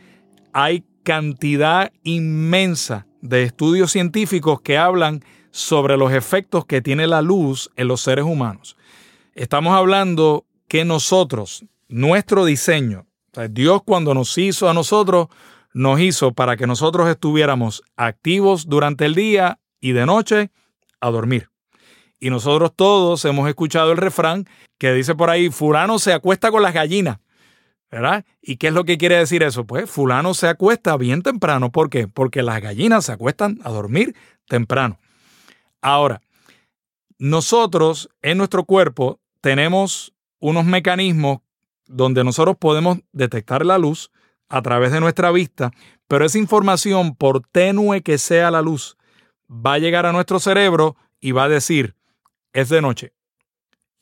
hay 0.53 0.85
cantidad 1.03 1.91
inmensa 2.03 3.05
de 3.21 3.43
estudios 3.43 3.91
científicos 3.91 4.61
que 4.61 4.77
hablan 4.77 5.23
sobre 5.51 5.97
los 5.97 6.11
efectos 6.11 6.65
que 6.65 6.81
tiene 6.81 7.07
la 7.07 7.21
luz 7.21 7.69
en 7.75 7.87
los 7.87 8.01
seres 8.01 8.25
humanos. 8.25 8.77
Estamos 9.33 9.73
hablando 9.73 10.45
que 10.67 10.85
nosotros, 10.85 11.65
nuestro 11.87 12.45
diseño, 12.45 13.05
Dios 13.49 13.81
cuando 13.85 14.13
nos 14.13 14.37
hizo 14.37 14.69
a 14.69 14.73
nosotros, 14.73 15.27
nos 15.73 15.99
hizo 15.99 16.33
para 16.33 16.57
que 16.57 16.67
nosotros 16.67 17.07
estuviéramos 17.09 17.83
activos 17.95 18.67
durante 18.67 19.05
el 19.05 19.15
día 19.15 19.59
y 19.79 19.93
de 19.93 20.05
noche 20.05 20.51
a 20.99 21.09
dormir. 21.09 21.49
Y 22.19 22.29
nosotros 22.29 22.71
todos 22.75 23.23
hemos 23.25 23.47
escuchado 23.47 23.91
el 23.91 23.97
refrán 23.97 24.47
que 24.77 24.93
dice 24.93 25.15
por 25.15 25.29
ahí, 25.29 25.49
Furano 25.49 25.97
se 25.97 26.13
acuesta 26.13 26.51
con 26.51 26.61
las 26.61 26.73
gallinas. 26.73 27.19
¿Verdad? 27.91 28.25
¿Y 28.41 28.55
qué 28.55 28.67
es 28.67 28.73
lo 28.73 28.85
que 28.85 28.97
quiere 28.97 29.17
decir 29.17 29.43
eso? 29.43 29.65
Pues 29.65 29.89
fulano 29.89 30.33
se 30.33 30.47
acuesta 30.47 30.95
bien 30.95 31.21
temprano. 31.21 31.71
¿Por 31.71 31.89
qué? 31.89 32.07
Porque 32.07 32.41
las 32.41 32.61
gallinas 32.61 33.05
se 33.05 33.11
acuestan 33.11 33.59
a 33.63 33.69
dormir 33.69 34.15
temprano. 34.47 34.97
Ahora, 35.81 36.21
nosotros 37.17 38.09
en 38.21 38.37
nuestro 38.37 38.63
cuerpo 38.63 39.19
tenemos 39.41 40.13
unos 40.39 40.65
mecanismos 40.65 41.39
donde 41.85 42.23
nosotros 42.23 42.55
podemos 42.57 42.99
detectar 43.11 43.65
la 43.65 43.77
luz 43.77 44.09
a 44.47 44.61
través 44.61 44.91
de 44.91 45.01
nuestra 45.01 45.31
vista, 45.31 45.71
pero 46.07 46.25
esa 46.25 46.37
información, 46.37 47.15
por 47.15 47.41
tenue 47.41 48.01
que 48.01 48.17
sea 48.17 48.51
la 48.51 48.61
luz, 48.61 48.97
va 49.49 49.73
a 49.73 49.79
llegar 49.79 50.05
a 50.05 50.11
nuestro 50.11 50.39
cerebro 50.39 50.95
y 51.19 51.31
va 51.31 51.45
a 51.45 51.49
decir, 51.49 51.95
es 52.53 52.69
de 52.69 52.81
noche. 52.81 53.13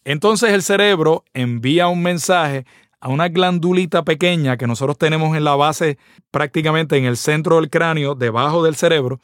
Entonces 0.03 0.51
el 0.51 0.63
cerebro 0.63 1.23
envía 1.33 1.87
un 1.87 2.01
mensaje 2.01 2.65
a 3.01 3.09
una 3.09 3.29
glandulita 3.29 4.03
pequeña 4.03 4.57
que 4.57 4.67
nosotros 4.67 4.97
tenemos 4.97 5.35
en 5.35 5.43
la 5.43 5.55
base, 5.55 5.97
prácticamente 6.31 6.97
en 6.97 7.05
el 7.05 7.17
centro 7.17 7.55
del 7.55 7.69
cráneo, 7.69 8.15
debajo 8.15 8.63
del 8.63 8.75
cerebro, 8.75 9.19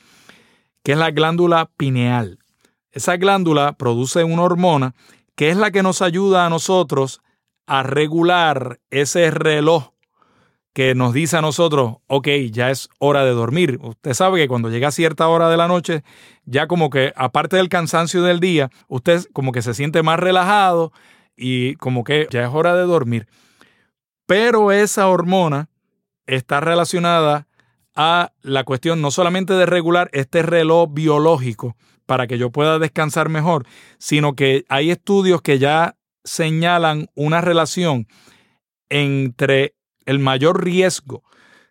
que 0.83 0.93
es 0.93 0.97
la 0.97 1.11
glándula 1.11 1.69
pineal. 1.77 2.39
Esa 2.91 3.17
glándula 3.17 3.73
produce 3.73 4.23
una 4.23 4.43
hormona 4.43 4.95
que 5.35 5.49
es 5.49 5.57
la 5.57 5.71
que 5.71 5.83
nos 5.83 6.01
ayuda 6.01 6.45
a 6.45 6.49
nosotros 6.49 7.21
a 7.67 7.83
regular 7.83 8.79
ese 8.89 9.31
reloj 9.31 9.91
que 10.73 10.93
nos 10.93 11.13
dice 11.13 11.37
a 11.37 11.41
nosotros, 11.41 11.95
ok, 12.07 12.27
ya 12.51 12.69
es 12.69 12.89
hora 12.99 13.23
de 13.23 13.31
dormir. 13.31 13.79
Usted 13.81 14.13
sabe 14.13 14.39
que 14.41 14.49
cuando 14.49 14.69
llega 14.69 14.89
a 14.89 14.91
cierta 14.91 15.27
hora 15.29 15.49
de 15.49 15.55
la 15.55 15.69
noche, 15.69 16.03
ya 16.43 16.67
como 16.67 16.89
que 16.89 17.13
aparte 17.15 17.55
del 17.55 17.69
cansancio 17.69 18.23
del 18.23 18.41
día, 18.41 18.69
usted 18.89 19.25
como 19.31 19.53
que 19.53 19.61
se 19.61 19.73
siente 19.73 20.03
más 20.03 20.19
relajado 20.19 20.91
y 21.37 21.75
como 21.75 22.03
que 22.03 22.27
ya 22.29 22.43
es 22.43 22.49
hora 22.53 22.75
de 22.75 22.83
dormir. 22.83 23.27
Pero 24.25 24.71
esa 24.71 25.07
hormona 25.07 25.69
está 26.25 26.59
relacionada 26.59 27.47
a 27.95 28.33
la 28.41 28.63
cuestión 28.63 29.01
no 29.01 29.11
solamente 29.11 29.53
de 29.53 29.65
regular 29.65 30.09
este 30.11 30.41
reloj 30.41 30.89
biológico 30.91 31.75
para 32.05 32.27
que 32.27 32.37
yo 32.37 32.51
pueda 32.51 32.77
descansar 32.79 33.29
mejor, 33.29 33.65
sino 33.97 34.35
que 34.35 34.65
hay 34.69 34.91
estudios 34.91 35.41
que 35.41 35.59
ya 35.59 35.97
señalan 36.23 37.09
una 37.15 37.41
relación 37.41 38.07
entre 38.89 39.75
el 40.05 40.19
mayor 40.19 40.63
riesgo 40.63 41.23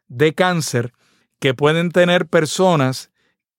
de 0.09 0.35
cáncer 0.35 0.93
que 1.39 1.55
pueden 1.55 1.91
tener 1.91 2.27
personas 2.27 3.11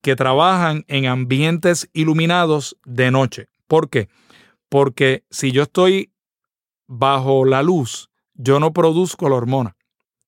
que 0.02 0.16
trabajan 0.16 0.86
en 0.88 1.06
ambientes 1.06 1.90
iluminados 1.94 2.78
de 2.86 3.12
noche. 3.12 3.48
¿Por 3.68 3.90
qué? 3.90 4.10
Porque 4.70 5.24
si 5.30 5.52
yo 5.52 5.64
estoy 5.64 6.12
bajo 6.88 7.46
la 7.46 7.64
luz, 7.64 8.10
yo 8.36 8.60
no 8.60 8.74
produzco 8.74 9.30
la 9.30 9.36
hormona. 9.36 9.76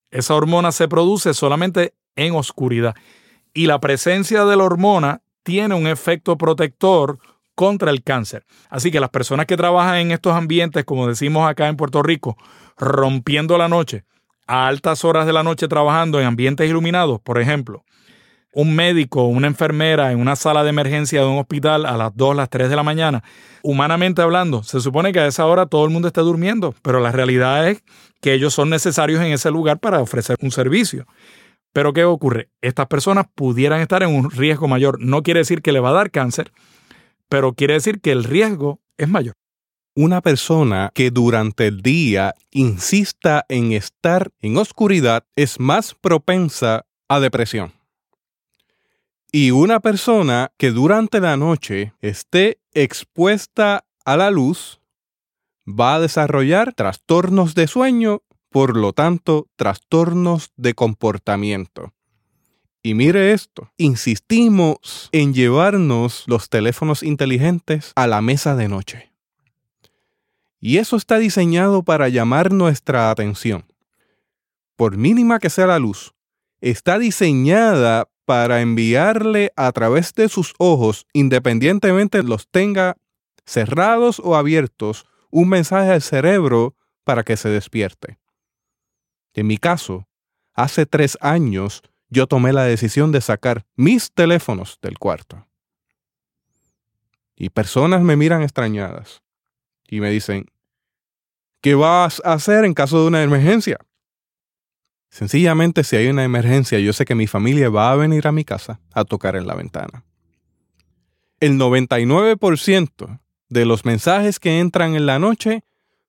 Esa 0.10 0.36
hormona 0.36 0.72
se 0.72 0.88
produce 0.88 1.34
solamente 1.34 1.93
en 2.16 2.36
oscuridad. 2.36 2.95
Y 3.53 3.68
la 3.68 3.80
presencia 3.80 4.45
de 4.45 4.55
la 4.55 4.64
hormona 4.64 5.22
tiene 5.43 5.76
un 5.76 5.88
efecto 5.88 6.38
protector 6.38 7.20
contra 7.55 7.91
el 7.91 8.03
cáncer. 8.03 8.45
Así 8.70 8.91
que 8.91 8.99
las 8.99 9.10
personas 9.10 9.45
que 9.45 9.58
trabajan 9.58 9.97
en 9.97 10.12
estos 10.12 10.34
ambientes, 10.34 10.86
como 10.86 11.08
decimos 11.08 11.49
acá 11.49 11.68
en 11.68 11.76
Puerto 11.76 12.03
Rico, 12.03 12.38
rompiendo 12.78 13.58
la 13.58 13.68
noche, 13.68 14.03
a 14.45 14.68
altas 14.68 15.03
horas 15.03 15.26
de 15.26 15.34
la 15.34 15.43
noche 15.43 15.68
trabajando 15.68 16.20
en 16.20 16.28
ambientes 16.28 16.70
iluminados, 16.70 17.20
por 17.20 17.39
ejemplo, 17.39 17.84
un 18.58 18.76
médico 18.76 19.28
una 19.28 19.45
enfermera 19.45 20.12
en 20.12 20.20
una 20.20 20.36
sala 20.36 20.64
de 20.64 20.72
emergencia 20.72 21.22
de 21.22 21.28
un 21.28 21.38
hospital 21.38 21.86
a 21.86 21.95
las 21.95 22.16
2, 22.16 22.36
las 22.36 22.49
3 22.49 22.72
de 22.72 22.76
la 22.76 22.82
mañana, 22.82 23.24
humanamente 23.62 24.24
hablando, 24.24 24.64
se 24.64 24.80
supone 24.80 25.14
que 25.14 25.20
a 25.20 25.28
esa 25.28 25.45
hora 25.45 25.68
todo 25.68 25.86
el 25.86 25.91
mundo 25.91 26.08
está 26.08 26.22
durmiendo, 26.22 26.74
pero 26.82 26.99
la 26.99 27.12
realidad 27.12 27.70
es 27.70 27.84
que 28.20 28.34
ellos 28.34 28.55
son 28.55 28.72
necesarios 28.72 29.22
en 29.22 29.32
ese 29.32 29.51
lugar 29.51 29.78
para 29.78 30.01
ofrecer 30.01 30.38
un 30.41 30.49
servicio. 30.49 31.05
Pero 31.72 31.93
¿qué 31.93 32.03
ocurre? 32.03 32.49
Estas 32.62 32.88
personas 32.88 33.28
pudieran 33.36 33.80
estar 33.80 34.01
en 34.01 34.10
un 34.10 34.32
riesgo 34.32 34.68
mayor. 34.68 34.99
No 34.99 35.22
quiere 35.22 35.41
decir 35.41 35.62
que 35.62 35.72
le 35.72 35.80
va 35.80 35.89
a 35.89 35.93
dar 35.93 36.10
cáncer, 36.10 36.51
pero 37.30 37.53
quiere 37.53 37.76
decir 37.76 38.01
que 38.01 38.12
el 38.12 38.24
riesgo 38.24 38.80
es 38.97 39.08
mayor 39.08 39.36
una 39.95 40.22
persona 40.22 40.91
que 40.93 41.10
durante 41.10 41.66
el 41.66 41.82
día 41.82 42.36
insista 42.51 43.45
en 43.49 43.72
estar 43.72 44.30
en 44.41 44.58
oscuridad 44.58 45.26
es 45.36 45.60
más 45.60 45.95
propensa 45.95 46.86
a 47.10 47.20
depresión. 47.20 47.76
Y 49.32 49.51
una 49.51 49.80
persona 49.82 50.51
que 50.57 50.71
durante 50.71 51.19
la 51.19 51.36
noche 51.36 51.93
esté 52.01 52.59
expuesta 52.73 53.86
a 54.05 54.17
la 54.17 54.32
luz 54.32 54.80
va 55.67 55.95
a 55.95 55.99
desarrollar 55.99 56.73
trastornos 56.73 57.53
de 57.53 57.67
sueño, 57.67 58.21
por 58.49 58.78
lo 58.78 58.93
tanto, 58.93 59.47
trastornos 59.57 60.51
de 60.55 60.73
comportamiento. 60.73 61.93
Y 62.82 62.93
mire 62.93 63.34
esto, 63.34 63.73
insistimos 63.75 65.09
en 65.11 65.34
llevarnos 65.34 66.23
los 66.28 66.47
teléfonos 66.49 67.03
inteligentes 67.03 67.91
a 67.95 68.07
la 68.07 68.21
mesa 68.21 68.55
de 68.55 68.69
noche. 68.69 69.11
Y 70.61 70.78
eso 70.78 70.95
está 70.95 71.17
diseñado 71.17 71.84
para 71.84 72.07
llamar 72.07 72.53
nuestra 72.53 73.11
atención. 73.11 73.65
Por 74.78 74.95
mínima 74.95 75.39
que 75.39 75.49
sea 75.49 75.67
la 75.67 75.80
luz, 75.80 76.13
está 76.61 76.97
diseñada 76.97 78.07
para 78.28 78.59
enviarle 78.59 79.53
a 79.55 79.71
través 79.71 80.13
de 80.13 80.28
sus 80.28 80.53
ojos, 80.57 81.07
independientemente 81.13 82.21
los 82.23 82.49
tenga 82.49 82.97
cerrados 83.45 84.19
o 84.21 84.36
abiertos, 84.36 85.05
un 85.30 85.47
mensaje 85.47 85.91
al 85.91 86.01
cerebro 86.01 86.75
para 87.05 87.23
que 87.23 87.38
se 87.38 87.47
despierte. 87.47 88.19
En 89.34 89.47
mi 89.47 89.57
caso, 89.57 90.09
hace 90.53 90.86
tres 90.86 91.17
años 91.21 91.84
yo 92.09 92.28
tomé 92.28 92.51
la 92.51 92.65
decisión 92.65 93.13
de 93.13 93.21
sacar 93.21 93.65
mis 93.78 94.11
teléfonos 94.11 94.78
del 94.82 94.99
cuarto. 94.99 95.47
Y 97.38 97.49
personas 97.49 98.01
me 98.01 98.17
miran 98.17 98.41
extrañadas 98.41 99.23
y 99.88 100.01
me 100.01 100.09
dicen, 100.09 100.47
¿qué 101.61 101.75
vas 101.75 102.21
a 102.25 102.34
hacer 102.34 102.65
en 102.65 102.73
caso 102.73 102.99
de 102.99 103.07
una 103.07 103.23
emergencia? 103.23 103.78
Sencillamente, 105.18 105.84
si 105.84 105.95
hay 105.95 106.09
una 106.09 106.24
emergencia, 106.24 106.78
yo 106.78 106.93
sé 106.93 107.03
que 107.03 107.15
mi 107.15 107.26
familia 107.26 107.72
va 107.72 107.91
a 107.91 107.95
venir 107.95 108.28
a 108.28 108.32
mi 108.32 108.45
casa 108.45 108.80
a 108.93 109.03
tocar 109.03 109.36
en 109.36 109.47
la 109.47 109.55
ventana. 109.55 110.05
El 111.39 111.57
99% 111.57 113.20
de 113.49 113.65
los 113.65 113.84
mensajes 113.84 114.39
que 114.39 114.59
entran 114.59 114.93
en 114.93 115.07
la 115.07 115.18
noche 115.18 115.63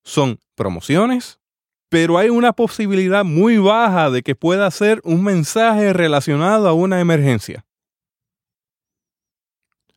son 0.04 0.40
promociones, 0.54 1.40
pero 1.88 2.18
hay 2.18 2.28
una 2.28 2.52
posibilidad 2.52 3.24
muy 3.24 3.56
baja 3.56 4.10
de 4.10 4.22
que 4.22 4.34
pueda 4.34 4.70
ser 4.70 5.00
un 5.04 5.24
mensaje 5.24 5.94
relacionado 5.94 6.68
a 6.68 6.74
una 6.74 7.00
emergencia. 7.00 7.64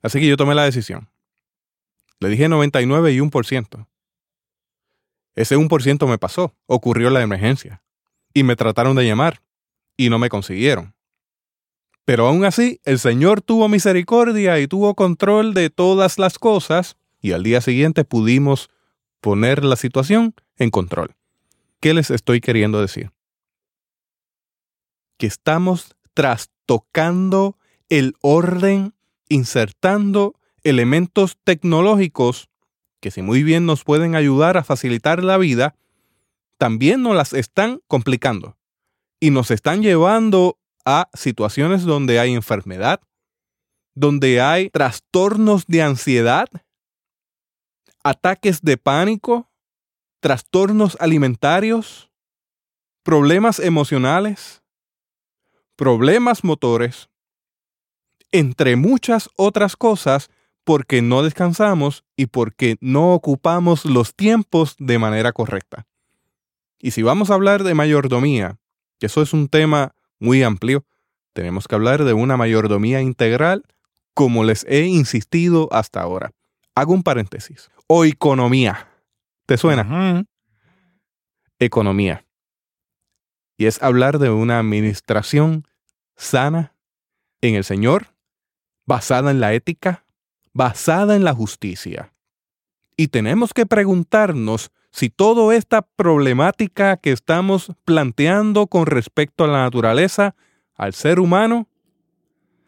Así 0.01 0.21
que 0.21 0.27
yo 0.27 0.37
tomé 0.37 0.55
la 0.55 0.63
decisión. 0.63 1.09
Le 2.21 2.29
dije 2.29 2.47
99 2.47 3.11
y 3.11 3.19
1%. 3.19 3.87
Ese 5.35 5.57
1% 5.57 6.07
me 6.07 6.17
pasó, 6.17 6.55
ocurrió 6.65 7.09
la 7.09 7.21
emergencia. 7.21 7.83
Y 8.33 8.43
me 8.43 8.55
trataron 8.55 8.95
de 8.95 9.05
llamar, 9.05 9.41
y 9.97 10.09
no 10.09 10.19
me 10.19 10.29
consiguieron. 10.29 10.95
Pero 12.05 12.27
aún 12.27 12.45
así, 12.45 12.79
el 12.83 12.99
Señor 12.99 13.41
tuvo 13.41 13.67
misericordia 13.67 14.59
y 14.59 14.67
tuvo 14.67 14.95
control 14.95 15.53
de 15.53 15.69
todas 15.69 16.17
las 16.17 16.39
cosas, 16.39 16.97
y 17.21 17.33
al 17.33 17.43
día 17.43 17.61
siguiente 17.61 18.03
pudimos 18.03 18.69
poner 19.19 19.63
la 19.63 19.75
situación 19.75 20.33
en 20.57 20.71
control. 20.71 21.15
¿Qué 21.79 21.93
les 21.93 22.09
estoy 22.09 22.41
queriendo 22.41 22.81
decir? 22.81 23.11
Que 25.17 25.27
estamos 25.27 25.95
trastocando 26.13 27.57
el 27.89 28.15
orden, 28.21 28.93
insertando 29.29 30.35
elementos 30.63 31.37
tecnológicos 31.43 32.49
que 33.01 33.11
si 33.11 33.21
muy 33.21 33.43
bien 33.43 33.65
nos 33.65 33.83
pueden 33.83 34.15
ayudar 34.15 34.55
a 34.55 34.63
facilitar 34.63 35.23
la 35.23 35.37
vida, 35.37 35.75
también 36.61 37.01
nos 37.01 37.15
las 37.15 37.33
están 37.33 37.81
complicando 37.87 38.55
y 39.19 39.31
nos 39.31 39.49
están 39.49 39.81
llevando 39.81 40.59
a 40.85 41.09
situaciones 41.15 41.85
donde 41.85 42.19
hay 42.19 42.35
enfermedad, 42.35 43.01
donde 43.95 44.41
hay 44.41 44.69
trastornos 44.69 45.65
de 45.65 45.81
ansiedad, 45.81 46.47
ataques 48.03 48.61
de 48.61 48.77
pánico, 48.77 49.51
trastornos 50.19 50.97
alimentarios, 50.99 52.11
problemas 53.01 53.57
emocionales, 53.57 54.61
problemas 55.75 56.43
motores, 56.43 57.09
entre 58.31 58.75
muchas 58.75 59.31
otras 59.35 59.75
cosas 59.75 60.29
porque 60.63 61.01
no 61.01 61.23
descansamos 61.23 62.05
y 62.15 62.27
porque 62.27 62.77
no 62.81 63.15
ocupamos 63.15 63.83
los 63.83 64.13
tiempos 64.13 64.75
de 64.77 64.99
manera 64.99 65.33
correcta. 65.33 65.87
Y 66.81 66.91
si 66.91 67.03
vamos 67.03 67.29
a 67.29 67.35
hablar 67.35 67.63
de 67.63 67.73
mayordomía, 67.73 68.57
que 68.99 69.05
eso 69.05 69.21
es 69.21 69.33
un 69.33 69.47
tema 69.47 69.93
muy 70.19 70.43
amplio, 70.43 70.85
tenemos 71.33 71.67
que 71.67 71.75
hablar 71.75 72.03
de 72.03 72.13
una 72.13 72.37
mayordomía 72.37 73.01
integral 73.01 73.63
como 74.13 74.43
les 74.43 74.65
he 74.67 74.85
insistido 74.85 75.69
hasta 75.71 76.01
ahora. 76.01 76.31
Hago 76.75 76.93
un 76.93 77.03
paréntesis. 77.03 77.69
O 77.87 78.05
economía. 78.05 78.87
¿Te 79.45 79.57
suena? 79.57 80.25
Economía. 81.59 82.25
y 83.57 83.67
es 83.67 83.83
hablar 83.83 84.17
de 84.17 84.31
una 84.31 84.57
administración 84.57 85.67
sana 86.15 86.73
en 87.41 87.53
el 87.53 87.63
Señor, 87.63 88.07
basada 88.87 89.29
en 89.29 89.39
la 89.39 89.53
ética, 89.53 90.03
basada 90.51 91.15
en 91.15 91.23
la 91.23 91.35
justicia. 91.35 92.11
Y 92.95 93.07
tenemos 93.07 93.53
que 93.53 93.65
preguntarnos 93.65 94.71
si 94.91 95.09
toda 95.09 95.55
esta 95.55 95.81
problemática 95.81 96.97
que 96.97 97.11
estamos 97.11 97.71
planteando 97.85 98.67
con 98.67 98.85
respecto 98.85 99.43
a 99.43 99.47
la 99.47 99.59
naturaleza, 99.59 100.35
al 100.75 100.93
ser 100.93 101.19
humano, 101.19 101.67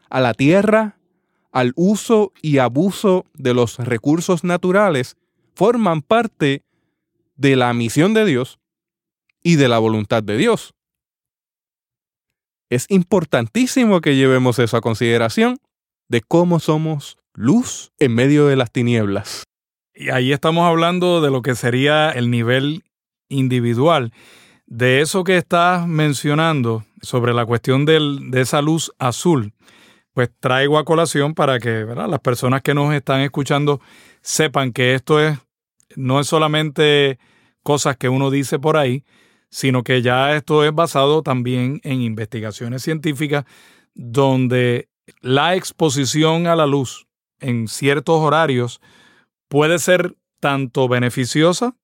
a 0.09 0.21
la 0.21 0.34
tierra, 0.34 0.97
al 1.51 1.74
uso 1.76 2.32
y 2.41 2.57
abuso 2.57 3.26
de 3.34 3.53
los 3.53 3.78
recursos 3.78 4.43
naturales, 4.43 5.17
forman 5.55 6.01
parte 6.01 6.63
de 7.36 7.55
la 7.55 7.74
misión 7.74 8.13
de 8.13 8.26
Dios 8.26 8.59
y 9.43 9.57
de 9.57 9.67
la 9.67 9.80
voluntad 9.80 10.24
de 10.24 10.38
Dios. 10.38 10.74
Es 12.69 12.86
importantísimo 12.89 14.01
que 14.01 14.15
llevemos 14.15 14.57
eso 14.57 14.78
a 14.78 14.82
consideración 14.82 15.57
de 16.07 16.21
cómo 16.21 16.59
somos 16.59 17.17
luz 17.34 17.91
en 17.99 18.15
medio 18.15 18.47
de 18.47 18.55
las 18.55 18.71
tinieblas. 18.71 19.43
Y 19.96 20.10
ahí 20.10 20.32
estamos 20.32 20.66
hablando 20.68 21.22
de 21.22 21.30
lo 21.30 21.41
que 21.41 21.54
sería 21.54 22.10
el 22.10 22.32
nivel 22.32 22.84
individual. 23.30 24.12
De 24.66 25.02
eso 25.02 25.24
que 25.24 25.38
estás 25.38 25.88
mencionando 25.88 26.84
sobre 27.02 27.34
la 27.34 27.46
cuestión 27.46 27.86
del, 27.86 28.32
de 28.32 28.41
esa 28.41 28.62
luz 28.62 28.91
azul, 28.98 29.54
pues 30.14 30.32
traigo 30.39 30.80
a 30.80 30.86
colación 30.86 31.36
para 31.36 31.60
que 31.60 31.86
las 31.86 32.20
personas 32.22 32.64
que 32.64 32.74
nos 32.74 32.94
están 32.94 33.22
escuchando 33.22 33.82
sepan 34.22 34.72
que 34.74 34.96
esto 34.96 35.20
es 35.20 35.38
no 35.96 36.20
es 36.20 36.28
solamente 36.28 37.20
cosas 37.62 37.96
que 37.98 38.10
uno 38.10 38.32
dice 38.32 38.58
por 38.58 38.78
ahí, 38.78 39.04
sino 39.50 39.84
que 39.84 40.02
ya 40.02 40.36
esto 40.36 40.64
es 40.66 40.74
basado 40.74 41.22
también 41.22 41.82
en 41.84 42.02
investigaciones 42.02 42.82
científicas 42.82 43.46
donde 43.94 44.89
la 45.22 45.56
exposición 45.56 46.48
a 46.48 46.56
la 46.56 46.66
luz 46.66 47.06
en 47.39 47.68
ciertos 47.68 48.20
horarios 48.20 48.82
puede 49.54 49.78
ser 49.78 50.16
tanto 50.39 50.88
beneficiosa 50.88 51.76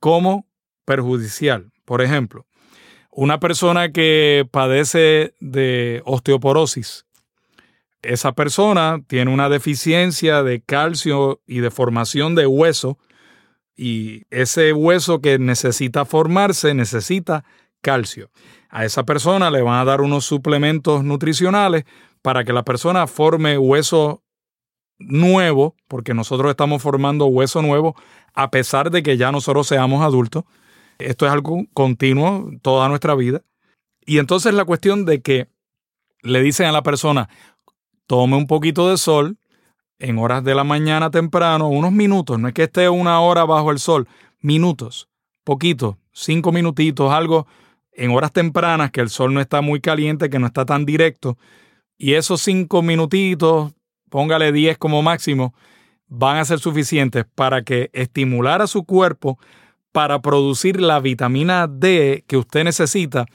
como 0.00 0.46
perjudicial. 0.84 1.72
Por 1.86 2.02
ejemplo, 2.02 2.44
una 3.10 3.40
persona 3.40 3.90
que 3.90 4.46
padece 4.50 5.32
de 5.40 6.02
osteoporosis, 6.04 7.06
esa 8.02 8.32
persona 8.32 9.00
tiene 9.06 9.32
una 9.32 9.48
deficiencia 9.48 10.42
de 10.42 10.60
calcio 10.60 11.40
y 11.46 11.60
de 11.60 11.70
formación 11.70 12.34
de 12.34 12.46
hueso 12.46 12.98
y 13.74 14.24
ese 14.28 14.74
hueso 14.74 15.22
que 15.22 15.38
necesita 15.38 16.04
formarse 16.04 16.74
necesita 16.74 17.46
calcio. 17.80 18.30
A 18.68 18.84
esa 18.84 19.04
persona 19.04 19.50
le 19.50 19.62
van 19.62 19.80
a 19.80 19.86
dar 19.86 20.02
unos 20.02 20.26
suplementos 20.26 21.02
nutricionales 21.02 21.84
para 22.20 22.44
que 22.44 22.52
la 22.52 22.62
persona 22.62 23.06
forme 23.06 23.56
hueso 23.56 24.23
nuevo, 24.98 25.74
porque 25.88 26.14
nosotros 26.14 26.50
estamos 26.50 26.82
formando 26.82 27.26
hueso 27.26 27.62
nuevo 27.62 27.96
a 28.34 28.50
pesar 28.50 28.90
de 28.90 29.02
que 29.02 29.16
ya 29.16 29.32
nosotros 29.32 29.66
seamos 29.66 30.02
adultos. 30.02 30.44
Esto 30.98 31.26
es 31.26 31.32
algo 31.32 31.64
continuo 31.72 32.50
toda 32.62 32.88
nuestra 32.88 33.14
vida. 33.14 33.42
Y 34.06 34.18
entonces 34.18 34.54
la 34.54 34.64
cuestión 34.64 35.04
de 35.04 35.22
que 35.22 35.48
le 36.22 36.42
dicen 36.42 36.66
a 36.66 36.72
la 36.72 36.82
persona, 36.82 37.28
tome 38.06 38.36
un 38.36 38.46
poquito 38.46 38.88
de 38.90 38.96
sol, 38.96 39.38
en 39.98 40.18
horas 40.18 40.44
de 40.44 40.54
la 40.54 40.64
mañana 40.64 41.10
temprano, 41.10 41.68
unos 41.68 41.92
minutos, 41.92 42.38
no 42.38 42.48
es 42.48 42.54
que 42.54 42.64
esté 42.64 42.88
una 42.88 43.20
hora 43.20 43.44
bajo 43.44 43.70
el 43.70 43.78
sol, 43.78 44.08
minutos, 44.40 45.08
poquito, 45.44 45.98
cinco 46.12 46.52
minutitos, 46.52 47.12
algo 47.12 47.46
en 47.92 48.10
horas 48.10 48.32
tempranas 48.32 48.90
que 48.90 49.00
el 49.00 49.08
sol 49.08 49.32
no 49.32 49.40
está 49.40 49.60
muy 49.60 49.80
caliente, 49.80 50.28
que 50.28 50.38
no 50.38 50.46
está 50.46 50.66
tan 50.66 50.84
directo, 50.84 51.38
y 51.96 52.14
esos 52.14 52.42
cinco 52.42 52.82
minutitos, 52.82 53.72
póngale 54.14 54.52
diez 54.52 54.78
como 54.78 55.02
máximo, 55.02 55.56
van 56.06 56.36
a 56.36 56.44
ser 56.44 56.60
suficientes 56.60 57.24
para 57.34 57.62
que 57.62 57.90
estimular 57.92 58.62
a 58.62 58.68
su 58.68 58.84
cuerpo 58.84 59.40
para 59.90 60.22
producir 60.22 60.80
la 60.80 61.00
vitamina 61.00 61.66
D 61.66 62.22
que 62.28 62.36
usted 62.36 62.62
necesita 62.62 63.26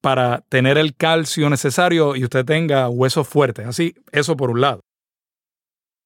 para 0.00 0.40
tener 0.48 0.78
el 0.78 0.96
calcio 0.96 1.50
necesario 1.50 2.16
y 2.16 2.24
usted 2.24 2.46
tenga 2.46 2.88
huesos 2.88 3.28
fuertes. 3.28 3.66
Así, 3.66 3.96
eso 4.12 4.34
por 4.34 4.48
un 4.48 4.62
lado. 4.62 4.80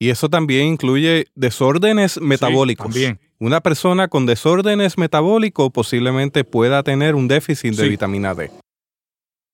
Y 0.01 0.11
eso 0.11 0.29
también 0.29 0.66
incluye 0.66 1.29
desórdenes 1.37 2.21
metabólicos. 2.21 2.87
también. 2.87 3.21
Una 3.39 3.61
persona 3.61 4.09
con 4.09 4.27
desórdenes 4.27 4.99
metabólicos 4.99 5.71
posiblemente 5.71 6.43
pueda 6.43 6.83
tener 6.83 7.14
un 7.14 7.29
déficit 7.29 7.77
de 7.77 7.89
vitamina 7.89 8.35
D. 8.35 8.51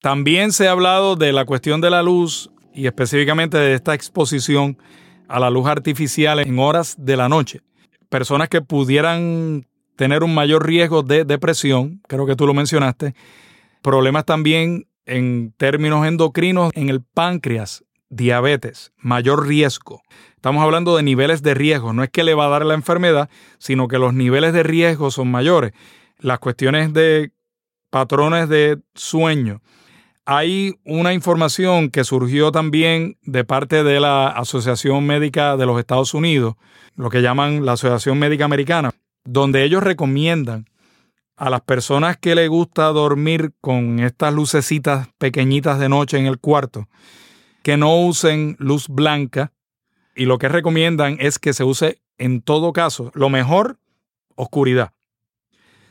También 0.00 0.52
se 0.52 0.68
ha 0.68 0.70
hablado 0.70 1.16
de 1.16 1.34
la 1.34 1.44
cuestión 1.44 1.82
de 1.82 1.90
la 1.90 2.02
luz 2.02 2.50
y 2.74 2.86
específicamente 2.86 3.56
de 3.56 3.74
esta 3.74 3.94
exposición 3.94 4.76
a 5.28 5.40
la 5.40 5.50
luz 5.50 5.66
artificial 5.66 6.40
en 6.40 6.58
horas 6.58 6.96
de 6.98 7.16
la 7.16 7.28
noche. 7.28 7.60
Personas 8.08 8.48
que 8.48 8.60
pudieran 8.60 9.66
tener 9.96 10.22
un 10.22 10.34
mayor 10.34 10.66
riesgo 10.66 11.02
de 11.02 11.24
depresión, 11.24 12.02
creo 12.08 12.26
que 12.26 12.36
tú 12.36 12.46
lo 12.46 12.54
mencionaste. 12.54 13.14
Problemas 13.82 14.24
también 14.24 14.86
en 15.06 15.52
términos 15.56 16.06
endocrinos 16.06 16.72
en 16.74 16.88
el 16.88 17.02
páncreas, 17.02 17.84
diabetes, 18.08 18.92
mayor 18.98 19.46
riesgo. 19.46 20.02
Estamos 20.36 20.62
hablando 20.62 20.96
de 20.96 21.02
niveles 21.02 21.42
de 21.42 21.54
riesgo. 21.54 21.92
No 21.92 22.02
es 22.02 22.10
que 22.10 22.24
le 22.24 22.34
va 22.34 22.46
a 22.46 22.50
dar 22.50 22.64
la 22.64 22.74
enfermedad, 22.74 23.30
sino 23.58 23.88
que 23.88 23.98
los 23.98 24.14
niveles 24.14 24.52
de 24.52 24.62
riesgo 24.62 25.10
son 25.10 25.30
mayores. 25.30 25.72
Las 26.18 26.38
cuestiones 26.38 26.92
de 26.92 27.32
patrones 27.90 28.48
de 28.48 28.80
sueño. 28.94 29.62
Hay 30.26 30.76
una 30.84 31.12
información 31.12 31.90
que 31.90 32.02
surgió 32.02 32.50
también 32.50 33.18
de 33.22 33.44
parte 33.44 33.84
de 33.84 34.00
la 34.00 34.28
Asociación 34.28 35.06
Médica 35.06 35.58
de 35.58 35.66
los 35.66 35.78
Estados 35.78 36.14
Unidos, 36.14 36.54
lo 36.96 37.10
que 37.10 37.20
llaman 37.20 37.66
la 37.66 37.72
Asociación 37.72 38.18
Médica 38.18 38.46
Americana, 38.46 38.92
donde 39.24 39.64
ellos 39.64 39.82
recomiendan 39.82 40.66
a 41.36 41.50
las 41.50 41.60
personas 41.60 42.16
que 42.16 42.34
les 42.34 42.48
gusta 42.48 42.86
dormir 42.86 43.52
con 43.60 44.00
estas 44.00 44.32
lucecitas 44.32 45.08
pequeñitas 45.18 45.78
de 45.78 45.90
noche 45.90 46.16
en 46.16 46.24
el 46.24 46.38
cuarto, 46.38 46.88
que 47.62 47.76
no 47.76 47.94
usen 48.00 48.56
luz 48.58 48.88
blanca 48.88 49.52
y 50.16 50.24
lo 50.24 50.38
que 50.38 50.48
recomiendan 50.48 51.18
es 51.20 51.38
que 51.38 51.52
se 51.52 51.64
use 51.64 52.00
en 52.16 52.40
todo 52.40 52.72
caso, 52.72 53.10
lo 53.14 53.28
mejor, 53.28 53.78
oscuridad. 54.36 54.92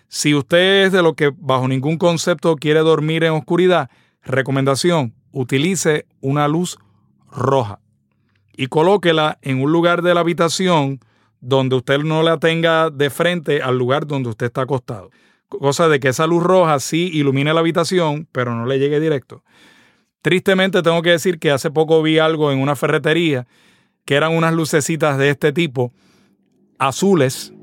Si 0.08 0.34
usted 0.34 0.86
es 0.86 0.92
de 0.92 1.04
lo 1.04 1.14
que 1.16 1.32
bajo 1.36 1.68
ningún 1.68 1.98
concepto 1.98 2.56
quiere 2.56 2.80
dormir 2.80 3.24
en 3.24 3.34
oscuridad, 3.34 3.90
recomendación, 4.24 5.14
utilice 5.32 6.06
una 6.22 6.48
luz 6.48 6.78
roja 7.32 7.80
y 8.56 8.68
colóquela 8.68 9.40
en 9.42 9.62
un 9.62 9.72
lugar 9.72 10.02
de 10.02 10.14
la 10.14 10.22
habitación 10.22 11.00
donde 11.42 11.76
usted 11.76 12.00
no 12.00 12.24
la 12.24 12.38
tenga 12.38 12.90
de 12.90 13.10
frente 13.10 13.62
al 13.62 13.78
lugar 13.78 14.08
donde 14.08 14.30
usted 14.30 14.46
está 14.46 14.62
acostado. 14.62 15.10
Cosa 15.50 15.88
de 15.88 16.00
que 16.00 16.10
esa 16.10 16.26
luz 16.26 16.42
roja 16.42 16.80
sí 16.80 17.10
ilumine 17.14 17.54
la 17.54 17.60
habitación, 17.60 18.28
pero 18.32 18.56
no 18.56 18.66
le 18.66 18.80
llegue 18.80 19.00
directo. 19.00 19.44
Tristemente 20.22 20.82
tengo 20.82 21.02
que 21.02 21.12
decir 21.12 21.38
que 21.38 21.52
hace 21.52 21.70
poco 21.70 22.02
vi 22.02 22.18
algo 22.18 22.52
en 22.52 22.60
una 22.60 22.76
ferretería 22.76 23.46
que 24.06 24.16
eran 24.16 24.36
unas 24.36 24.54
lucecitas 24.54 25.18
de 25.18 25.30
este 25.30 25.52
tipo, 25.52 25.94
azules, 26.78 27.54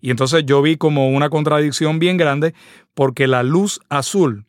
y 0.00 0.10
entonces 0.10 0.44
yo 0.46 0.62
vi 0.62 0.76
como 0.76 1.10
una 1.10 1.28
contradicción 1.28 1.98
bien 1.98 2.16
grande, 2.16 2.54
porque 2.94 3.26
la 3.26 3.42
luz 3.42 3.80
azul 3.88 4.46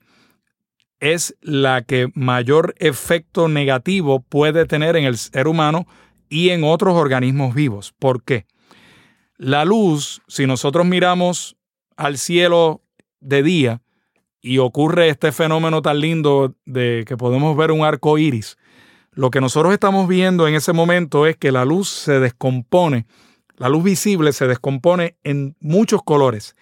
es 0.99 1.35
la 1.41 1.83
que 1.83 2.09
mayor 2.13 2.75
efecto 2.77 3.47
negativo 3.47 4.21
puede 4.21 4.65
tener 4.65 4.95
en 4.95 5.05
el 5.05 5.17
ser 5.17 5.47
humano 5.47 5.87
y 6.29 6.49
en 6.49 6.63
otros 6.63 6.95
organismos 6.95 7.55
vivos. 7.55 7.93
¿Por 7.97 8.23
qué? 8.23 8.45
La 9.37 9.65
luz, 9.65 10.21
si 10.27 10.45
nosotros 10.45 10.85
miramos 10.85 11.55
al 11.95 12.17
cielo 12.17 12.81
de 13.19 13.43
día 13.43 13.81
y 14.41 14.57
ocurre 14.57 15.09
este 15.09 15.31
fenómeno 15.31 15.81
tan 15.81 15.99
lindo 15.99 16.55
de 16.65 17.03
que 17.07 17.17
podemos 17.17 17.55
ver 17.55 17.71
un 17.71 17.83
arco 17.83 18.17
iris, 18.17 18.57
lo 19.11 19.31
que 19.31 19.41
nosotros 19.41 19.73
estamos 19.73 20.07
viendo 20.07 20.47
en 20.47 20.55
ese 20.55 20.73
momento 20.73 21.25
es 21.25 21.35
que 21.35 21.51
la 21.51 21.65
luz 21.65 21.89
se 21.89 22.19
descompone, 22.19 23.05
la 23.57 23.69
luz 23.69 23.83
visible 23.83 24.31
se 24.33 24.47
descompone 24.47 25.17
en 25.23 25.55
muchos 25.59 26.03
colores. 26.03 26.55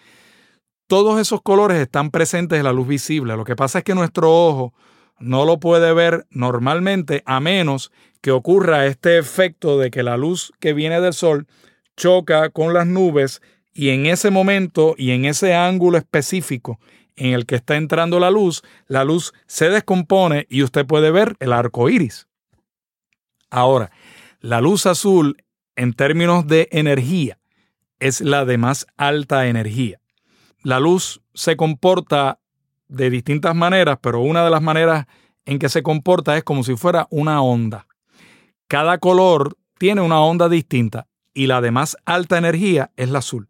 Todos 0.88 1.20
esos 1.20 1.42
colores 1.42 1.76
están 1.76 2.10
presentes 2.10 2.58
en 2.58 2.64
la 2.64 2.72
luz 2.72 2.88
visible. 2.88 3.36
Lo 3.36 3.44
que 3.44 3.56
pasa 3.56 3.78
es 3.78 3.84
que 3.84 3.94
nuestro 3.94 4.32
ojo 4.32 4.72
no 5.18 5.44
lo 5.44 5.60
puede 5.60 5.92
ver 5.92 6.26
normalmente 6.30 7.22
a 7.26 7.40
menos 7.40 7.92
que 8.22 8.30
ocurra 8.30 8.86
este 8.86 9.18
efecto 9.18 9.78
de 9.78 9.90
que 9.90 10.02
la 10.02 10.16
luz 10.16 10.50
que 10.60 10.72
viene 10.72 11.02
del 11.02 11.12
sol 11.12 11.46
choca 11.94 12.48
con 12.48 12.72
las 12.72 12.86
nubes 12.86 13.42
y 13.74 13.90
en 13.90 14.06
ese 14.06 14.30
momento 14.30 14.94
y 14.96 15.10
en 15.10 15.26
ese 15.26 15.54
ángulo 15.54 15.98
específico 15.98 16.80
en 17.16 17.34
el 17.34 17.44
que 17.44 17.56
está 17.56 17.76
entrando 17.76 18.18
la 18.18 18.30
luz, 18.30 18.62
la 18.86 19.04
luz 19.04 19.34
se 19.46 19.68
descompone 19.68 20.46
y 20.48 20.62
usted 20.62 20.86
puede 20.86 21.10
ver 21.10 21.36
el 21.38 21.52
arco 21.52 21.90
iris. 21.90 22.28
Ahora, 23.50 23.90
la 24.40 24.62
luz 24.62 24.86
azul 24.86 25.44
en 25.76 25.92
términos 25.92 26.46
de 26.46 26.70
energía 26.72 27.38
es 28.00 28.22
la 28.22 28.46
de 28.46 28.56
más 28.56 28.86
alta 28.96 29.48
energía. 29.48 30.00
La 30.68 30.80
luz 30.80 31.22
se 31.32 31.56
comporta 31.56 32.40
de 32.88 33.08
distintas 33.08 33.54
maneras, 33.54 33.96
pero 34.02 34.20
una 34.20 34.44
de 34.44 34.50
las 34.50 34.60
maneras 34.60 35.06
en 35.46 35.58
que 35.58 35.70
se 35.70 35.82
comporta 35.82 36.36
es 36.36 36.44
como 36.44 36.62
si 36.62 36.76
fuera 36.76 37.06
una 37.08 37.40
onda. 37.40 37.86
Cada 38.66 38.98
color 38.98 39.56
tiene 39.78 40.02
una 40.02 40.20
onda 40.20 40.50
distinta 40.50 41.06
y 41.32 41.46
la 41.46 41.62
de 41.62 41.70
más 41.70 41.96
alta 42.04 42.36
energía 42.36 42.90
es 42.98 43.08
la 43.08 43.20
azul. 43.20 43.48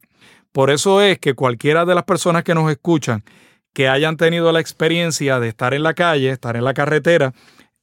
Por 0.53 0.71
eso 0.71 1.03
es 1.03 1.19
que 1.19 1.35
cualquiera 1.35 1.85
de 1.85 1.97
las 1.97 2.05
personas 2.05 2.45
que 2.45 2.55
nos 2.55 2.71
escuchan 2.71 3.25
que 3.73 3.89
hayan 3.89 4.17
tenido 4.17 4.53
la 4.53 4.61
experiencia 4.61 5.41
de 5.41 5.49
estar 5.49 5.75
en 5.75 5.83
la 5.83 5.95
calle, 5.95 6.31
estar 6.31 6.55
en 6.55 6.63
la 6.63 6.73
carretera 6.73 7.35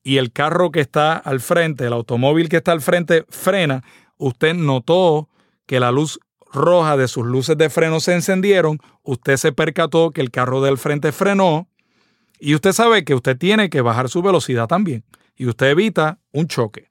y 0.01 0.15
el 0.15 0.31
carro 0.31 0.71
que 0.71 0.79
está 0.79 1.17
al 1.17 1.41
frente, 1.41 1.88
el 1.88 1.91
automóvil 1.91 2.47
que 2.47 2.55
está 2.55 2.71
al 2.71 2.79
frente 2.79 3.25
frena, 3.27 3.83
usted 4.15 4.53
notó 4.53 5.27
que 5.65 5.81
la 5.81 5.91
luz 5.91 6.21
roja 6.51 6.97
de 6.97 7.07
sus 7.07 7.25
luces 7.25 7.57
de 7.57 7.69
freno 7.69 7.99
se 7.99 8.13
encendieron, 8.13 8.79
usted 9.03 9.37
se 9.37 9.51
percató 9.51 10.11
que 10.11 10.21
el 10.21 10.31
carro 10.31 10.61
del 10.61 10.77
frente 10.77 11.11
frenó 11.11 11.67
y 12.39 12.55
usted 12.55 12.73
sabe 12.73 13.03
que 13.03 13.15
usted 13.15 13.37
tiene 13.37 13.69
que 13.69 13.81
bajar 13.81 14.09
su 14.09 14.21
velocidad 14.21 14.67
también 14.67 15.03
y 15.35 15.47
usted 15.47 15.67
evita 15.67 16.19
un 16.31 16.47
choque. 16.47 16.89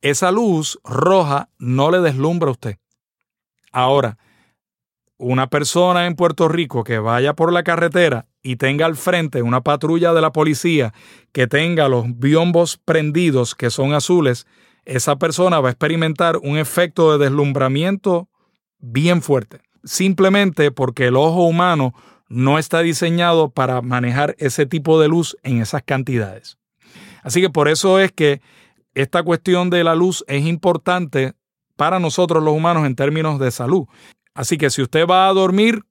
Esa 0.00 0.30
luz 0.30 0.78
roja 0.84 1.50
no 1.58 1.90
le 1.90 2.00
deslumbra 2.00 2.48
a 2.48 2.52
usted. 2.52 2.78
Ahora, 3.72 4.18
una 5.18 5.48
persona 5.48 6.06
en 6.06 6.16
Puerto 6.16 6.48
Rico 6.48 6.82
que 6.82 6.98
vaya 6.98 7.34
por 7.34 7.52
la 7.52 7.62
carretera 7.62 8.26
y 8.42 8.56
tenga 8.56 8.86
al 8.86 8.96
frente 8.96 9.42
una 9.42 9.60
patrulla 9.60 10.14
de 10.14 10.22
la 10.22 10.32
policía 10.32 10.94
que 11.32 11.46
tenga 11.46 11.88
los 11.88 12.06
biombos 12.18 12.78
prendidos 12.78 13.54
que 13.54 13.68
son 13.68 13.92
azules, 13.92 14.46
esa 14.86 15.16
persona 15.16 15.60
va 15.60 15.68
a 15.68 15.72
experimentar 15.72 16.38
un 16.38 16.56
efecto 16.56 17.12
de 17.12 17.24
deslumbramiento 17.24 18.30
bien 18.80 19.22
fuerte, 19.22 19.60
simplemente 19.84 20.70
porque 20.70 21.06
el 21.06 21.16
ojo 21.16 21.44
humano 21.44 21.94
no 22.28 22.58
está 22.58 22.80
diseñado 22.80 23.50
para 23.50 23.82
manejar 23.82 24.36
ese 24.38 24.66
tipo 24.66 25.00
de 25.00 25.08
luz 25.08 25.36
en 25.42 25.60
esas 25.60 25.82
cantidades. 25.82 26.58
Así 27.22 27.40
que 27.40 27.50
por 27.50 27.68
eso 27.68 27.98
es 27.98 28.12
que 28.12 28.40
esta 28.94 29.22
cuestión 29.22 29.70
de 29.70 29.84
la 29.84 29.94
luz 29.94 30.24
es 30.26 30.46
importante 30.46 31.34
para 31.76 31.98
nosotros 31.98 32.42
los 32.42 32.54
humanos 32.54 32.86
en 32.86 32.94
términos 32.94 33.38
de 33.38 33.50
salud. 33.50 33.86
Así 34.34 34.58
que 34.58 34.70
si 34.70 34.82
usted 34.82 35.06
va 35.06 35.28
a 35.28 35.32
dormir, 35.32 35.84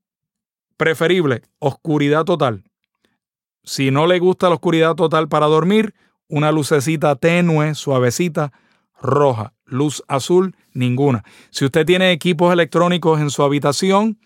preferible 0.78 1.42
oscuridad 1.60 2.24
total. 2.24 2.64
Si 3.64 3.92
no 3.92 4.08
le 4.08 4.20
gusta 4.20 4.48
la 4.48 4.56
oscuridad 4.56 4.96
total 4.96 5.28
para 5.28 5.48
dormir, 5.48 5.94
una 6.28 6.52
lucecita 6.52 7.16
tenue, 7.16 7.76
suavecita, 7.76 8.54
roja. 9.02 9.54
Luz 9.70 10.04
azul, 10.08 10.56
ninguna. 10.74 11.24
Si 11.50 11.66
usted 11.66 11.86
tiene 11.86 12.12
equipos 12.12 12.52
electrónicos 12.52 13.20
en 13.20 13.30
su 13.30 13.44
habitación, 13.44 14.20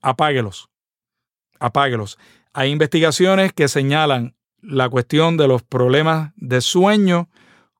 apáguelos. 0.00 0.68
Apáguelos. 1.58 2.18
Hay 2.52 2.70
investigaciones 2.70 3.52
que 3.52 3.68
señalan 3.68 4.34
la 4.60 4.88
cuestión 4.88 5.36
de 5.36 5.48
los 5.48 5.62
problemas 5.62 6.32
de 6.36 6.60
sueño 6.60 7.28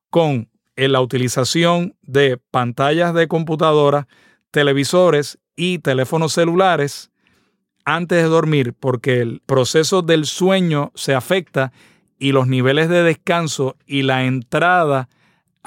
con 0.09 0.49
la 0.75 1.01
utilización 1.01 1.95
de 2.03 2.37
pantallas 2.37 3.13
de 3.13 3.27
computadora, 3.27 4.07
televisores 4.51 5.39
y 5.55 5.79
teléfonos 5.79 6.33
celulares 6.33 7.11
antes 7.83 8.21
de 8.21 8.29
dormir 8.29 8.73
porque 8.73 9.21
el 9.21 9.41
proceso 9.45 10.01
del 10.01 10.25
sueño 10.25 10.91
se 10.93 11.15
afecta 11.15 11.71
y 12.19 12.31
los 12.31 12.47
niveles 12.47 12.89
de 12.89 13.01
descanso 13.03 13.75
y 13.85 14.03
la 14.03 14.25
entrada 14.25 15.09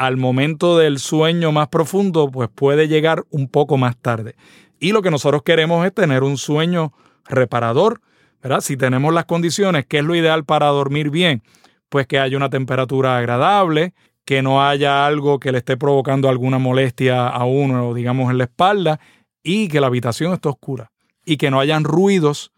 al 0.00 0.16
momento 0.16 0.78
del 0.78 0.98
sueño 0.98 1.52
más 1.52 1.68
profundo 1.68 2.30
pues 2.30 2.48
puede 2.48 2.88
llegar 2.88 3.26
un 3.28 3.48
poco 3.48 3.76
más 3.76 3.98
tarde. 3.98 4.34
Y 4.78 4.92
lo 4.92 5.02
que 5.02 5.10
nosotros 5.10 5.42
queremos 5.42 5.84
es 5.84 5.92
tener 5.92 6.22
un 6.22 6.38
sueño 6.38 6.94
reparador, 7.26 8.00
¿verdad? 8.42 8.62
Si 8.62 8.78
tenemos 8.78 9.12
las 9.12 9.26
condiciones, 9.26 9.84
¿qué 9.84 9.98
es 9.98 10.04
lo 10.04 10.14
ideal 10.14 10.46
para 10.46 10.68
dormir 10.68 11.10
bien? 11.10 11.42
Pues 11.90 12.06
que 12.06 12.18
haya 12.18 12.34
una 12.38 12.48
temperatura 12.48 13.18
agradable, 13.18 13.92
que 14.24 14.40
no 14.40 14.66
haya 14.66 15.04
algo 15.04 15.38
que 15.38 15.52
le 15.52 15.58
esté 15.58 15.76
provocando 15.76 16.30
alguna 16.30 16.56
molestia 16.56 17.28
a 17.28 17.44
uno, 17.44 17.92
digamos, 17.92 18.30
en 18.30 18.38
la 18.38 18.44
espalda, 18.44 19.00
y 19.42 19.68
que 19.68 19.82
la 19.82 19.88
habitación 19.88 20.32
esté 20.32 20.48
oscura, 20.48 20.92
y 21.26 21.36
que 21.36 21.50
no 21.50 21.60
hayan 21.60 21.84
ruidos 21.84 22.52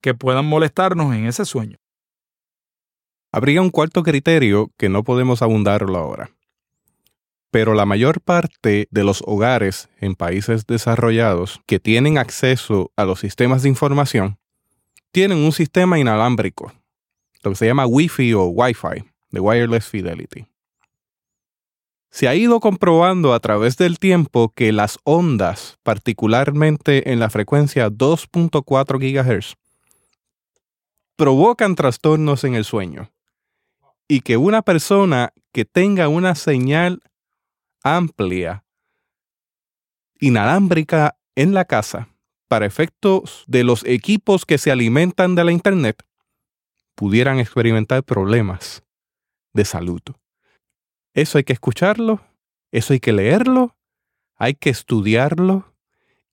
que 0.00 0.14
puedan 0.14 0.46
molestarnos 0.46 1.14
en 1.14 1.26
ese 1.26 1.44
sueño. 1.44 1.76
Habría 3.30 3.60
un 3.60 3.68
cuarto 3.68 4.02
criterio 4.02 4.70
que 4.78 4.88
no 4.88 5.04
podemos 5.04 5.42
abundarlo 5.42 5.98
ahora 5.98 6.30
pero 7.50 7.74
la 7.74 7.86
mayor 7.86 8.20
parte 8.20 8.88
de 8.90 9.04
los 9.04 9.22
hogares 9.26 9.88
en 10.00 10.14
países 10.14 10.66
desarrollados 10.66 11.60
que 11.66 11.80
tienen 11.80 12.18
acceso 12.18 12.92
a 12.96 13.04
los 13.04 13.20
sistemas 13.20 13.62
de 13.62 13.70
información 13.70 14.38
tienen 15.10 15.38
un 15.38 15.52
sistema 15.52 15.98
inalámbrico, 15.98 16.72
lo 17.42 17.50
que 17.50 17.56
se 17.56 17.66
llama 17.66 17.86
Wi-Fi 17.86 18.34
o 18.34 18.46
Wi-Fi, 18.46 19.04
de 19.30 19.40
Wireless 19.40 19.86
Fidelity. 19.86 20.46
Se 22.10 22.28
ha 22.28 22.34
ido 22.34 22.60
comprobando 22.60 23.34
a 23.34 23.40
través 23.40 23.76
del 23.76 23.98
tiempo 23.98 24.52
que 24.54 24.72
las 24.72 24.98
ondas, 25.04 25.78
particularmente 25.82 27.12
en 27.12 27.20
la 27.20 27.30
frecuencia 27.30 27.90
2.4 27.90 28.98
GHz, 28.98 29.56
provocan 31.16 31.74
trastornos 31.74 32.44
en 32.44 32.54
el 32.54 32.64
sueño 32.64 33.10
y 34.06 34.20
que 34.20 34.36
una 34.36 34.62
persona 34.62 35.32
que 35.52 35.64
tenga 35.64 36.08
una 36.08 36.34
señal 36.34 37.02
amplia, 37.82 38.64
inalámbrica 40.20 41.18
en 41.34 41.54
la 41.54 41.64
casa 41.64 42.08
para 42.48 42.66
efectos 42.66 43.44
de 43.46 43.64
los 43.64 43.84
equipos 43.84 44.46
que 44.46 44.58
se 44.58 44.70
alimentan 44.70 45.34
de 45.34 45.44
la 45.44 45.52
Internet, 45.52 46.02
pudieran 46.94 47.38
experimentar 47.38 48.02
problemas 48.02 48.82
de 49.52 49.64
salud. 49.64 50.00
Eso 51.14 51.38
hay 51.38 51.44
que 51.44 51.52
escucharlo, 51.52 52.20
eso 52.72 52.92
hay 52.92 53.00
que 53.00 53.12
leerlo, 53.12 53.76
hay 54.36 54.54
que 54.54 54.70
estudiarlo 54.70 55.74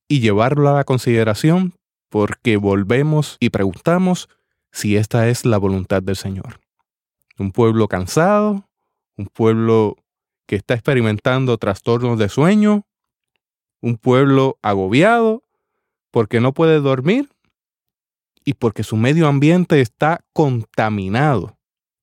y 0.08 0.20
llevarlo 0.20 0.70
a 0.70 0.74
la 0.74 0.84
consideración 0.84 1.76
porque 2.10 2.58
volvemos 2.58 3.38
y 3.40 3.50
preguntamos 3.50 4.30
si 4.72 4.96
esta 4.96 5.28
es 5.28 5.46
la 5.46 5.58
voluntad 5.58 6.02
del 6.04 6.16
Señor. 6.16 6.60
Un 7.38 7.52
pueblo 7.52 7.88
cansado, 7.88 8.70
un 9.18 9.28
pueblo 9.28 9.98
que 10.46 10.56
está 10.56 10.74
experimentando 10.74 11.58
trastornos 11.58 12.20
de 12.20 12.30
sueño, 12.30 12.86
un 13.82 13.98
pueblo 13.98 14.58
agobiado 14.62 15.44
porque 16.12 16.40
no 16.40 16.54
puede 16.54 16.80
dormir 16.80 17.30
y 18.44 18.54
porque 18.54 18.84
su 18.84 18.96
medio 18.96 19.28
ambiente 19.28 19.82
está 19.82 20.24
contaminado 20.34 21.58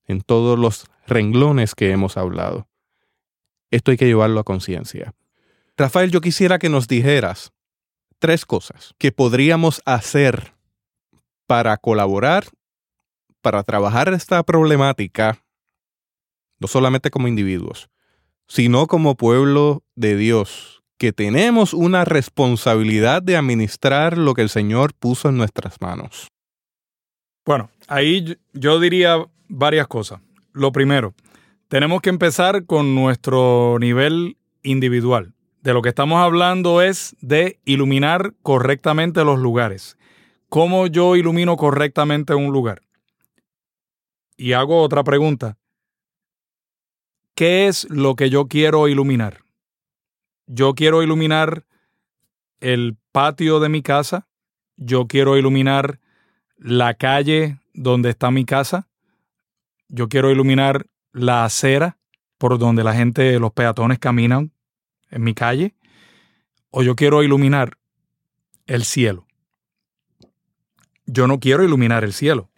en 0.05 0.21
todos 0.21 0.59
los 0.59 0.85
renglones 1.07 1.73
que 1.75 1.91
hemos 1.91 2.17
hablado. 2.17 2.67
Esto 3.71 3.91
hay 3.91 3.97
que 3.97 4.05
llevarlo 4.05 4.39
a 4.39 4.43
conciencia. 4.43 5.13
Rafael, 5.77 6.11
yo 6.11 6.21
quisiera 6.21 6.59
que 6.59 6.69
nos 6.69 6.87
dijeras 6.87 7.51
tres 8.19 8.45
cosas 8.45 8.93
que 8.97 9.11
podríamos 9.11 9.81
hacer 9.85 10.53
para 11.47 11.75
colaborar, 11.77 12.45
para 13.41 13.63
trabajar 13.63 14.13
esta 14.13 14.43
problemática, 14.43 15.43
no 16.59 16.67
solamente 16.67 17.09
como 17.09 17.27
individuos, 17.27 17.89
sino 18.47 18.87
como 18.87 19.15
pueblo 19.15 19.83
de 19.95 20.15
Dios, 20.15 20.83
que 20.97 21.11
tenemos 21.11 21.73
una 21.73 22.05
responsabilidad 22.05 23.21
de 23.21 23.37
administrar 23.37 24.17
lo 24.17 24.33
que 24.33 24.41
el 24.41 24.49
Señor 24.49 24.93
puso 24.93 25.29
en 25.29 25.37
nuestras 25.37 25.81
manos. 25.81 26.27
Bueno, 27.45 27.69
ahí 27.87 28.37
yo 28.53 28.79
diría 28.79 29.17
varias 29.49 29.87
cosas. 29.87 30.21
Lo 30.53 30.71
primero, 30.71 31.13
tenemos 31.67 32.01
que 32.01 32.09
empezar 32.09 32.65
con 32.65 32.95
nuestro 32.95 33.77
nivel 33.79 34.37
individual. 34.61 35.33
De 35.61 35.73
lo 35.73 35.81
que 35.81 35.89
estamos 35.89 36.21
hablando 36.21 36.81
es 36.81 37.15
de 37.21 37.59
iluminar 37.65 38.33
correctamente 38.41 39.23
los 39.23 39.39
lugares. 39.39 39.97
¿Cómo 40.49 40.87
yo 40.87 41.15
ilumino 41.15 41.57
correctamente 41.57 42.35
un 42.35 42.51
lugar? 42.51 42.81
Y 44.37 44.53
hago 44.53 44.81
otra 44.81 45.03
pregunta. 45.03 45.57
¿Qué 47.35 47.67
es 47.67 47.89
lo 47.89 48.15
que 48.15 48.29
yo 48.29 48.47
quiero 48.47 48.87
iluminar? 48.87 49.39
Yo 50.47 50.73
quiero 50.75 51.03
iluminar 51.03 51.65
el 52.59 52.97
patio 53.11 53.59
de 53.59 53.69
mi 53.69 53.81
casa, 53.81 54.27
yo 54.77 55.07
quiero 55.07 55.37
iluminar 55.37 55.99
la 56.57 56.93
calle 56.93 57.59
donde 57.73 58.09
está 58.09 58.31
mi 58.31 58.45
casa, 58.45 58.87
yo 59.89 60.07
quiero 60.09 60.31
iluminar 60.31 60.87
la 61.11 61.45
acera 61.45 61.97
por 62.37 62.57
donde 62.57 62.83
la 62.83 62.93
gente, 62.93 63.37
los 63.39 63.51
peatones 63.51 63.99
caminan 63.99 64.51
en 65.11 65.23
mi 65.23 65.33
calle, 65.33 65.75
o 66.71 66.83
yo 66.83 66.95
quiero 66.95 67.21
iluminar 67.21 67.77
el 68.65 68.83
cielo. 68.85 69.27
Yo 71.05 71.27
no 71.27 71.39
quiero 71.39 71.63
iluminar 71.63 72.03
el 72.03 72.13
cielo. 72.13 72.49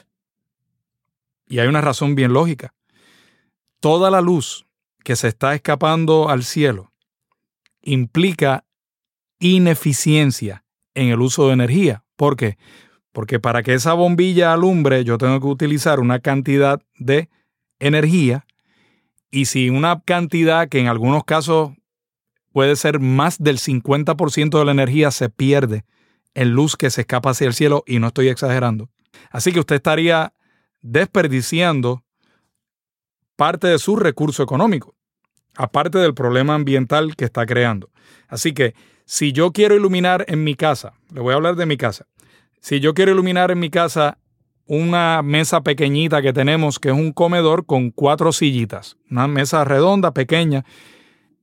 Y 1.48 1.60
hay 1.60 1.68
una 1.68 1.82
razón 1.82 2.16
bien 2.16 2.32
lógica. 2.32 2.75
Toda 3.86 4.10
la 4.10 4.20
luz 4.20 4.66
que 5.04 5.16
se 5.16 5.28
está 5.28 5.54
escapando 5.54 6.30
al 6.30 6.44
cielo 6.44 6.92
implica 7.84 8.66
ineficiencia 9.38 10.66
en 10.96 11.10
el 11.10 11.22
uso 11.22 11.46
de 11.46 11.54
energía. 11.54 12.04
¿Por 12.16 12.36
qué? 12.36 12.58
Porque 13.12 13.40
para 13.40 13.62
que 13.62 13.76
esa 13.76 13.94
bombilla 13.94 14.54
alumbre 14.54 15.04
yo 15.04 15.20
tengo 15.20 15.40
que 15.40 15.46
utilizar 15.46 16.00
una 16.00 16.18
cantidad 16.18 16.82
de 16.98 17.30
energía 17.78 18.48
y 19.30 19.46
si 19.46 19.70
una 19.70 20.02
cantidad 20.02 20.68
que 20.68 20.80
en 20.80 20.88
algunos 20.88 21.24
casos 21.24 21.74
puede 22.52 22.76
ser 22.78 23.00
más 23.00 23.38
del 23.38 23.60
50% 23.60 24.58
de 24.58 24.66
la 24.66 24.72
energía 24.72 25.12
se 25.12 25.30
pierde 25.30 25.86
en 26.34 26.54
luz 26.54 26.76
que 26.76 26.90
se 26.90 27.02
escapa 27.02 27.30
hacia 27.30 27.46
el 27.46 27.54
cielo 27.54 27.84
y 27.86 28.00
no 28.00 28.08
estoy 28.08 28.30
exagerando. 28.30 28.90
Así 29.30 29.52
que 29.52 29.60
usted 29.60 29.76
estaría 29.76 30.34
desperdiciando 30.82 32.02
parte 33.36 33.68
de 33.68 33.80
su 33.80 33.96
recurso 33.96 34.44
económico, 34.44 34.96
aparte 35.56 35.98
del 35.98 36.14
problema 36.14 36.56
ambiental 36.56 37.16
que 37.16 37.26
está 37.26 37.46
creando. 37.46 37.90
Así 38.28 38.54
que 38.54 38.76
si 39.06 39.32
yo 39.32 39.52
quiero 39.52 39.76
iluminar 39.76 40.26
en 40.28 40.44
mi 40.44 40.56
casa, 40.56 40.94
le 41.14 41.22
voy 41.22 41.34
a 41.34 41.36
hablar 41.36 41.56
de 41.56 41.66
mi 41.66 41.78
casa, 41.78 42.08
si 42.60 42.80
yo 42.80 42.94
quiero 42.94 43.12
iluminar 43.12 43.52
en 43.52 43.60
mi 43.60 43.70
casa 43.70 44.18
una 44.68 45.22
mesa 45.22 45.62
pequeñita 45.62 46.22
que 46.22 46.34
tenemos, 46.34 46.80
que 46.80 46.90
es 46.90 46.96
un 46.96 47.12
comedor 47.12 47.66
con 47.66 47.92
cuatro 47.92 48.32
sillitas, 48.32 48.98
una 49.10 49.28
mesa 49.28 49.64
redonda, 49.64 50.12
pequeña, 50.14 50.66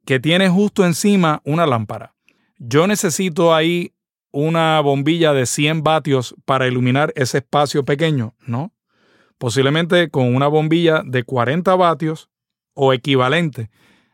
que 0.04 0.18
tiene 0.18 0.48
justo 0.48 0.84
encima 0.84 1.40
una 1.44 1.66
lámpara. 1.66 2.14
Yo 2.58 2.86
necesito 2.86 3.54
ahí 3.54 3.94
una 4.32 4.80
bombilla 4.80 5.32
de 5.32 5.46
100 5.46 5.82
vatios 5.82 6.34
para 6.44 6.66
iluminar 6.66 7.12
ese 7.14 7.38
espacio 7.38 7.84
pequeño, 7.84 8.34
¿no? 8.46 8.72
Posiblemente 9.42 10.08
con 10.08 10.32
una 10.36 10.46
bombilla 10.46 11.02
de 11.04 11.24
40 11.24 11.74
vatios 11.74 12.28
o 12.74 12.92
equivalente 12.92 13.70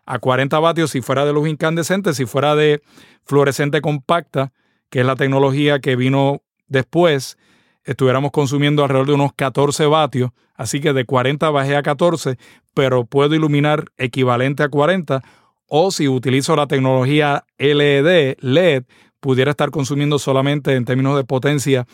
a 0.07 0.21
40 0.21 0.59
vatios 0.59 0.93
si 0.93 1.03
fuera 1.03 1.27
de 1.27 1.35
luz 1.35 1.51
incandescente, 1.51 2.15
si 2.15 2.25
fuera 2.25 2.57
de 2.57 2.81
fluorescente 3.27 3.83
compacta, 3.83 4.55
que 4.89 5.01
es 5.01 5.05
la 5.05 5.17
tecnología 5.17 5.81
que 5.81 5.97
vino 5.97 6.41
después, 6.67 7.37
estuviéramos 7.85 8.31
consumiendo 8.31 8.83
alrededor 8.83 9.09
de 9.09 9.13
unos 9.13 9.35
14 9.35 9.85
vatios, 9.85 10.31
así 10.55 10.81
que 10.81 10.95
de 10.95 11.05
40 11.05 11.51
bajé 11.51 11.77
a 11.77 11.83
14, 11.83 12.39
pero 12.73 13.05
puedo 13.05 13.35
iluminar 13.35 13.85
equivalente 13.99 14.63
a 14.63 14.71
40, 14.71 15.23
o 15.67 15.91
si 15.91 16.09
utilizo 16.09 16.57
la 16.57 16.69
tecnología 16.69 17.45
LED, 17.59 18.39
LED, 18.41 18.85
pudiera 19.21 19.51
estar 19.51 19.71
consumiendo 19.71 20.19
solamente 20.19 20.75
en 20.75 20.87
términos 20.87 21.19
de 21.19 21.25
potencia 21.25 21.87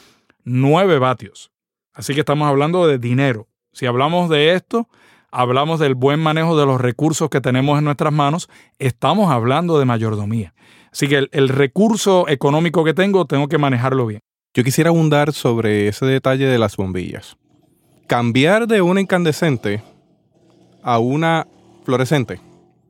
9 0.44 1.00
vatios. 1.00 1.50
Así 1.94 2.12
que 2.12 2.20
estamos 2.20 2.48
hablando 2.48 2.86
de 2.86 2.98
dinero. 2.98 3.48
Si 3.72 3.86
hablamos 3.86 4.28
de 4.28 4.54
esto, 4.54 4.88
hablamos 5.30 5.80
del 5.80 5.94
buen 5.94 6.20
manejo 6.20 6.58
de 6.58 6.66
los 6.66 6.80
recursos 6.80 7.30
que 7.30 7.40
tenemos 7.40 7.78
en 7.78 7.84
nuestras 7.84 8.12
manos, 8.12 8.48
estamos 8.78 9.30
hablando 9.30 9.78
de 9.78 9.84
mayordomía. 9.84 10.54
Así 10.92 11.08
que 11.08 11.26
el, 11.30 11.48
recurso 11.48 12.28
económico 12.28 12.84
que 12.84 12.94
tengo, 12.94 13.24
tengo 13.24 13.48
que 13.48 13.58
manejarlo 13.58 14.06
bien. 14.06 14.20
Yo 14.54 14.62
quisiera 14.62 14.90
abundar 14.90 15.32
sobre 15.32 15.88
ese 15.88 16.06
detalle 16.06 16.46
de 16.46 16.58
las 16.58 16.76
bombillas. 16.76 17.36
Cambiar 18.06 18.68
de 18.68 18.80
una 18.80 19.00
incandescente 19.00 19.82
a 20.84 21.00
una 21.00 21.48
fluorescente 21.84 22.40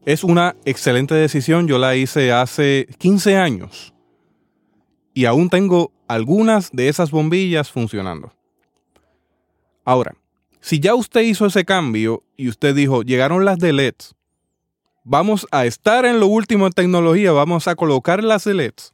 es 0.04 0.22
una 0.22 0.54
excelente 0.66 1.14
decisión. 1.14 1.66
Yo 1.66 1.78
la 1.78 1.96
hice 1.96 2.30
hace 2.32 2.86
15 2.98 3.38
años 3.38 3.94
y 5.14 5.24
aún 5.24 5.48
tengo 5.48 5.92
algunas 6.08 6.70
de 6.72 6.88
esas 6.88 7.10
bombillas 7.10 7.70
funcionando. 7.70 8.34
Ahora, 9.84 10.14
si 10.60 10.80
ya 10.80 10.94
usted 10.94 11.22
hizo 11.22 11.46
ese 11.46 11.64
cambio 11.64 12.24
y 12.36 12.48
usted 12.48 12.74
dijo, 12.74 13.02
llegaron 13.02 13.44
las 13.44 13.58
de 13.58 13.72
LEDs, 13.72 14.14
vamos 15.04 15.46
a 15.50 15.66
estar 15.66 16.06
en 16.06 16.20
lo 16.20 16.26
último 16.26 16.66
en 16.66 16.72
tecnología, 16.72 17.32
vamos 17.32 17.68
a 17.68 17.76
colocar 17.76 18.24
las 18.24 18.44
de 18.44 18.54
LEDs 18.54 18.92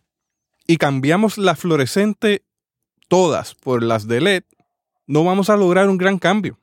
y 0.67 0.77
cambiamos 0.77 1.39
la 1.39 1.57
fluorescente 1.57 2.45
todas 3.11 3.57
por 3.57 3.83
las 3.83 4.07
de 4.07 4.21
LED, 4.21 4.45
no 5.09 5.25
vamos 5.25 5.51
a 5.51 5.57
lograr 5.57 5.89
un 5.89 5.99
gran 5.99 6.19
cambio. 6.19 6.61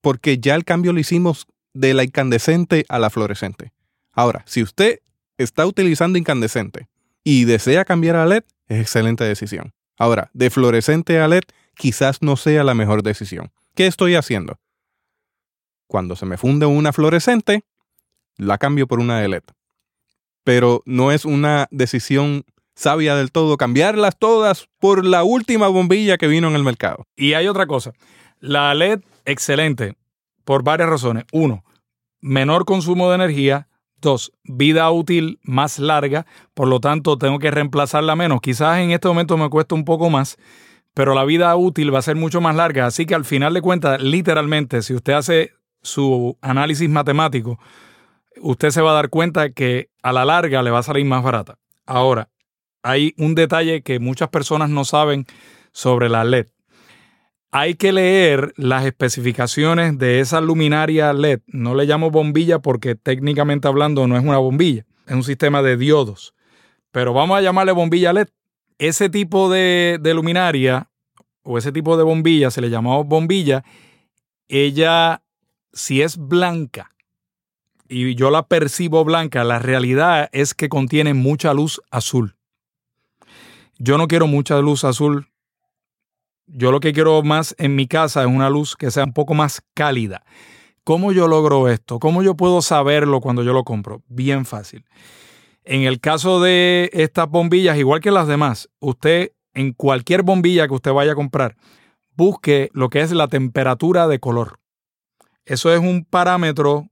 Porque 0.00 0.38
ya 0.38 0.54
el 0.54 0.64
cambio 0.64 0.94
lo 0.94 0.98
hicimos 0.98 1.46
de 1.74 1.92
la 1.92 2.04
incandescente 2.04 2.86
a 2.88 2.98
la 2.98 3.10
fluorescente. 3.10 3.70
Ahora, 4.12 4.42
si 4.46 4.62
usted 4.62 5.00
está 5.36 5.66
utilizando 5.66 6.18
incandescente 6.18 6.88
y 7.22 7.44
desea 7.44 7.84
cambiar 7.84 8.16
a 8.16 8.24
LED, 8.24 8.44
es 8.68 8.80
excelente 8.80 9.24
decisión. 9.24 9.74
Ahora, 9.98 10.30
de 10.32 10.48
fluorescente 10.48 11.20
a 11.20 11.28
LED 11.28 11.42
quizás 11.76 12.22
no 12.22 12.36
sea 12.36 12.64
la 12.64 12.74
mejor 12.74 13.02
decisión. 13.02 13.52
¿Qué 13.74 13.86
estoy 13.86 14.14
haciendo? 14.14 14.58
Cuando 15.86 16.16
se 16.16 16.26
me 16.26 16.36
funde 16.36 16.66
una 16.66 16.92
fluorescente, 16.92 17.64
la 18.36 18.58
cambio 18.58 18.86
por 18.86 19.00
una 19.00 19.26
LED. 19.26 19.42
Pero 20.44 20.82
no 20.86 21.12
es 21.12 21.24
una 21.24 21.68
decisión 21.70 22.44
sabia 22.74 23.14
del 23.14 23.30
todo 23.32 23.56
cambiarlas 23.56 24.18
todas 24.18 24.68
por 24.78 25.04
la 25.04 25.24
última 25.24 25.68
bombilla 25.68 26.18
que 26.18 26.26
vino 26.26 26.48
en 26.48 26.54
el 26.54 26.64
mercado. 26.64 27.06
Y 27.16 27.34
hay 27.34 27.46
otra 27.48 27.66
cosa. 27.66 27.92
La 28.40 28.74
LED, 28.74 29.00
excelente, 29.24 29.96
por 30.44 30.62
varias 30.62 30.88
razones. 30.88 31.24
Uno, 31.32 31.64
menor 32.20 32.64
consumo 32.64 33.08
de 33.08 33.16
energía. 33.16 33.68
Dos, 33.96 34.32
vida 34.42 34.90
útil 34.90 35.38
más 35.44 35.78
larga, 35.78 36.26
por 36.54 36.66
lo 36.66 36.80
tanto 36.80 37.18
tengo 37.18 37.38
que 37.38 37.52
reemplazarla 37.52 38.16
menos. 38.16 38.40
Quizás 38.40 38.78
en 38.78 38.90
este 38.90 39.06
momento 39.06 39.36
me 39.36 39.48
cuesta 39.48 39.76
un 39.76 39.84
poco 39.84 40.10
más, 40.10 40.38
pero 40.94 41.14
la 41.14 41.24
vida 41.24 41.54
útil 41.56 41.94
va 41.94 41.98
a 42.00 42.02
ser 42.02 42.16
mucho 42.16 42.40
más 42.40 42.56
larga. 42.56 42.86
Así 42.86 43.06
que 43.06 43.14
al 43.14 43.24
final 43.24 43.54
de 43.54 43.62
cuentas, 43.62 44.00
literalmente, 44.02 44.82
si 44.82 44.94
usted 44.94 45.14
hace 45.14 45.52
su 45.82 46.36
análisis 46.40 46.88
matemático, 46.88 47.58
usted 48.40 48.70
se 48.70 48.82
va 48.82 48.90
a 48.92 48.94
dar 48.94 49.08
cuenta 49.08 49.50
que 49.50 49.90
a 50.02 50.12
la 50.12 50.24
larga 50.24 50.62
le 50.62 50.70
va 50.70 50.80
a 50.80 50.84
salir 50.84 51.04
más 51.04 51.22
barata. 51.22 51.58
Ahora, 51.86 52.28
hay 52.82 53.14
un 53.16 53.34
detalle 53.34 53.82
que 53.82 53.98
muchas 53.98 54.28
personas 54.28 54.70
no 54.70 54.84
saben 54.84 55.26
sobre 55.72 56.08
la 56.08 56.24
LED. 56.24 56.48
Hay 57.50 57.74
que 57.74 57.92
leer 57.92 58.54
las 58.56 58.86
especificaciones 58.86 59.98
de 59.98 60.20
esa 60.20 60.40
luminaria 60.40 61.12
LED. 61.12 61.40
No 61.46 61.74
le 61.74 61.84
llamo 61.84 62.10
bombilla 62.10 62.60
porque 62.60 62.94
técnicamente 62.94 63.68
hablando 63.68 64.06
no 64.06 64.16
es 64.16 64.24
una 64.24 64.38
bombilla, 64.38 64.86
es 65.06 65.14
un 65.14 65.22
sistema 65.22 65.62
de 65.62 65.76
diodos. 65.76 66.34
Pero 66.92 67.12
vamos 67.12 67.38
a 67.38 67.42
llamarle 67.42 67.72
bombilla 67.72 68.12
LED. 68.12 68.28
Ese 68.82 69.08
tipo 69.08 69.48
de, 69.48 70.00
luminaria 70.12 70.90
o 71.44 71.56
ese 71.56 71.70
tipo 71.70 71.96
de 71.96 72.02
bombilla, 72.02 72.50
se 72.50 72.60
le 72.60 72.68
llamó 72.68 73.04
bombilla, 73.04 73.62
ella 74.48 75.22
si 75.72 76.02
es 76.02 76.16
blanca 76.16 76.90
y 77.88 78.16
yo 78.16 78.32
la 78.32 78.48
percibo 78.48 79.04
blanca, 79.04 79.44
la 79.44 79.60
realidad 79.60 80.28
es 80.32 80.52
que 80.54 80.68
contiene 80.68 81.14
mucha 81.14 81.54
luz 81.54 81.80
azul. 81.92 82.34
Yo 83.78 83.98
no 83.98 84.08
quiero 84.08 84.26
mucha 84.26 84.60
luz 84.60 84.82
azul. 84.82 85.28
Yo 86.48 86.72
lo 86.72 86.80
que 86.80 86.92
quiero 86.92 87.22
más 87.22 87.54
en 87.58 87.76
mi 87.76 87.86
casa 87.86 88.22
es 88.22 88.26
una 88.26 88.50
luz 88.50 88.74
que 88.74 88.90
sea 88.90 89.04
un 89.04 89.12
poco 89.12 89.34
más 89.34 89.62
cálida. 89.74 90.24
¿Cómo 90.82 91.12
yo 91.12 91.28
logro 91.28 91.68
esto? 91.68 92.00
¿Cómo 92.00 92.24
yo 92.24 92.34
puedo 92.34 92.60
saberlo 92.62 93.20
cuando 93.20 93.44
yo 93.44 93.52
lo 93.52 93.62
compro? 93.62 94.02
Bien 94.08 94.44
fácil. 94.44 94.84
En 95.64 95.82
el 95.82 96.00
caso 96.00 96.40
de 96.40 96.90
estas 96.92 97.28
bombillas, 97.28 97.78
igual 97.78 98.00
que 98.00 98.10
las 98.10 98.26
demás, 98.26 98.68
usted 98.80 99.32
en 99.54 99.72
cualquier 99.72 100.22
bombilla 100.22 100.66
que 100.66 100.74
usted 100.74 100.92
vaya 100.92 101.12
a 101.12 101.16
comprar, 101.16 101.56
busque 102.16 102.70
lo 102.72 102.88
que 102.88 103.00
es 103.00 103.12
la 103.12 103.28
temperatura 103.28 104.08
de 104.08 104.18
color. 104.18 104.58
Eso 105.44 105.72
es 105.72 105.80
un 105.80 106.04
parámetro 106.04 106.88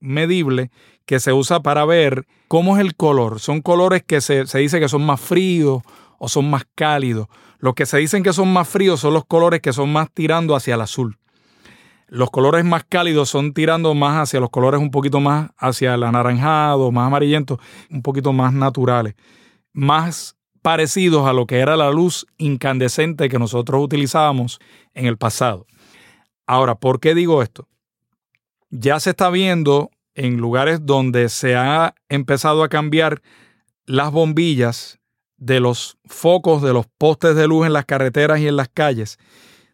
medible 0.00 0.70
que 1.06 1.20
se 1.20 1.32
usa 1.32 1.60
para 1.60 1.84
ver 1.84 2.26
cómo 2.48 2.76
es 2.76 2.80
el 2.80 2.94
color. 2.94 3.40
Son 3.40 3.60
colores 3.60 4.02
que 4.02 4.20
se, 4.20 4.46
se 4.46 4.58
dice 4.58 4.80
que 4.80 4.88
son 4.88 5.04
más 5.04 5.20
fríos 5.20 5.82
o 6.18 6.28
son 6.28 6.50
más 6.50 6.64
cálidos. 6.74 7.26
Los 7.58 7.74
que 7.74 7.86
se 7.86 7.98
dicen 7.98 8.22
que 8.22 8.32
son 8.32 8.52
más 8.52 8.68
fríos 8.68 9.00
son 9.00 9.14
los 9.14 9.24
colores 9.24 9.60
que 9.60 9.72
son 9.72 9.92
más 9.92 10.10
tirando 10.12 10.54
hacia 10.54 10.74
el 10.74 10.80
azul. 10.80 11.19
Los 12.12 12.32
colores 12.32 12.64
más 12.64 12.82
cálidos 12.82 13.28
son 13.28 13.54
tirando 13.54 13.94
más 13.94 14.16
hacia 14.18 14.40
los 14.40 14.50
colores 14.50 14.80
un 14.80 14.90
poquito 14.90 15.20
más 15.20 15.52
hacia 15.56 15.94
el 15.94 16.02
anaranjado, 16.02 16.90
más 16.90 17.06
amarillento, 17.06 17.60
un 17.88 18.02
poquito 18.02 18.32
más 18.32 18.52
naturales, 18.52 19.14
más 19.72 20.36
parecidos 20.60 21.28
a 21.28 21.32
lo 21.32 21.46
que 21.46 21.60
era 21.60 21.76
la 21.76 21.92
luz 21.92 22.26
incandescente 22.36 23.28
que 23.28 23.38
nosotros 23.38 23.80
utilizábamos 23.80 24.58
en 24.92 25.06
el 25.06 25.18
pasado. 25.18 25.68
Ahora, 26.48 26.74
¿por 26.74 26.98
qué 26.98 27.14
digo 27.14 27.44
esto? 27.44 27.68
Ya 28.70 28.98
se 28.98 29.10
está 29.10 29.30
viendo 29.30 29.92
en 30.16 30.38
lugares 30.38 30.84
donde 30.84 31.28
se 31.28 31.54
ha 31.54 31.94
empezado 32.08 32.64
a 32.64 32.68
cambiar 32.68 33.22
las 33.86 34.10
bombillas 34.10 34.98
de 35.36 35.60
los 35.60 35.96
focos 36.06 36.60
de 36.60 36.72
los 36.72 36.88
postes 36.98 37.36
de 37.36 37.46
luz 37.46 37.68
en 37.68 37.72
las 37.72 37.84
carreteras 37.84 38.40
y 38.40 38.48
en 38.48 38.56
las 38.56 38.68
calles, 38.68 39.16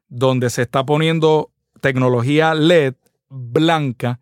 donde 0.08 0.50
se 0.50 0.60
está 0.60 0.84
poniendo 0.84 1.50
tecnología 1.80 2.54
LED 2.54 2.94
blanca, 3.28 4.20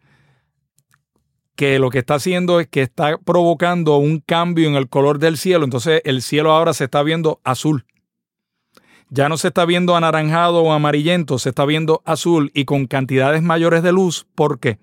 que 1.57 1.79
lo 1.79 1.91
que 1.91 1.99
está 1.99 2.15
haciendo 2.15 2.61
es 2.61 2.67
que 2.67 2.83
está 2.83 3.19
provocando 3.19 3.97
un 3.99 4.21
cambio 4.21 4.69
en 4.69 4.75
el 4.75 4.89
color 4.89 5.19
del 5.19 5.37
cielo. 5.37 5.65
Entonces 5.65 6.01
el 6.05 6.23
cielo 6.23 6.53
ahora 6.53 6.75
se 6.75 6.85
está 6.85 7.03
viendo 7.03 7.41
azul. 7.45 7.87
Ya 9.09 9.29
no 9.29 9.37
se 9.37 9.49
está 9.49 9.65
viendo 9.65 9.95
anaranjado 9.97 10.63
o 10.63 10.73
amarillento, 10.73 11.39
se 11.39 11.51
está 11.51 11.65
viendo 11.65 12.03
azul 12.05 12.51
y 12.55 12.65
con 12.65 12.87
cantidades 12.87 13.43
mayores 13.43 13.83
de 13.83 13.93
luz. 13.93 14.27
¿Por 14.35 14.59
qué? 14.59 14.79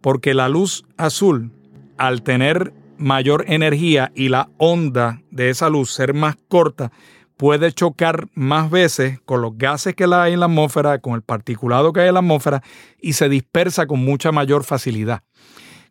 Porque 0.00 0.34
la 0.34 0.48
luz 0.48 0.84
azul, 0.96 1.52
al 1.96 2.22
tener 2.22 2.72
mayor 2.98 3.44
energía 3.46 4.10
y 4.14 4.30
la 4.30 4.48
onda 4.56 5.22
de 5.30 5.50
esa 5.50 5.68
luz 5.68 5.92
ser 5.92 6.14
más 6.14 6.36
corta, 6.48 6.90
puede 7.36 7.72
chocar 7.72 8.28
más 8.34 8.70
veces 8.70 9.20
con 9.24 9.42
los 9.42 9.56
gases 9.56 9.94
que 9.94 10.04
hay 10.04 10.32
en 10.32 10.40
la 10.40 10.46
atmósfera, 10.46 10.98
con 11.00 11.14
el 11.14 11.22
particulado 11.22 11.92
que 11.92 12.00
hay 12.00 12.08
en 12.08 12.14
la 12.14 12.20
atmósfera 12.20 12.62
y 13.00 13.12
se 13.12 13.28
dispersa 13.28 13.86
con 13.86 14.04
mucha 14.04 14.32
mayor 14.32 14.64
facilidad. 14.64 15.22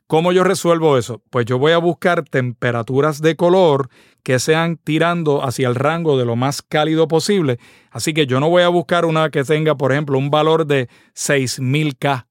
¿Cómo 0.08 0.32
yo 0.32 0.44
resuelvo 0.44 1.00
eso? 1.00 1.24
Pues 1.32 1.48
yo 1.48 1.58
voy 1.58 1.72
a 1.72 1.80
buscar 1.80 2.24
temperaturas 2.24 3.22
de 3.22 3.36
color 3.36 3.90
que 4.22 4.38
sean 4.38 4.78
tirando 4.78 5.44
hacia 5.44 5.68
el 5.68 5.74
rango 5.74 6.18
de 6.18 6.26
lo 6.26 6.36
más 6.36 6.62
cálido 6.62 7.08
posible. 7.08 7.58
Así 7.90 8.14
que 8.14 8.28
yo 8.28 8.40
no 8.40 8.50
voy 8.50 8.62
a 8.62 8.68
buscar 8.68 9.06
una 9.06 9.32
que 9.32 9.44
tenga, 9.44 9.76
por 9.76 9.92
ejemplo, 9.92 10.20
un 10.20 10.30
valor 10.30 10.68
de 10.68 10.90
6000 11.14 11.98
K. 11.98 12.28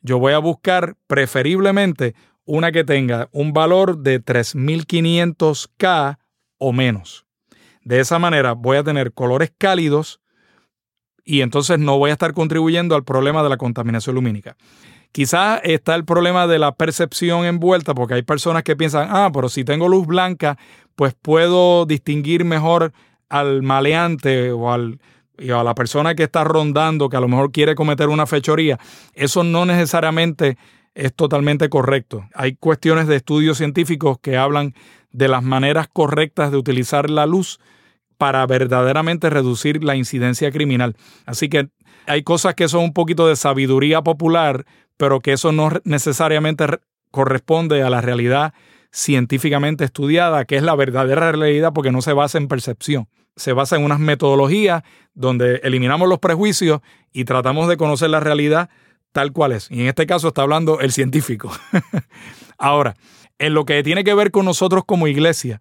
Yo 0.00 0.18
voy 0.18 0.32
a 0.32 0.38
buscar 0.38 0.96
preferiblemente 1.06 2.16
una 2.44 2.72
que 2.72 2.82
tenga 2.82 3.28
un 3.30 3.52
valor 3.52 3.98
de 3.98 4.18
3500 4.18 5.70
K 5.76 6.18
o 6.58 6.72
menos. 6.72 7.21
De 7.84 8.00
esa 8.00 8.18
manera 8.18 8.52
voy 8.52 8.76
a 8.76 8.84
tener 8.84 9.12
colores 9.12 9.52
cálidos 9.56 10.20
y 11.24 11.40
entonces 11.40 11.78
no 11.78 11.98
voy 11.98 12.10
a 12.10 12.14
estar 12.14 12.32
contribuyendo 12.32 12.94
al 12.94 13.04
problema 13.04 13.42
de 13.42 13.48
la 13.48 13.56
contaminación 13.56 14.14
lumínica. 14.14 14.56
Quizás 15.12 15.60
está 15.62 15.94
el 15.94 16.04
problema 16.04 16.46
de 16.46 16.58
la 16.58 16.74
percepción 16.74 17.44
envuelta, 17.44 17.94
porque 17.94 18.14
hay 18.14 18.22
personas 18.22 18.62
que 18.62 18.76
piensan, 18.76 19.08
ah, 19.10 19.30
pero 19.32 19.50
si 19.50 19.62
tengo 19.62 19.88
luz 19.88 20.06
blanca, 20.06 20.56
pues 20.96 21.14
puedo 21.20 21.84
distinguir 21.84 22.44
mejor 22.44 22.92
al 23.28 23.62
maleante 23.62 24.52
o 24.52 24.72
al, 24.72 25.00
a 25.38 25.62
la 25.62 25.74
persona 25.74 26.14
que 26.14 26.22
está 26.22 26.44
rondando, 26.44 27.10
que 27.10 27.18
a 27.18 27.20
lo 27.20 27.28
mejor 27.28 27.52
quiere 27.52 27.74
cometer 27.74 28.08
una 28.08 28.26
fechoría. 28.26 28.78
Eso 29.12 29.44
no 29.44 29.66
necesariamente 29.66 30.56
es 30.94 31.14
totalmente 31.14 31.68
correcto. 31.68 32.26
Hay 32.34 32.54
cuestiones 32.56 33.06
de 33.06 33.16
estudios 33.16 33.58
científicos 33.58 34.18
que 34.18 34.38
hablan 34.38 34.74
de 35.12 35.28
las 35.28 35.42
maneras 35.42 35.88
correctas 35.92 36.50
de 36.50 36.56
utilizar 36.56 37.10
la 37.10 37.26
luz 37.26 37.60
para 38.18 38.46
verdaderamente 38.46 39.30
reducir 39.30 39.82
la 39.82 39.96
incidencia 39.96 40.50
criminal. 40.52 40.96
Así 41.26 41.48
que 41.48 41.70
hay 42.06 42.22
cosas 42.22 42.54
que 42.54 42.68
son 42.68 42.84
un 42.84 42.92
poquito 42.92 43.26
de 43.26 43.36
sabiduría 43.36 44.02
popular, 44.02 44.64
pero 44.96 45.20
que 45.20 45.32
eso 45.32 45.52
no 45.52 45.70
necesariamente 45.84 46.66
corresponde 47.10 47.82
a 47.82 47.90
la 47.90 48.00
realidad 48.00 48.54
científicamente 48.92 49.84
estudiada, 49.84 50.44
que 50.44 50.56
es 50.56 50.62
la 50.62 50.74
verdadera 50.74 51.32
realidad 51.32 51.72
porque 51.72 51.92
no 51.92 52.02
se 52.02 52.12
basa 52.12 52.38
en 52.38 52.48
percepción. 52.48 53.08
Se 53.36 53.54
basa 53.54 53.76
en 53.76 53.84
unas 53.84 53.98
metodologías 53.98 54.82
donde 55.14 55.56
eliminamos 55.64 56.08
los 56.08 56.18
prejuicios 56.18 56.80
y 57.12 57.24
tratamos 57.24 57.68
de 57.68 57.76
conocer 57.76 58.10
la 58.10 58.20
realidad 58.20 58.68
tal 59.12 59.32
cual 59.32 59.52
es. 59.52 59.70
Y 59.70 59.80
en 59.80 59.86
este 59.86 60.06
caso 60.06 60.28
está 60.28 60.42
hablando 60.42 60.80
el 60.80 60.92
científico. 60.92 61.50
Ahora, 62.58 62.94
en 63.38 63.54
lo 63.54 63.64
que 63.64 63.82
tiene 63.82 64.04
que 64.04 64.14
ver 64.14 64.30
con 64.30 64.44
nosotros 64.44 64.84
como 64.86 65.08
iglesia, 65.08 65.60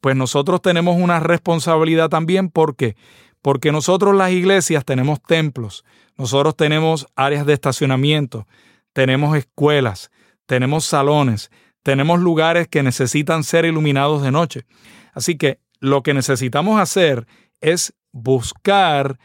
pues 0.00 0.16
nosotros 0.16 0.60
tenemos 0.60 0.96
una 0.96 1.20
responsabilidad 1.20 2.08
también. 2.08 2.50
¿Por 2.50 2.76
qué? 2.76 2.96
Porque 3.40 3.72
nosotros 3.72 4.14
las 4.14 4.32
iglesias 4.32 4.84
tenemos 4.84 5.22
templos, 5.22 5.84
nosotros 6.16 6.56
tenemos 6.56 7.06
áreas 7.16 7.46
de 7.46 7.52
estacionamiento, 7.52 8.46
tenemos 8.92 9.36
escuelas, 9.36 10.10
tenemos 10.46 10.84
salones, 10.84 11.50
tenemos 11.82 12.20
lugares 12.20 12.68
que 12.68 12.82
necesitan 12.82 13.44
ser 13.44 13.64
iluminados 13.64 14.22
de 14.22 14.30
noche. 14.30 14.64
Así 15.12 15.36
que 15.36 15.60
lo 15.80 16.02
que 16.02 16.14
necesitamos 16.14 16.80
hacer 16.80 17.26
es 17.60 17.94
buscar 18.12 19.18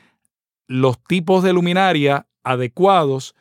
los 0.67 1.01
tipos 1.03 1.43
de 1.43 1.53
luminaria 1.53 2.27
adecuados 2.43 3.35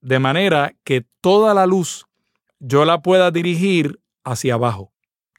de 0.00 0.18
manera 0.18 0.74
que 0.84 1.04
toda 1.20 1.54
la 1.54 1.66
luz 1.66 2.06
yo 2.60 2.84
la 2.84 3.02
pueda 3.02 3.30
dirigir 3.30 4.00
hacia 4.22 4.54
abajo. 4.54 4.92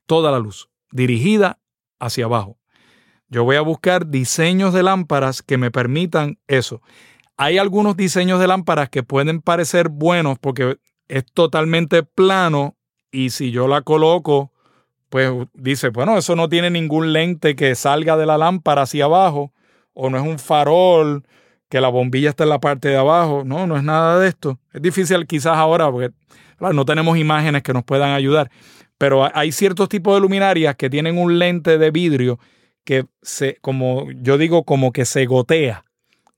Toda 0.05 0.31
la 0.31 0.39
luz 0.39 0.69
dirigida 0.91 1.59
hacia 1.99 2.25
abajo. 2.25 2.57
Yo 3.29 3.45
voy 3.45 3.55
a 3.55 3.61
buscar 3.61 4.07
diseños 4.07 4.73
de 4.73 4.83
lámparas 4.83 5.41
que 5.41 5.57
me 5.57 5.71
permitan 5.71 6.37
eso. 6.47 6.81
Hay 7.37 7.57
algunos 7.57 7.95
diseños 7.95 8.41
de 8.41 8.47
lámparas 8.47 8.89
que 8.89 9.03
pueden 9.03 9.41
parecer 9.41 9.87
buenos 9.87 10.37
porque 10.37 10.77
es 11.07 11.25
totalmente 11.25 12.03
plano 12.03 12.75
y 13.11 13.29
si 13.29 13.51
yo 13.51 13.67
la 13.67 13.81
coloco, 13.81 14.51
pues 15.09 15.31
dice, 15.53 15.89
bueno, 15.89 16.17
eso 16.17 16.35
no 16.35 16.49
tiene 16.49 16.69
ningún 16.69 17.13
lente 17.13 17.55
que 17.55 17.75
salga 17.75 18.17
de 18.17 18.25
la 18.25 18.37
lámpara 18.37 18.83
hacia 18.83 19.05
abajo 19.05 19.53
o 19.93 20.09
no 20.09 20.17
es 20.17 20.23
un 20.23 20.39
farol 20.39 21.25
que 21.69 21.81
la 21.81 21.87
bombilla 21.87 22.29
está 22.29 22.43
en 22.43 22.49
la 22.49 22.59
parte 22.59 22.89
de 22.89 22.97
abajo. 22.97 23.43
No, 23.45 23.65
no 23.65 23.77
es 23.77 23.83
nada 23.83 24.19
de 24.19 24.27
esto. 24.27 24.59
Es 24.73 24.81
difícil 24.81 25.25
quizás 25.25 25.57
ahora 25.57 25.89
porque 25.89 26.13
no 26.73 26.85
tenemos 26.85 27.17
imágenes 27.17 27.63
que 27.63 27.73
nos 27.73 27.83
puedan 27.83 28.11
ayudar, 28.11 28.51
pero 28.97 29.29
hay 29.35 29.51
ciertos 29.51 29.89
tipos 29.89 30.13
de 30.13 30.21
luminarias 30.21 30.75
que 30.75 30.89
tienen 30.89 31.17
un 31.17 31.39
lente 31.39 31.77
de 31.77 31.91
vidrio 31.91 32.39
que 32.83 33.05
se, 33.21 33.57
como 33.61 34.07
yo 34.11 34.37
digo, 34.37 34.63
como 34.63 34.91
que 34.91 35.05
se 35.05 35.25
gotea 35.25 35.85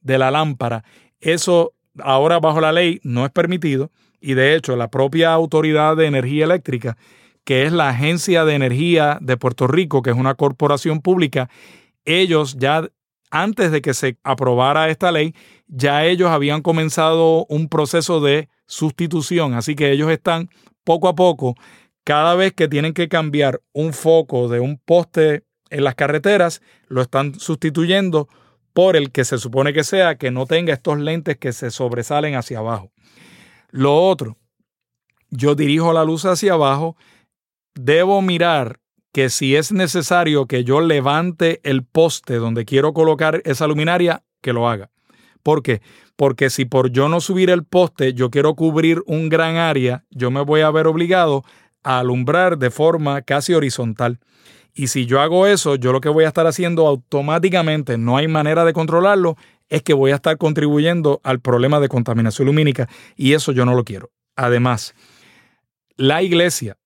de 0.01 0.17
la 0.17 0.31
lámpara. 0.31 0.83
Eso 1.19 1.73
ahora 1.99 2.39
bajo 2.39 2.61
la 2.61 2.71
ley 2.71 2.99
no 3.03 3.25
es 3.25 3.31
permitido 3.31 3.91
y 4.19 4.33
de 4.33 4.55
hecho 4.55 4.75
la 4.75 4.89
propia 4.89 5.33
Autoridad 5.33 5.97
de 5.97 6.05
Energía 6.05 6.45
Eléctrica, 6.45 6.97
que 7.43 7.63
es 7.63 7.73
la 7.73 7.89
Agencia 7.89 8.45
de 8.45 8.55
Energía 8.55 9.17
de 9.21 9.37
Puerto 9.37 9.67
Rico, 9.67 10.01
que 10.01 10.11
es 10.11 10.15
una 10.15 10.35
corporación 10.35 11.01
pública, 11.01 11.49
ellos 12.05 12.55
ya 12.57 12.87
antes 13.29 13.71
de 13.71 13.81
que 13.81 13.93
se 13.93 14.17
aprobara 14.23 14.89
esta 14.89 15.11
ley, 15.11 15.33
ya 15.67 16.05
ellos 16.05 16.29
habían 16.29 16.61
comenzado 16.61 17.45
un 17.49 17.67
proceso 17.67 18.21
de 18.21 18.47
sustitución. 18.65 19.53
Así 19.53 19.75
que 19.75 19.91
ellos 19.91 20.09
están 20.11 20.49
poco 20.83 21.07
a 21.07 21.15
poco, 21.15 21.55
cada 22.03 22.35
vez 22.35 22.53
que 22.53 22.67
tienen 22.67 22.93
que 22.93 23.07
cambiar 23.07 23.61
un 23.71 23.93
foco 23.93 24.49
de 24.49 24.59
un 24.59 24.77
poste 24.77 25.43
en 25.69 25.83
las 25.83 25.95
carreteras, 25.95 26.61
lo 26.87 27.01
están 27.01 27.39
sustituyendo 27.39 28.27
por 28.73 28.95
el 28.95 29.11
que 29.11 29.23
se 29.23 29.37
supone 29.37 29.73
que 29.73 29.83
sea, 29.83 30.17
que 30.17 30.31
no 30.31 30.45
tenga 30.45 30.73
estos 30.73 30.99
lentes 30.99 31.37
que 31.37 31.53
se 31.53 31.71
sobresalen 31.71 32.35
hacia 32.35 32.59
abajo. 32.59 32.91
Lo 33.71 33.95
otro, 33.95 34.37
yo 35.29 35.55
dirijo 35.55 35.93
la 35.93 36.03
luz 36.03 36.25
hacia 36.25 36.53
abajo, 36.53 36.95
debo 37.75 38.21
mirar 38.21 38.79
que 39.13 39.29
si 39.29 39.55
es 39.55 39.71
necesario 39.71 40.47
que 40.47 40.63
yo 40.63 40.81
levante 40.81 41.59
el 41.63 41.83
poste 41.83 42.35
donde 42.35 42.65
quiero 42.65 42.93
colocar 42.93 43.41
esa 43.45 43.67
luminaria, 43.67 44.23
que 44.41 44.53
lo 44.53 44.67
haga. 44.67 44.89
¿Por 45.43 45.61
qué? 45.63 45.81
Porque 46.15 46.49
si 46.49 46.65
por 46.65 46.91
yo 46.91 47.09
no 47.09 47.21
subir 47.21 47.49
el 47.49 47.63
poste 47.63 48.13
yo 48.13 48.29
quiero 48.29 48.55
cubrir 48.55 49.01
un 49.05 49.29
gran 49.29 49.55
área, 49.55 50.05
yo 50.11 50.31
me 50.31 50.41
voy 50.41 50.61
a 50.61 50.71
ver 50.71 50.87
obligado 50.87 51.43
a 51.83 51.99
alumbrar 51.99 52.57
de 52.57 52.69
forma 52.69 53.21
casi 53.21 53.53
horizontal. 53.53 54.19
Y 54.73 54.87
si 54.87 55.05
yo 55.05 55.21
hago 55.21 55.45
eso, 55.45 55.75
yo 55.75 55.91
lo 55.91 56.01
que 56.01 56.09
voy 56.09 56.25
a 56.25 56.27
estar 56.27 56.47
haciendo 56.47 56.87
automáticamente, 56.87 57.97
no 57.97 58.17
hay 58.17 58.27
manera 58.27 58.65
de 58.65 58.73
controlarlo, 58.73 59.37
es 59.69 59.83
que 59.83 59.93
voy 59.93 60.11
a 60.11 60.15
estar 60.15 60.37
contribuyendo 60.37 61.19
al 61.23 61.39
problema 61.39 61.79
de 61.79 61.89
contaminación 61.89 62.47
lumínica 62.47 62.87
y 63.15 63.33
eso 63.33 63.51
yo 63.51 63.65
no 63.65 63.75
lo 63.75 63.83
quiero. 63.83 64.11
Además, 64.35 64.93
la 65.95 66.23
iglesia 66.23 66.77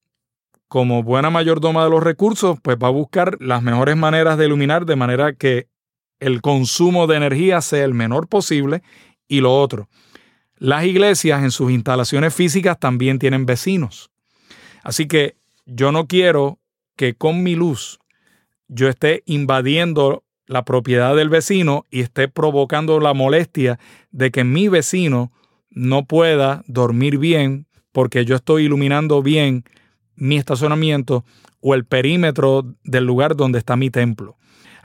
como 0.67 1.03
buena 1.03 1.29
mayordoma 1.29 1.83
de 1.83 1.89
los 1.89 2.03
recursos, 2.03 2.59
pues 2.61 2.77
va 2.81 2.87
a 2.87 2.91
buscar 2.91 3.37
las 3.39 3.63
mejores 3.63 3.95
maneras 3.95 4.37
de 4.37 4.45
iluminar 4.45 4.85
de 4.85 4.95
manera 4.95 5.33
que 5.33 5.69
el 6.19 6.41
consumo 6.41 7.07
de 7.07 7.17
energía 7.17 7.61
sea 7.61 7.85
el 7.85 7.93
menor 7.93 8.27
posible. 8.27 8.81
Y 9.27 9.41
lo 9.41 9.59
otro, 9.59 9.89
las 10.57 10.85
iglesias 10.85 11.43
en 11.43 11.51
sus 11.51 11.71
instalaciones 11.71 12.33
físicas 12.33 12.79
también 12.79 13.19
tienen 13.19 13.45
vecinos. 13.45 14.09
Así 14.83 15.07
que 15.07 15.35
yo 15.65 15.91
no 15.91 16.07
quiero 16.07 16.59
que 16.95 17.13
con 17.13 17.43
mi 17.43 17.55
luz 17.55 17.99
yo 18.67 18.89
esté 18.89 19.23
invadiendo 19.25 20.23
la 20.47 20.63
propiedad 20.63 21.15
del 21.15 21.29
vecino 21.29 21.85
y 21.91 22.01
esté 22.01 22.27
provocando 22.27 22.99
la 22.99 23.13
molestia 23.13 23.79
de 24.11 24.31
que 24.31 24.43
mi 24.43 24.67
vecino 24.67 25.31
no 25.69 26.05
pueda 26.05 26.63
dormir 26.67 27.17
bien 27.17 27.67
porque 27.91 28.25
yo 28.25 28.35
estoy 28.35 28.63
iluminando 28.63 29.21
bien 29.21 29.63
mi 30.15 30.37
estacionamiento 30.37 31.25
o 31.61 31.75
el 31.75 31.85
perímetro 31.85 32.65
del 32.83 33.05
lugar 33.05 33.35
donde 33.35 33.59
está 33.59 33.75
mi 33.75 33.89
templo. 33.89 34.37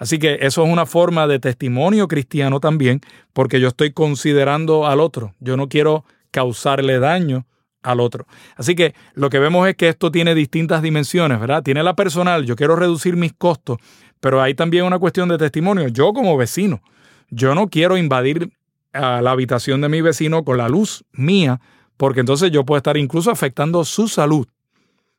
Así 0.03 0.19
que 0.19 0.39
eso 0.41 0.65
es 0.65 0.69
una 0.69 0.85
forma 0.85 1.29
de 1.29 1.39
testimonio 1.39 2.09
cristiano 2.09 2.59
también, 2.59 3.01
porque 3.33 3.61
yo 3.61 3.69
estoy 3.69 3.93
considerando 3.93 4.85
al 4.89 4.99
otro. 4.99 5.33
Yo 5.39 5.57
no 5.57 5.69
quiero 5.69 6.05
causarle 6.33 6.99
daño 6.99 7.47
al 7.85 8.01
otro. 8.01 8.27
Así 8.57 8.75
que 8.75 8.97
lo 9.15 9.31
que 9.31 9.39
vemos 9.39 9.69
es 9.69 9.77
que 9.77 9.89
esto 9.89 10.11
tiene 10.11 10.35
distintas 10.35 10.83
dimensiones, 10.83 11.39
¿verdad? 11.39 11.63
Tiene 11.63 11.85
la 11.85 11.95
personal, 11.95 12.45
yo 12.45 12.57
quiero 12.57 12.75
reducir 12.75 13.15
mis 13.15 13.33
costos, 13.33 13.79
pero 14.19 14.43
hay 14.43 14.55
también 14.55 14.87
una 14.87 14.99
cuestión 14.99 15.29
de 15.29 15.39
testimonio. 15.39 15.87
Yo 15.87 16.13
como 16.13 16.37
vecino, 16.37 16.83
yo 17.31 17.55
no 17.55 17.69
quiero 17.69 17.97
invadir 17.97 18.51
a 18.93 19.23
la 19.23 19.31
habitación 19.31 19.83
de 19.83 19.89
mi 19.89 20.01
vecino 20.01 20.45
con 20.45 20.59
la 20.59 20.69
luz 20.69 21.05
mía, 21.13 21.61
porque 21.97 22.19
entonces 22.19 22.51
yo 22.51 22.65
puedo 22.65 22.79
estar 22.79 22.97
incluso 22.97 23.31
afectando 23.31 23.85
su 23.85 24.09
salud. 24.09 24.49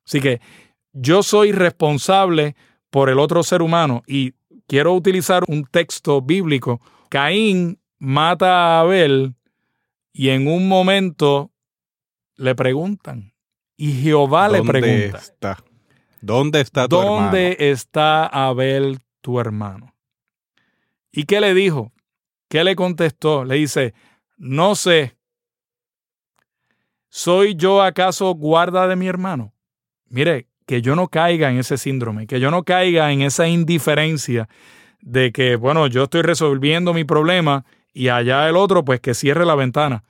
Así 0.05 0.19
que 0.19 0.41
yo 0.91 1.23
soy 1.23 1.53
responsable 1.53 2.57
por 2.89 3.09
el 3.09 3.17
otro 3.17 3.43
ser 3.43 3.61
humano 3.61 4.03
y 4.05 4.33
quiero 4.67 4.93
utilizar 4.93 5.43
un 5.47 5.65
texto 5.65 6.21
bíblico. 6.21 6.81
Caín 7.09 7.79
mata 7.99 8.77
a 8.77 8.79
Abel 8.81 9.35
y 10.11 10.29
en 10.29 10.47
un 10.47 10.67
momento 10.67 11.51
le 12.35 12.55
preguntan 12.55 13.33
y 13.77 13.93
Jehová 13.93 14.49
le 14.49 14.63
pregunta. 14.63 15.17
Está? 15.17 15.63
¿Dónde 16.21 16.61
está 16.61 16.87
tu 16.87 16.95
¿Dónde 16.95 17.57
está 17.59 18.25
Abel 18.25 18.99
tu 19.21 19.39
hermano? 19.39 19.93
¿Y 21.11 21.23
qué 21.23 21.41
le 21.41 21.53
dijo? 21.53 21.91
¿Qué 22.47 22.63
le 22.63 22.75
contestó? 22.75 23.43
Le 23.43 23.55
dice, 23.55 23.93
no 24.37 24.75
sé. 24.75 25.17
¿Soy 27.09 27.55
yo 27.55 27.81
acaso 27.81 28.33
guarda 28.33 28.87
de 28.87 28.95
mi 28.95 29.07
hermano? 29.07 29.53
Mire, 30.07 30.47
que 30.65 30.81
yo 30.81 30.95
no 30.95 31.07
caiga 31.07 31.51
en 31.51 31.57
ese 31.57 31.77
síndrome, 31.77 32.27
que 32.27 32.39
yo 32.39 32.51
no 32.51 32.63
caiga 32.63 33.11
en 33.11 33.21
esa 33.21 33.47
indiferencia 33.47 34.47
de 35.01 35.31
que, 35.31 35.55
bueno, 35.55 35.87
yo 35.87 36.03
estoy 36.03 36.21
resolviendo 36.21 36.93
mi 36.93 37.03
problema 37.03 37.65
y 37.93 38.07
allá 38.07 38.47
el 38.49 38.55
otro, 38.55 38.85
pues 38.85 38.99
que 38.99 39.13
cierre 39.13 39.45
la 39.45 39.55
ventana. 39.55 40.03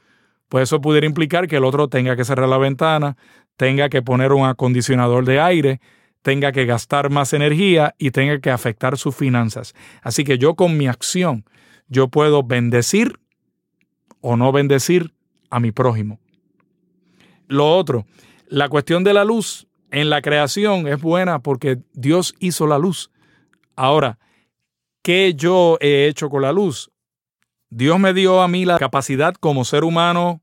Pues 0.49 0.63
eso 0.63 0.81
pudiera 0.81 1.07
implicar 1.07 1.47
que 1.47 1.57
el 1.57 1.65
otro 1.65 1.87
tenga 1.87 2.15
que 2.15 2.25
cerrar 2.25 2.47
la 2.47 2.59
ventana, 2.59 3.17
tenga 3.57 3.89
que 3.89 4.01
poner 4.01 4.31
un 4.31 4.45
acondicionador 4.45 5.25
de 5.25 5.39
aire, 5.39 5.81
tenga 6.21 6.51
que 6.51 6.65
gastar 6.65 7.09
más 7.09 7.33
energía 7.33 7.95
y 7.97 8.11
tenga 8.11 8.39
que 8.39 8.51
afectar 8.51 8.97
sus 8.97 9.15
finanzas. 9.15 9.73
Así 10.01 10.23
que 10.23 10.37
yo 10.37 10.55
con 10.55 10.77
mi 10.77 10.87
acción, 10.87 11.45
yo 11.87 12.07
puedo 12.07 12.43
bendecir 12.43 13.19
o 14.21 14.37
no 14.37 14.51
bendecir 14.51 15.13
a 15.49 15.59
mi 15.59 15.71
prójimo. 15.71 16.19
Lo 17.47 17.75
otro, 17.75 18.05
la 18.47 18.69
cuestión 18.69 19.03
de 19.03 19.13
la 19.13 19.25
luz 19.25 19.67
en 19.93 20.09
la 20.09 20.23
creación 20.23 20.87
es 20.87 20.99
buena 20.99 21.39
porque 21.39 21.77
Dios 21.93 22.33
hizo 22.39 22.65
la 22.65 22.79
luz. 22.79 23.11
Ahora, 23.75 24.17
¿qué 25.03 25.35
yo 25.35 25.77
he 25.81 26.07
hecho 26.07 26.31
con 26.31 26.41
la 26.41 26.51
luz? 26.51 26.91
Dios 27.69 27.99
me 27.99 28.11
dio 28.15 28.41
a 28.41 28.47
mí 28.47 28.65
la 28.65 28.79
capacidad 28.79 29.35
como 29.35 29.63
ser 29.65 29.83
humano 29.83 30.41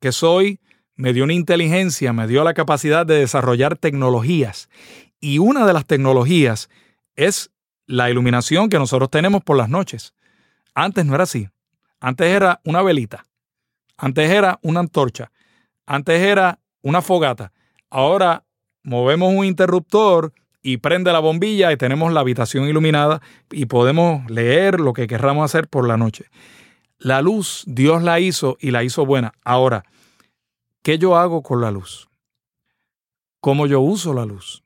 que 0.00 0.10
soy, 0.10 0.58
me 0.96 1.12
dio 1.12 1.22
una 1.22 1.32
inteligencia, 1.32 2.12
me 2.12 2.26
dio 2.26 2.42
la 2.42 2.52
capacidad 2.52 3.06
de 3.06 3.20
desarrollar 3.20 3.78
tecnologías. 3.78 4.68
Y 5.20 5.38
una 5.38 5.64
de 5.64 5.72
las 5.72 5.86
tecnologías 5.86 6.70
es 7.14 7.52
la 7.86 8.10
iluminación 8.10 8.68
que 8.68 8.80
nosotros 8.80 9.10
tenemos 9.10 9.44
por 9.44 9.56
las 9.56 9.68
noches. 9.68 10.12
Antes 10.74 11.06
no 11.06 11.14
era 11.14 11.22
así. 11.22 11.48
Antes 12.00 12.26
era 12.26 12.60
una 12.64 12.82
velita. 12.82 13.24
Antes 13.96 14.28
era 14.28 14.58
una 14.62 14.80
antorcha. 14.80 15.30
Antes 15.86 16.20
era 16.20 16.58
una 16.82 17.00
fogata. 17.00 17.52
Ahora 17.90 18.44
movemos 18.84 19.34
un 19.34 19.44
interruptor 19.44 20.32
y 20.62 20.76
prende 20.76 21.12
la 21.12 21.18
bombilla 21.18 21.72
y 21.72 21.76
tenemos 21.76 22.12
la 22.12 22.20
habitación 22.20 22.68
iluminada 22.68 23.20
y 23.50 23.66
podemos 23.66 24.28
leer 24.30 24.78
lo 24.78 24.92
que 24.92 25.06
querramos 25.06 25.44
hacer 25.44 25.68
por 25.68 25.88
la 25.88 25.96
noche. 25.96 26.26
La 26.98 27.22
luz 27.22 27.64
Dios 27.66 28.02
la 28.02 28.20
hizo 28.20 28.56
y 28.60 28.70
la 28.70 28.84
hizo 28.84 29.06
buena. 29.06 29.32
Ahora, 29.44 29.84
¿qué 30.82 30.98
yo 30.98 31.16
hago 31.16 31.42
con 31.42 31.60
la 31.60 31.70
luz? 31.70 32.08
¿Cómo 33.40 33.66
yo 33.66 33.80
uso 33.80 34.12
la 34.12 34.26
luz? 34.26 34.62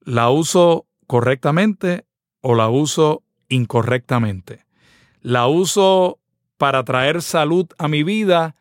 ¿La 0.00 0.30
uso 0.30 0.86
correctamente 1.06 2.06
o 2.40 2.54
la 2.54 2.68
uso 2.68 3.22
incorrectamente? 3.48 4.66
¿La 5.20 5.46
uso 5.46 6.18
para 6.56 6.84
traer 6.84 7.22
salud 7.22 7.66
a 7.78 7.88
mi 7.88 8.02
vida 8.02 8.56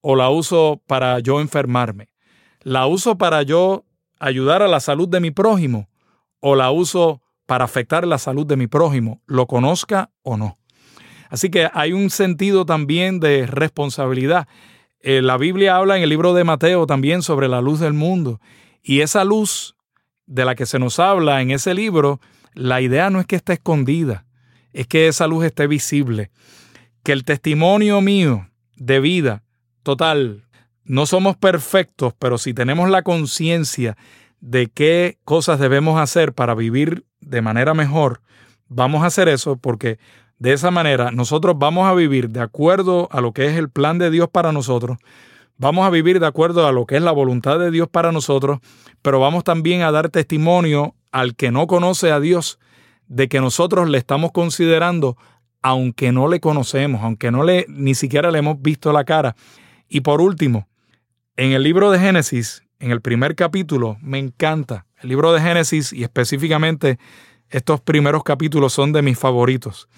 o 0.00 0.16
la 0.16 0.28
uso 0.28 0.82
para 0.86 1.20
yo 1.20 1.40
enfermarme? 1.40 2.11
¿La 2.64 2.86
uso 2.86 3.18
para 3.18 3.42
yo 3.42 3.84
ayudar 4.18 4.62
a 4.62 4.68
la 4.68 4.80
salud 4.80 5.08
de 5.08 5.20
mi 5.20 5.30
prójimo 5.30 5.88
o 6.40 6.54
la 6.54 6.70
uso 6.70 7.22
para 7.46 7.64
afectar 7.64 8.06
la 8.06 8.18
salud 8.18 8.46
de 8.46 8.56
mi 8.56 8.66
prójimo, 8.66 9.20
lo 9.26 9.46
conozca 9.46 10.10
o 10.22 10.36
no? 10.36 10.58
Así 11.28 11.50
que 11.50 11.68
hay 11.72 11.92
un 11.92 12.10
sentido 12.10 12.66
también 12.66 13.18
de 13.18 13.46
responsabilidad. 13.46 14.46
Eh, 15.00 15.22
la 15.22 15.38
Biblia 15.38 15.76
habla 15.76 15.96
en 15.96 16.02
el 16.02 16.10
libro 16.10 16.34
de 16.34 16.44
Mateo 16.44 16.86
también 16.86 17.22
sobre 17.22 17.48
la 17.48 17.60
luz 17.62 17.80
del 17.80 17.94
mundo. 17.94 18.40
Y 18.82 19.00
esa 19.00 19.24
luz 19.24 19.74
de 20.26 20.44
la 20.44 20.54
que 20.54 20.66
se 20.66 20.78
nos 20.78 20.98
habla 20.98 21.40
en 21.40 21.50
ese 21.50 21.74
libro, 21.74 22.20
la 22.54 22.80
idea 22.80 23.10
no 23.10 23.18
es 23.18 23.26
que 23.26 23.36
esté 23.36 23.54
escondida, 23.54 24.26
es 24.72 24.86
que 24.86 25.08
esa 25.08 25.26
luz 25.26 25.44
esté 25.44 25.66
visible. 25.66 26.30
Que 27.02 27.12
el 27.12 27.24
testimonio 27.24 28.00
mío 28.00 28.48
de 28.76 29.00
vida 29.00 29.42
total, 29.82 30.44
no 30.84 31.06
somos 31.06 31.36
perfectos, 31.36 32.14
pero 32.18 32.38
si 32.38 32.54
tenemos 32.54 32.90
la 32.90 33.02
conciencia 33.02 33.96
de 34.40 34.68
qué 34.68 35.18
cosas 35.24 35.60
debemos 35.60 36.00
hacer 36.00 36.32
para 36.32 36.54
vivir 36.54 37.04
de 37.20 37.42
manera 37.42 37.74
mejor, 37.74 38.20
vamos 38.68 39.02
a 39.02 39.06
hacer 39.06 39.28
eso 39.28 39.56
porque 39.56 39.98
de 40.38 40.52
esa 40.52 40.70
manera 40.70 41.12
nosotros 41.12 41.56
vamos 41.56 41.86
a 41.86 41.94
vivir 41.94 42.30
de 42.30 42.40
acuerdo 42.40 43.08
a 43.12 43.20
lo 43.20 43.32
que 43.32 43.46
es 43.46 43.56
el 43.56 43.70
plan 43.70 43.98
de 43.98 44.10
Dios 44.10 44.28
para 44.28 44.50
nosotros, 44.50 44.98
vamos 45.56 45.86
a 45.86 45.90
vivir 45.90 46.18
de 46.18 46.26
acuerdo 46.26 46.66
a 46.66 46.72
lo 46.72 46.86
que 46.86 46.96
es 46.96 47.02
la 47.02 47.12
voluntad 47.12 47.60
de 47.60 47.70
Dios 47.70 47.88
para 47.88 48.10
nosotros, 48.10 48.58
pero 49.02 49.20
vamos 49.20 49.44
también 49.44 49.82
a 49.82 49.92
dar 49.92 50.08
testimonio 50.08 50.96
al 51.12 51.36
que 51.36 51.52
no 51.52 51.68
conoce 51.68 52.10
a 52.10 52.18
Dios 52.18 52.58
de 53.06 53.28
que 53.28 53.40
nosotros 53.40 53.88
le 53.88 53.98
estamos 53.98 54.32
considerando 54.32 55.16
aunque 55.62 56.10
no 56.10 56.26
le 56.26 56.40
conocemos, 56.40 57.02
aunque 57.02 57.30
no 57.30 57.44
le 57.44 57.66
ni 57.68 57.94
siquiera 57.94 58.32
le 58.32 58.40
hemos 58.40 58.60
visto 58.60 58.92
la 58.92 59.04
cara. 59.04 59.36
Y 59.88 60.00
por 60.00 60.20
último, 60.20 60.66
en 61.42 61.50
el 61.50 61.64
libro 61.64 61.90
de 61.90 61.98
Génesis, 61.98 62.62
en 62.78 62.92
el 62.92 63.00
primer 63.00 63.34
capítulo, 63.34 63.98
me 64.00 64.20
encanta. 64.20 64.86
El 65.00 65.08
libro 65.08 65.32
de 65.32 65.40
Génesis 65.40 65.92
y 65.92 66.04
específicamente 66.04 67.00
estos 67.48 67.80
primeros 67.80 68.22
capítulos 68.22 68.72
son 68.72 68.92
de 68.92 69.02
mis 69.02 69.18
favoritos, 69.18 69.88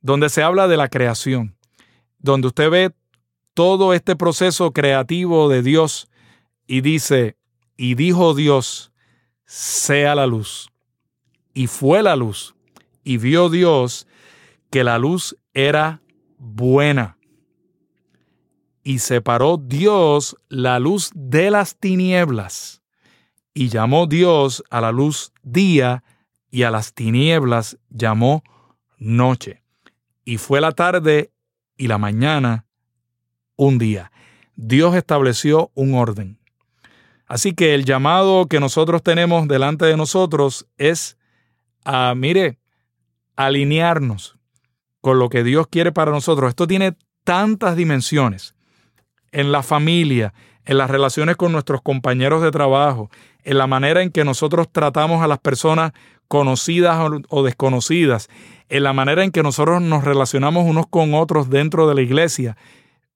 donde 0.00 0.30
se 0.30 0.42
habla 0.42 0.66
de 0.66 0.78
la 0.78 0.88
creación, 0.88 1.54
donde 2.18 2.46
usted 2.46 2.70
ve 2.70 2.92
todo 3.52 3.92
este 3.92 4.16
proceso 4.16 4.72
creativo 4.72 5.50
de 5.50 5.62
Dios 5.62 6.08
y 6.66 6.80
dice, 6.80 7.36
y 7.76 7.94
dijo 7.94 8.32
Dios, 8.32 8.90
sea 9.44 10.14
la 10.14 10.26
luz. 10.26 10.70
Y 11.52 11.66
fue 11.66 12.02
la 12.02 12.16
luz. 12.16 12.54
Y 13.04 13.18
vio 13.18 13.50
Dios 13.50 14.06
que 14.70 14.82
la 14.82 14.96
luz 14.96 15.36
era 15.52 16.00
buena 16.38 17.13
y 18.84 18.98
separó 18.98 19.56
Dios 19.56 20.36
la 20.48 20.78
luz 20.78 21.10
de 21.14 21.50
las 21.50 21.76
tinieblas, 21.76 22.82
y 23.54 23.68
llamó 23.68 24.06
Dios 24.06 24.62
a 24.68 24.82
la 24.82 24.92
luz 24.92 25.32
día, 25.42 26.04
y 26.50 26.62
a 26.62 26.70
las 26.70 26.92
tinieblas 26.92 27.78
llamó 27.88 28.44
noche. 28.98 29.62
Y 30.24 30.36
fue 30.36 30.60
la 30.60 30.72
tarde 30.72 31.32
y 31.76 31.88
la 31.88 31.98
mañana 31.98 32.66
un 33.56 33.78
día. 33.78 34.12
Dios 34.54 34.94
estableció 34.94 35.72
un 35.74 35.94
orden. 35.94 36.38
Así 37.26 37.54
que 37.54 37.74
el 37.74 37.84
llamado 37.84 38.46
que 38.46 38.60
nosotros 38.60 39.02
tenemos 39.02 39.48
delante 39.48 39.86
de 39.86 39.96
nosotros 39.96 40.66
es 40.76 41.16
a, 41.84 42.14
mire, 42.14 42.58
alinearnos 43.34 44.38
con 45.00 45.18
lo 45.18 45.28
que 45.28 45.42
Dios 45.42 45.66
quiere 45.68 45.90
para 45.90 46.12
nosotros. 46.12 46.50
Esto 46.50 46.66
tiene 46.66 46.96
tantas 47.24 47.76
dimensiones 47.76 48.53
en 49.34 49.50
la 49.50 49.62
familia, 49.64 50.32
en 50.64 50.78
las 50.78 50.88
relaciones 50.88 51.36
con 51.36 51.52
nuestros 51.52 51.82
compañeros 51.82 52.40
de 52.40 52.52
trabajo, 52.52 53.10
en 53.42 53.58
la 53.58 53.66
manera 53.66 54.00
en 54.00 54.10
que 54.10 54.24
nosotros 54.24 54.68
tratamos 54.70 55.22
a 55.22 55.26
las 55.26 55.40
personas 55.40 55.92
conocidas 56.28 56.98
o 57.28 57.42
desconocidas, 57.42 58.28
en 58.68 58.84
la 58.84 58.92
manera 58.92 59.24
en 59.24 59.32
que 59.32 59.42
nosotros 59.42 59.82
nos 59.82 60.04
relacionamos 60.04 60.64
unos 60.64 60.86
con 60.86 61.14
otros 61.14 61.50
dentro 61.50 61.88
de 61.88 61.96
la 61.96 62.02
iglesia, 62.02 62.56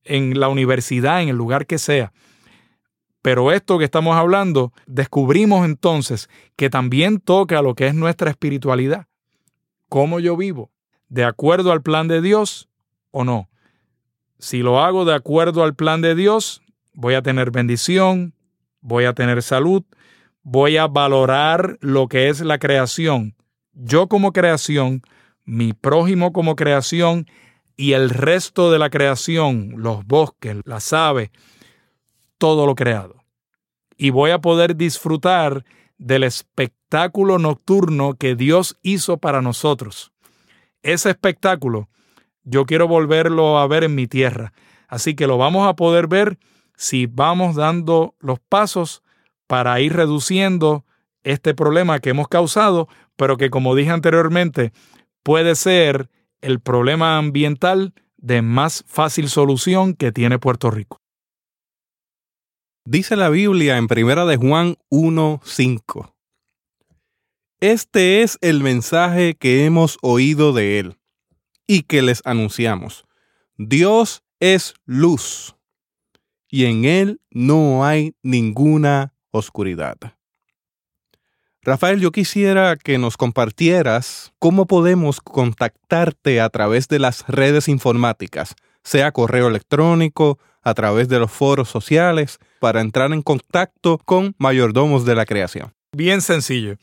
en 0.02 0.38
la 0.40 0.48
universidad, 0.48 1.22
en 1.22 1.28
el 1.28 1.36
lugar 1.36 1.66
que 1.66 1.78
sea. 1.78 2.12
Pero 3.22 3.52
esto 3.52 3.78
que 3.78 3.84
estamos 3.84 4.16
hablando, 4.16 4.72
descubrimos 4.86 5.64
entonces 5.64 6.28
que 6.56 6.68
también 6.68 7.20
toca 7.20 7.62
lo 7.62 7.74
que 7.74 7.86
es 7.86 7.94
nuestra 7.94 8.30
espiritualidad. 8.30 9.06
¿Cómo 9.88 10.18
yo 10.18 10.36
vivo? 10.36 10.70
¿De 11.08 11.24
acuerdo 11.24 11.70
al 11.70 11.82
plan 11.82 12.08
de 12.08 12.20
Dios 12.20 12.68
o 13.12 13.24
no? 13.24 13.48
Si 14.38 14.58
lo 14.58 14.80
hago 14.80 15.04
de 15.04 15.14
acuerdo 15.14 15.64
al 15.64 15.74
plan 15.74 16.00
de 16.00 16.14
Dios, 16.14 16.62
voy 16.94 17.14
a 17.14 17.22
tener 17.22 17.50
bendición, 17.50 18.34
voy 18.80 19.04
a 19.04 19.12
tener 19.12 19.42
salud, 19.42 19.82
voy 20.42 20.76
a 20.76 20.86
valorar 20.86 21.76
lo 21.80 22.08
que 22.08 22.28
es 22.28 22.40
la 22.40 22.58
creación. 22.58 23.34
Yo 23.72 24.08
como 24.08 24.32
creación, 24.32 25.02
mi 25.44 25.72
prójimo 25.72 26.32
como 26.32 26.54
creación 26.54 27.26
y 27.76 27.92
el 27.92 28.10
resto 28.10 28.70
de 28.70 28.78
la 28.78 28.90
creación, 28.90 29.74
los 29.76 30.06
bosques, 30.06 30.56
las 30.64 30.92
aves, 30.92 31.30
todo 32.38 32.66
lo 32.66 32.74
creado. 32.74 33.24
Y 33.96 34.10
voy 34.10 34.30
a 34.30 34.40
poder 34.40 34.76
disfrutar 34.76 35.64
del 35.98 36.22
espectáculo 36.22 37.38
nocturno 37.38 38.14
que 38.14 38.36
Dios 38.36 38.76
hizo 38.82 39.18
para 39.18 39.42
nosotros. 39.42 40.12
Ese 40.82 41.10
espectáculo 41.10 41.88
yo 42.48 42.64
quiero 42.64 42.88
volverlo 42.88 43.58
a 43.58 43.66
ver 43.66 43.84
en 43.84 43.94
mi 43.94 44.06
tierra. 44.06 44.52
Así 44.88 45.14
que 45.14 45.26
lo 45.26 45.36
vamos 45.36 45.68
a 45.68 45.76
poder 45.76 46.06
ver 46.06 46.38
si 46.76 47.06
vamos 47.06 47.56
dando 47.56 48.14
los 48.20 48.40
pasos 48.40 49.02
para 49.46 49.80
ir 49.80 49.94
reduciendo 49.94 50.84
este 51.24 51.54
problema 51.54 51.98
que 51.98 52.10
hemos 52.10 52.28
causado, 52.28 52.88
pero 53.16 53.36
que 53.36 53.50
como 53.50 53.74
dije 53.74 53.90
anteriormente, 53.90 54.72
puede 55.22 55.56
ser 55.56 56.08
el 56.40 56.60
problema 56.60 57.18
ambiental 57.18 57.92
de 58.16 58.40
más 58.40 58.84
fácil 58.86 59.28
solución 59.28 59.94
que 59.94 60.12
tiene 60.12 60.38
Puerto 60.38 60.70
Rico. 60.70 61.00
Dice 62.86 63.16
la 63.16 63.28
Biblia 63.28 63.76
en 63.76 63.88
Primera 63.88 64.24
de 64.24 64.38
Juan 64.38 64.76
1:5. 64.90 66.14
Este 67.60 68.22
es 68.22 68.38
el 68.40 68.62
mensaje 68.62 69.34
que 69.34 69.66
hemos 69.66 69.98
oído 70.00 70.52
de 70.52 70.78
Él 70.78 70.97
y 71.68 71.82
que 71.82 72.02
les 72.02 72.22
anunciamos. 72.24 73.04
Dios 73.56 74.24
es 74.40 74.74
luz 74.84 75.54
y 76.48 76.64
en 76.64 76.84
Él 76.84 77.20
no 77.30 77.84
hay 77.84 78.16
ninguna 78.22 79.14
oscuridad. 79.30 79.96
Rafael, 81.62 82.00
yo 82.00 82.12
quisiera 82.12 82.76
que 82.76 82.98
nos 82.98 83.16
compartieras 83.16 84.32
cómo 84.38 84.66
podemos 84.66 85.20
contactarte 85.20 86.40
a 86.40 86.48
través 86.48 86.88
de 86.88 86.98
las 86.98 87.26
redes 87.28 87.68
informáticas, 87.68 88.54
sea 88.82 89.12
correo 89.12 89.48
electrónico, 89.48 90.38
a 90.62 90.72
través 90.74 91.08
de 91.08 91.18
los 91.18 91.30
foros 91.30 91.68
sociales, 91.68 92.38
para 92.60 92.80
entrar 92.80 93.12
en 93.12 93.22
contacto 93.22 93.98
con 93.98 94.34
mayordomos 94.38 95.04
de 95.04 95.14
la 95.14 95.26
creación. 95.26 95.74
Bien 95.92 96.22
sencillo. 96.22 96.76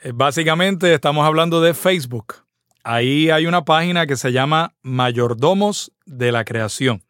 Eh, 0.00 0.12
básicamente 0.14 0.92
estamos 0.92 1.26
hablando 1.26 1.60
de 1.60 1.72
Facebook. 1.74 2.34
Ahí 2.90 3.28
hay 3.28 3.44
una 3.44 3.66
página 3.66 4.06
que 4.06 4.16
se 4.16 4.32
llama 4.32 4.72
Mayordomos 4.80 5.92
de 6.06 6.32
la 6.32 6.46
Creación. 6.46 7.02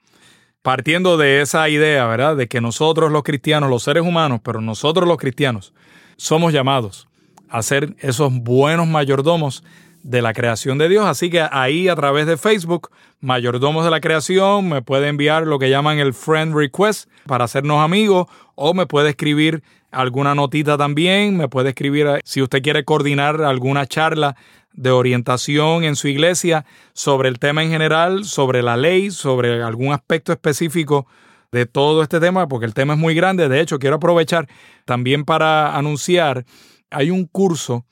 Partiendo 0.61 1.17
de 1.17 1.41
esa 1.41 1.69
idea, 1.69 2.05
¿verdad? 2.09 2.37
De 2.37 2.49
que 2.49 2.61
nosotros 2.61 3.13
los 3.13 3.23
cristianos, 3.23 3.71
los 3.71 3.85
seres 3.85 4.03
humanos, 4.03 4.41
pero 4.43 4.61
nosotros 4.61 5.07
los 5.07 5.19
cristianos, 5.19 5.73
somos 6.17 6.53
llamados 6.53 7.07
a 7.49 7.63
ser 7.63 7.95
esos 8.01 8.33
buenos 8.33 8.89
mayordomos 8.89 9.63
de 10.03 10.21
la 10.21 10.33
creación 10.33 10.79
de 10.79 10.89
Dios. 10.89 11.07
Así 11.07 11.31
que 11.31 11.47
ahí 11.49 11.87
a 11.87 11.95
través 11.95 12.27
de 12.27 12.37
Facebook, 12.37 12.91
Mayordomos 13.21 13.85
de 13.85 13.93
la 13.93 14.01
Creación, 14.01 14.69
me 14.69 14.83
puede 14.83 15.07
enviar 15.07 15.47
lo 15.47 15.61
que 15.61 15.71
llaman 15.71 16.01
el 16.01 16.13
friend 16.13 16.57
request 16.57 17.09
para 17.25 17.45
hacernos 17.45 17.85
amigos 17.85 18.27
o 18.57 18.75
me 18.75 18.87
puede 18.87 19.11
escribir 19.11 19.63
alguna 19.91 20.35
notita 20.35 20.77
también, 20.77 21.37
me 21.37 21.49
puede 21.49 21.71
escribir 21.71 22.07
eh, 22.07 22.21
si 22.25 22.43
usted 22.43 22.63
quiere 22.63 22.85
coordinar 22.85 23.41
alguna 23.43 23.87
charla 23.87 24.37
de 24.73 24.91
orientación 24.91 25.85
en 25.85 25.97
su 25.97 26.09
iglesia 26.09 26.65
sobre 26.93 27.29
el 27.29 27.39
tema 27.39 27.63
en 27.63 27.71
general, 27.71 28.25
sobre 28.25 28.63
la 28.63 28.77
ley, 28.77 29.11
sobre 29.11 29.63
algún 29.63 29.93
aspecto 29.93 30.33
específico 30.33 31.07
de 31.51 31.67
todo 31.67 32.03
este 32.03 32.21
tema, 32.21 32.47
porque 32.49 32.67
el 32.67 32.75
tema 32.75 32.95
es 32.95 32.99
muy 32.99 33.15
grande. 33.15 33.49
De 33.49 33.61
hecho, 33.61 33.79
quiero 33.79 33.97
aprovechar 33.97 34.49
también 34.85 35.25
para 35.25 35.77
anunciar, 35.77 36.45
hay 36.91 37.11
un 37.11 37.27
curso 37.27 37.87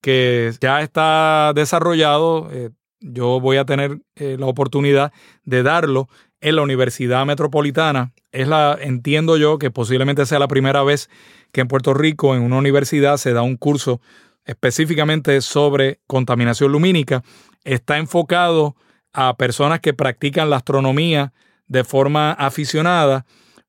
que 0.00 0.52
ya 0.60 0.80
está 0.80 1.52
desarrollado, 1.54 2.48
eh, 2.50 2.70
yo 3.00 3.40
voy 3.40 3.56
a 3.56 3.64
tener 3.64 4.00
eh, 4.16 4.36
la 4.38 4.46
oportunidad 4.46 5.12
de 5.44 5.62
darlo 5.62 6.08
en 6.40 6.56
la 6.56 6.62
Universidad 6.62 7.24
Metropolitana. 7.24 8.12
Es 8.32 8.48
la, 8.48 8.76
entiendo 8.80 9.36
yo 9.36 9.58
que 9.58 9.70
posiblemente 9.70 10.26
sea 10.26 10.38
la 10.38 10.48
primera 10.48 10.82
vez 10.82 11.08
que 11.52 11.60
en 11.60 11.68
Puerto 11.68 11.94
Rico, 11.94 12.34
en 12.34 12.42
una 12.42 12.58
universidad, 12.58 13.16
se 13.16 13.32
da 13.32 13.42
un 13.42 13.56
curso 13.56 14.00
específicamente 14.44 15.40
sobre 15.40 16.00
contaminación 16.06 16.72
lumínica. 16.72 17.22
Está 17.64 17.98
enfocado 17.98 18.76
a 19.12 19.36
personas 19.36 19.80
que 19.80 19.94
practican 19.94 20.50
la 20.50 20.56
astronomía 20.56 21.32
de 21.66 21.84
forma 21.84 22.32
aficionada, 22.32 23.24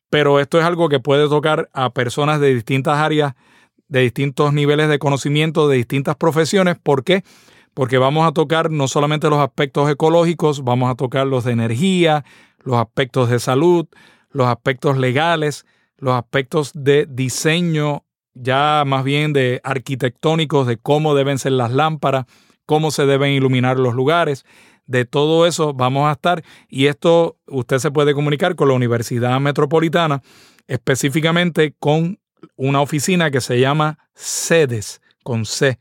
pero 0.09 0.39
esto 0.39 0.59
es 0.59 0.65
algo 0.65 0.89
que 0.89 0.99
puede 0.99 1.27
tocar 1.27 1.69
a 1.73 1.91
personas 1.91 2.39
de 2.39 2.53
distintas 2.53 2.97
áreas, 2.97 3.33
de 3.87 4.01
distintos 4.01 4.53
niveles 4.53 4.89
de 4.89 4.99
conocimiento, 4.99 5.67
de 5.67 5.77
distintas 5.77 6.15
profesiones. 6.15 6.77
¿Por 6.81 7.03
qué? 7.03 7.23
Porque 7.73 7.97
vamos 7.97 8.27
a 8.27 8.31
tocar 8.31 8.71
no 8.71 8.87
solamente 8.87 9.29
los 9.29 9.39
aspectos 9.39 9.89
ecológicos, 9.89 10.63
vamos 10.63 10.91
a 10.91 10.95
tocar 10.95 11.27
los 11.27 11.43
de 11.43 11.53
energía, 11.53 12.23
los 12.59 12.77
aspectos 12.77 13.29
de 13.29 13.39
salud, 13.39 13.87
los 14.31 14.47
aspectos 14.47 14.97
legales, 14.97 15.65
los 15.97 16.15
aspectos 16.15 16.71
de 16.73 17.07
diseño, 17.09 18.03
ya 18.33 18.83
más 18.85 19.03
bien 19.03 19.33
de 19.33 19.61
arquitectónicos, 19.63 20.67
de 20.67 20.77
cómo 20.77 21.15
deben 21.15 21.39
ser 21.39 21.53
las 21.53 21.71
lámparas, 21.71 22.25
cómo 22.65 22.91
se 22.91 23.05
deben 23.05 23.31
iluminar 23.31 23.79
los 23.79 23.93
lugares. 23.93 24.45
De 24.85 25.05
todo 25.05 25.45
eso 25.45 25.73
vamos 25.73 26.07
a 26.09 26.13
estar 26.13 26.43
y 26.67 26.87
esto 26.87 27.37
usted 27.47 27.79
se 27.79 27.91
puede 27.91 28.13
comunicar 28.13 28.55
con 28.55 28.67
la 28.67 28.73
Universidad 28.73 29.39
Metropolitana, 29.39 30.21
específicamente 30.67 31.73
con 31.79 32.19
una 32.55 32.81
oficina 32.81 33.31
que 33.31 33.41
se 33.41 33.59
llama 33.59 33.97
SEDES, 34.15 35.01
con 35.23 35.45
C, 35.45 35.79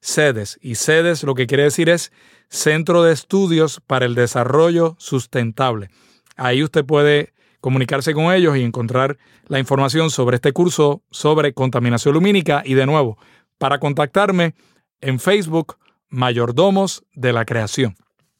SEDES. 0.00 0.58
Y 0.60 0.74
SEDES 0.74 1.22
lo 1.22 1.34
que 1.34 1.46
quiere 1.46 1.64
decir 1.64 1.88
es 1.88 2.12
Centro 2.48 3.04
de 3.04 3.12
Estudios 3.12 3.80
para 3.86 4.06
el 4.06 4.16
Desarrollo 4.16 4.96
Sustentable. 4.98 5.88
Ahí 6.36 6.64
usted 6.64 6.84
puede 6.84 7.32
comunicarse 7.60 8.14
con 8.14 8.32
ellos 8.32 8.56
y 8.56 8.62
encontrar 8.62 9.18
la 9.46 9.58
información 9.58 10.10
sobre 10.10 10.36
este 10.36 10.52
curso 10.52 11.02
sobre 11.10 11.52
contaminación 11.52 12.14
lumínica. 12.14 12.62
Y 12.64 12.74
de 12.74 12.86
nuevo, 12.86 13.18
para 13.58 13.78
contactarme 13.78 14.54
en 15.00 15.20
Facebook, 15.20 15.76
Mayordomos 16.08 17.04
de 17.14 17.32
la 17.32 17.44
Creación. 17.44 17.94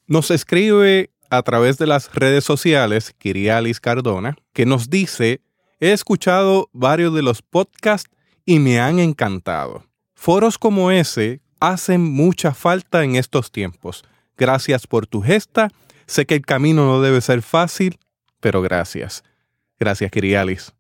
Nos 0.07 0.31
escribe 0.31 1.11
a 1.31 1.43
través 1.43 1.79
de 1.79 1.87
las 1.87 2.13
redes 2.13 2.45
sociales 2.45 3.15
Kirialis 3.17 3.81
Cardona, 3.81 4.37
que 4.53 4.67
nos 4.67 4.91
dice, 4.91 5.41
he 5.79 5.93
escuchado 5.93 6.69
varios 6.73 7.15
de 7.15 7.23
los 7.23 7.43
podcasts 7.43 8.11
y 8.45 8.59
me 8.59 8.81
han 8.81 8.99
encantado. 8.99 9.85
Foros 10.15 10.59
como 10.59 10.91
ese 10.91 11.41
hacen 11.61 12.03
mucha 12.03 12.53
falta 12.53 13.05
en 13.05 13.17
estos 13.17 13.53
tiempos. 13.53 14.05
Gracias 14.37 14.87
por 14.87 15.07
tu 15.07 15.23
gesta. 15.23 15.69
Sé 16.07 16.27
que 16.27 16.35
el 16.35 16.45
camino 16.45 16.87
no 16.87 17.01
debe 17.01 17.21
ser 17.21 17.43
fácil, 17.43 17.99
pero 18.41 18.63
gracias. 18.63 19.23
Gracias, 19.79 20.11
Kirialis. 20.11 20.73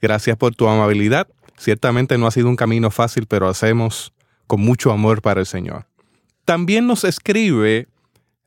Gracias 0.00 0.36
por 0.36 0.54
tu 0.54 0.66
amabilidad. 0.68 1.28
Ciertamente 1.56 2.18
no 2.18 2.26
ha 2.26 2.30
sido 2.30 2.48
un 2.48 2.56
camino 2.56 2.90
fácil, 2.90 3.26
pero 3.26 3.48
hacemos 3.48 4.12
con 4.46 4.60
mucho 4.60 4.92
amor 4.92 5.22
para 5.22 5.40
el 5.40 5.46
Señor. 5.46 5.86
También 6.44 6.86
nos 6.86 7.04
escribe 7.04 7.88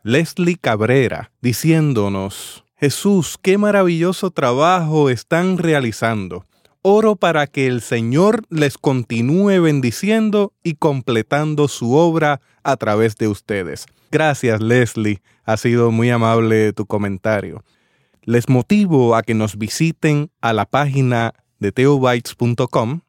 Leslie 0.03 0.57
Cabrera 0.57 1.31
diciéndonos, 1.41 2.64
Jesús, 2.77 3.38
qué 3.41 3.57
maravilloso 3.57 4.31
trabajo 4.31 5.10
están 5.10 5.57
realizando. 5.57 6.45
Oro 6.81 7.15
para 7.15 7.45
que 7.45 7.68
el 7.68 7.81
Señor 7.81 8.43
les 8.49 8.77
continúe 8.80 9.61
bendiciendo 9.61 10.52
y 10.64 10.76
completando 10.76 11.68
su 11.68 11.93
obra 11.93 12.41
a 12.64 12.76
través 12.77 13.15
de 13.18 13.27
ustedes. 13.27 13.85
Gracias, 14.10 14.61
Leslie. 14.61 15.22
Ha 15.45 15.57
sido 15.57 15.91
muy 15.91 16.10
amable 16.10 16.73
tu 16.73 16.88
comentario 16.88 17.64
les 18.23 18.49
motivo 18.49 19.15
a 19.15 19.23
que 19.23 19.34
nos 19.34 19.57
visiten 19.57 20.30
a 20.41 20.53
la 20.53 20.65
página 20.65 21.34
de 21.60 21.72
teobytes.com 21.72 23.02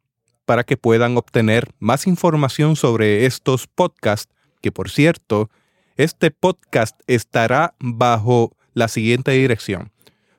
para 0.44 0.64
que 0.64 0.76
puedan 0.76 1.16
obtener 1.16 1.70
más 1.78 2.06
información 2.06 2.76
sobre 2.76 3.24
estos 3.26 3.66
podcasts, 3.66 4.32
que 4.60 4.70
por 4.72 4.90
cierto, 4.90 5.50
este 5.96 6.30
podcast 6.30 7.00
estará 7.06 7.74
bajo 7.78 8.52
la 8.74 8.88
siguiente 8.88 9.30
dirección 9.32 9.92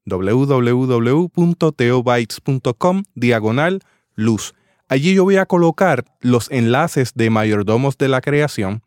www.teobytes.com 0.04 3.02
diagonal 3.14 3.80
luz 4.16 4.54
Allí 4.92 5.14
yo 5.14 5.24
voy 5.24 5.36
a 5.36 5.46
colocar 5.46 6.04
los 6.20 6.50
enlaces 6.50 7.12
de 7.14 7.30
mayordomos 7.30 7.96
de 7.96 8.08
la 8.08 8.20
creación 8.20 8.82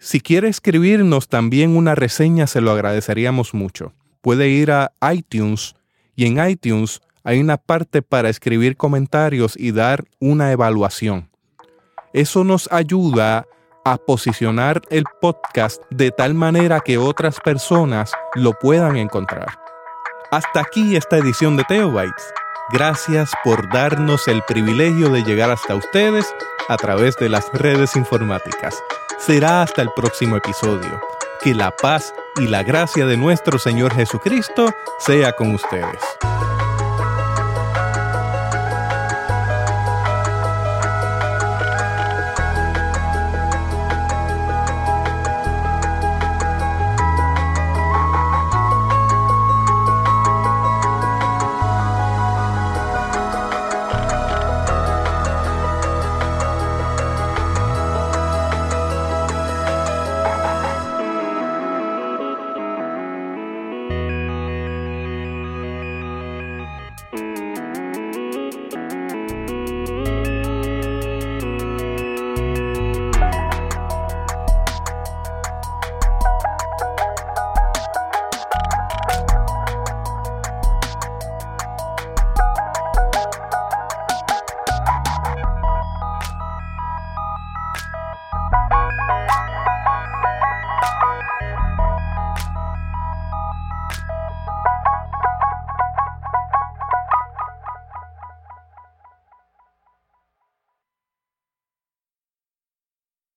Si 0.00 0.20
quiere 0.20 0.48
escribirnos 0.48 1.28
también 1.28 1.76
una 1.76 1.94
reseña, 1.94 2.48
se 2.48 2.60
lo 2.60 2.72
agradeceríamos 2.72 3.54
mucho 3.54 3.92
puede 4.24 4.48
ir 4.48 4.72
a 4.72 4.90
iTunes 5.12 5.76
y 6.16 6.24
en 6.24 6.48
iTunes 6.48 7.02
hay 7.24 7.40
una 7.40 7.58
parte 7.58 8.00
para 8.00 8.30
escribir 8.30 8.74
comentarios 8.74 9.54
y 9.54 9.70
dar 9.70 10.04
una 10.18 10.50
evaluación. 10.50 11.28
Eso 12.14 12.42
nos 12.42 12.72
ayuda 12.72 13.46
a 13.84 13.98
posicionar 13.98 14.80
el 14.88 15.04
podcast 15.20 15.82
de 15.90 16.10
tal 16.10 16.32
manera 16.32 16.80
que 16.80 16.96
otras 16.96 17.38
personas 17.38 18.12
lo 18.34 18.54
puedan 18.54 18.96
encontrar. 18.96 19.58
Hasta 20.30 20.60
aquí 20.60 20.96
esta 20.96 21.18
edición 21.18 21.58
de 21.58 21.64
Teobytes. 21.64 22.32
Gracias 22.72 23.30
por 23.44 23.70
darnos 23.70 24.26
el 24.26 24.42
privilegio 24.48 25.10
de 25.10 25.22
llegar 25.22 25.50
hasta 25.50 25.74
ustedes 25.74 26.34
a 26.70 26.78
través 26.78 27.14
de 27.18 27.28
las 27.28 27.52
redes 27.52 27.94
informáticas. 27.94 28.82
Será 29.18 29.60
hasta 29.60 29.82
el 29.82 29.90
próximo 29.94 30.36
episodio. 30.36 31.13
Que 31.44 31.54
la 31.54 31.76
paz 31.76 32.14
y 32.40 32.46
la 32.46 32.62
gracia 32.62 33.04
de 33.04 33.18
nuestro 33.18 33.58
Señor 33.58 33.94
Jesucristo 33.94 34.72
sea 34.98 35.32
con 35.32 35.54
ustedes. 35.54 36.00